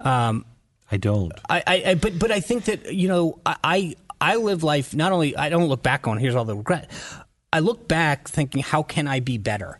[0.00, 0.44] Um,
[0.90, 1.32] I don't.
[1.48, 5.12] I, I, I but but I think that you know I I live life not
[5.12, 6.90] only I don't look back on here's all the regret.
[7.52, 9.78] I look back thinking how can I be better?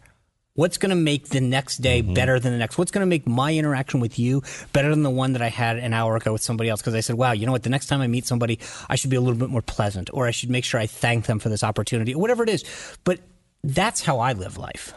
[0.55, 2.77] What's going to make the next day better than the next?
[2.77, 5.78] What's going to make my interaction with you better than the one that I had
[5.78, 6.81] an hour ago with somebody else?
[6.81, 7.62] Because I said, wow, you know what?
[7.62, 8.59] The next time I meet somebody,
[8.89, 11.27] I should be a little bit more pleasant, or I should make sure I thank
[11.27, 12.64] them for this opportunity, or whatever it is.
[13.05, 13.20] But
[13.62, 14.93] that's how I live life.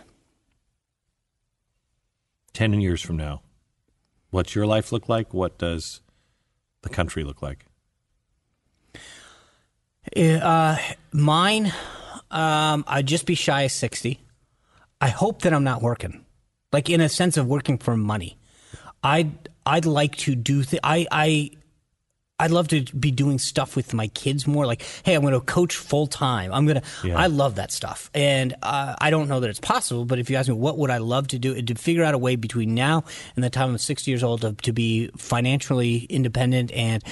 [2.53, 3.41] 10 years from now,
[4.31, 5.34] what's your life look like?
[5.34, 6.01] What does
[6.81, 7.65] the country look like?
[10.15, 10.77] Uh,
[11.11, 11.73] mine,
[12.31, 14.19] um, I'd just be shy of 60.
[15.03, 16.23] I hope that I'm not working,
[16.71, 18.39] like in a sense of working for money.
[19.03, 21.51] I'd, I'd like to do, th- I, I,
[22.39, 24.65] I'd love to be doing stuff with my kids more.
[24.65, 26.51] Like, hey, I'm going to coach full time.
[26.51, 27.07] I'm going to.
[27.07, 27.18] Yeah.
[27.18, 30.03] I love that stuff, and uh, I don't know that it's possible.
[30.03, 31.61] But if you ask me, what would I love to do?
[31.61, 33.03] To figure out a way between now
[33.35, 37.03] and the time I'm 60 years old to, to be financially independent and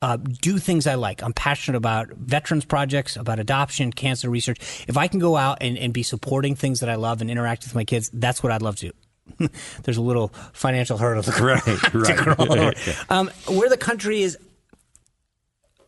[0.00, 1.22] uh, do things I like.
[1.22, 4.58] I'm passionate about veterans projects, about adoption, cancer research.
[4.88, 7.64] If I can go out and, and be supporting things that I love and interact
[7.64, 8.92] with my kids, that's what I'd love to
[9.38, 9.48] do.
[9.84, 12.16] There's a little financial hurdle to, Right, to right.
[12.16, 12.72] crawl over.
[13.10, 14.38] Um, where the country is,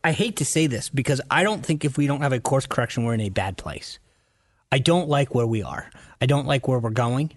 [0.03, 2.65] I hate to say this because I don't think if we don't have a course
[2.65, 3.99] correction, we're in a bad place.
[4.71, 5.89] I don't like where we are.
[6.19, 7.31] I don't like where we're going.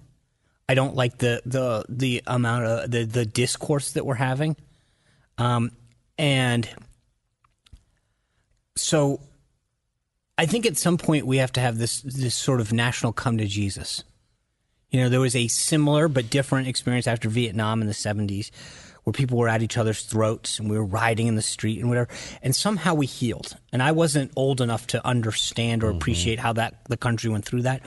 [0.68, 4.56] I don't like the the the amount of the the discourse that we're having.
[5.38, 5.70] Um,
[6.18, 6.68] and
[8.74, 9.20] so
[10.38, 13.38] I think at some point we have to have this this sort of national come
[13.38, 14.02] to Jesus.
[14.90, 18.50] You know, there was a similar but different experience after Vietnam in the 70s
[19.06, 21.88] where people were at each other's throats and we were riding in the street and
[21.88, 22.08] whatever.
[22.42, 23.56] And somehow we healed.
[23.72, 27.62] And I wasn't old enough to understand or appreciate how that the country went through
[27.62, 27.82] that.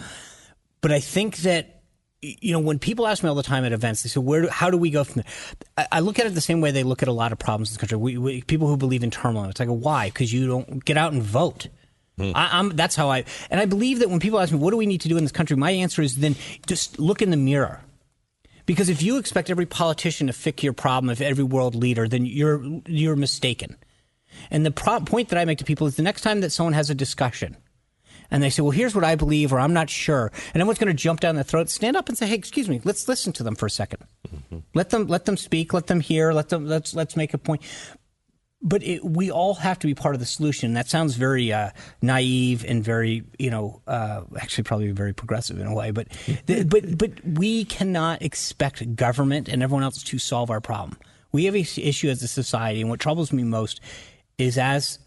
[0.79, 1.81] But I think that
[2.21, 4.41] you know, when people ask me all the time at events, they say, "Where?
[4.41, 5.33] Do, how do we go from there?"
[5.77, 7.69] I, I, look at it the same way they look at a lot of problems
[7.69, 7.97] in the country.
[7.97, 9.45] We, we, people who believe in turmoil.
[9.45, 10.09] It's like, why?
[10.09, 11.69] Because you don't get out and vote.
[12.17, 12.31] Hmm.
[12.35, 13.23] I, am that's how I.
[13.49, 15.23] And I believe that when people ask me, "What do we need to do in
[15.23, 16.35] this country?" My answer is then
[16.67, 17.81] just look in the mirror.
[18.69, 22.23] Because if you expect every politician to fix your problem, if every world leader, then
[22.27, 23.75] you're you're mistaken.
[24.51, 26.73] And the pro- point that I make to people is the next time that someone
[26.73, 27.57] has a discussion
[28.29, 30.95] and they say, well, here's what I believe, or I'm not sure, and everyone's going
[30.95, 33.43] to jump down their throat, stand up and say, hey, excuse me, let's listen to
[33.43, 34.59] them for a 2nd mm-hmm.
[34.75, 37.63] Let them let them speak, let them hear, let them let's let's make a point.
[38.61, 40.73] But it, we all have to be part of the solution.
[40.73, 41.69] That sounds very uh,
[42.02, 45.91] naive and very, you know, uh, actually probably very progressive in a way.
[45.91, 46.10] But,
[46.68, 50.98] but, but we cannot expect government and everyone else to solve our problem.
[51.31, 53.80] We have an issue as a society, and what troubles me most
[54.38, 54.99] is as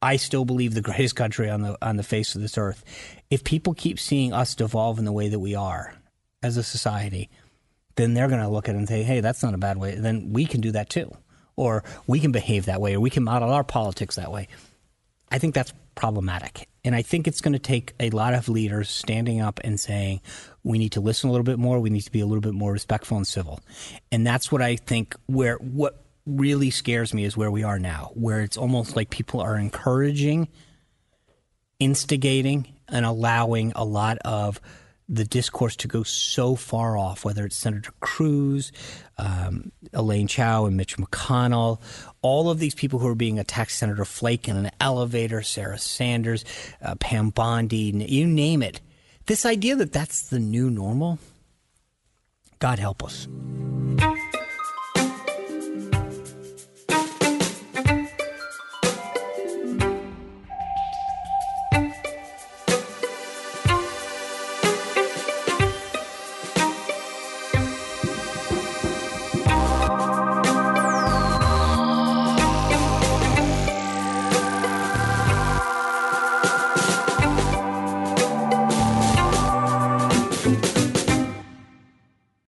[0.00, 2.84] I still believe the greatest country on the on the face of this earth.
[3.30, 5.94] If people keep seeing us devolve in the way that we are
[6.42, 7.30] as a society,
[7.96, 9.94] then they're going to look at it and say, "Hey, that's not a bad way."
[9.94, 11.14] Then we can do that too,
[11.58, 14.48] or we can behave that way, or we can model our politics that way.
[15.30, 18.88] I think that's problematic, and I think it's going to take a lot of leaders
[18.88, 20.20] standing up and saying,
[20.62, 21.80] "We need to listen a little bit more.
[21.80, 23.60] We need to be a little bit more respectful and civil,"
[24.12, 25.16] and that's what I think.
[25.26, 29.40] Where what really scares me is where we are now, where it's almost like people
[29.40, 30.48] are encouraging,
[31.80, 34.60] instigating, and allowing a lot of
[35.08, 38.72] the discourse to go so far off, whether it's Senator Cruz,
[39.16, 41.80] um, Elaine Chao, and Mitch McConnell,
[42.20, 46.44] all of these people who are being attacked, Senator Flake in an elevator, Sarah Sanders,
[46.82, 48.80] uh, Pam Bondi, you name it.
[49.26, 51.18] This idea that that's the new normal,
[52.58, 53.26] God help us.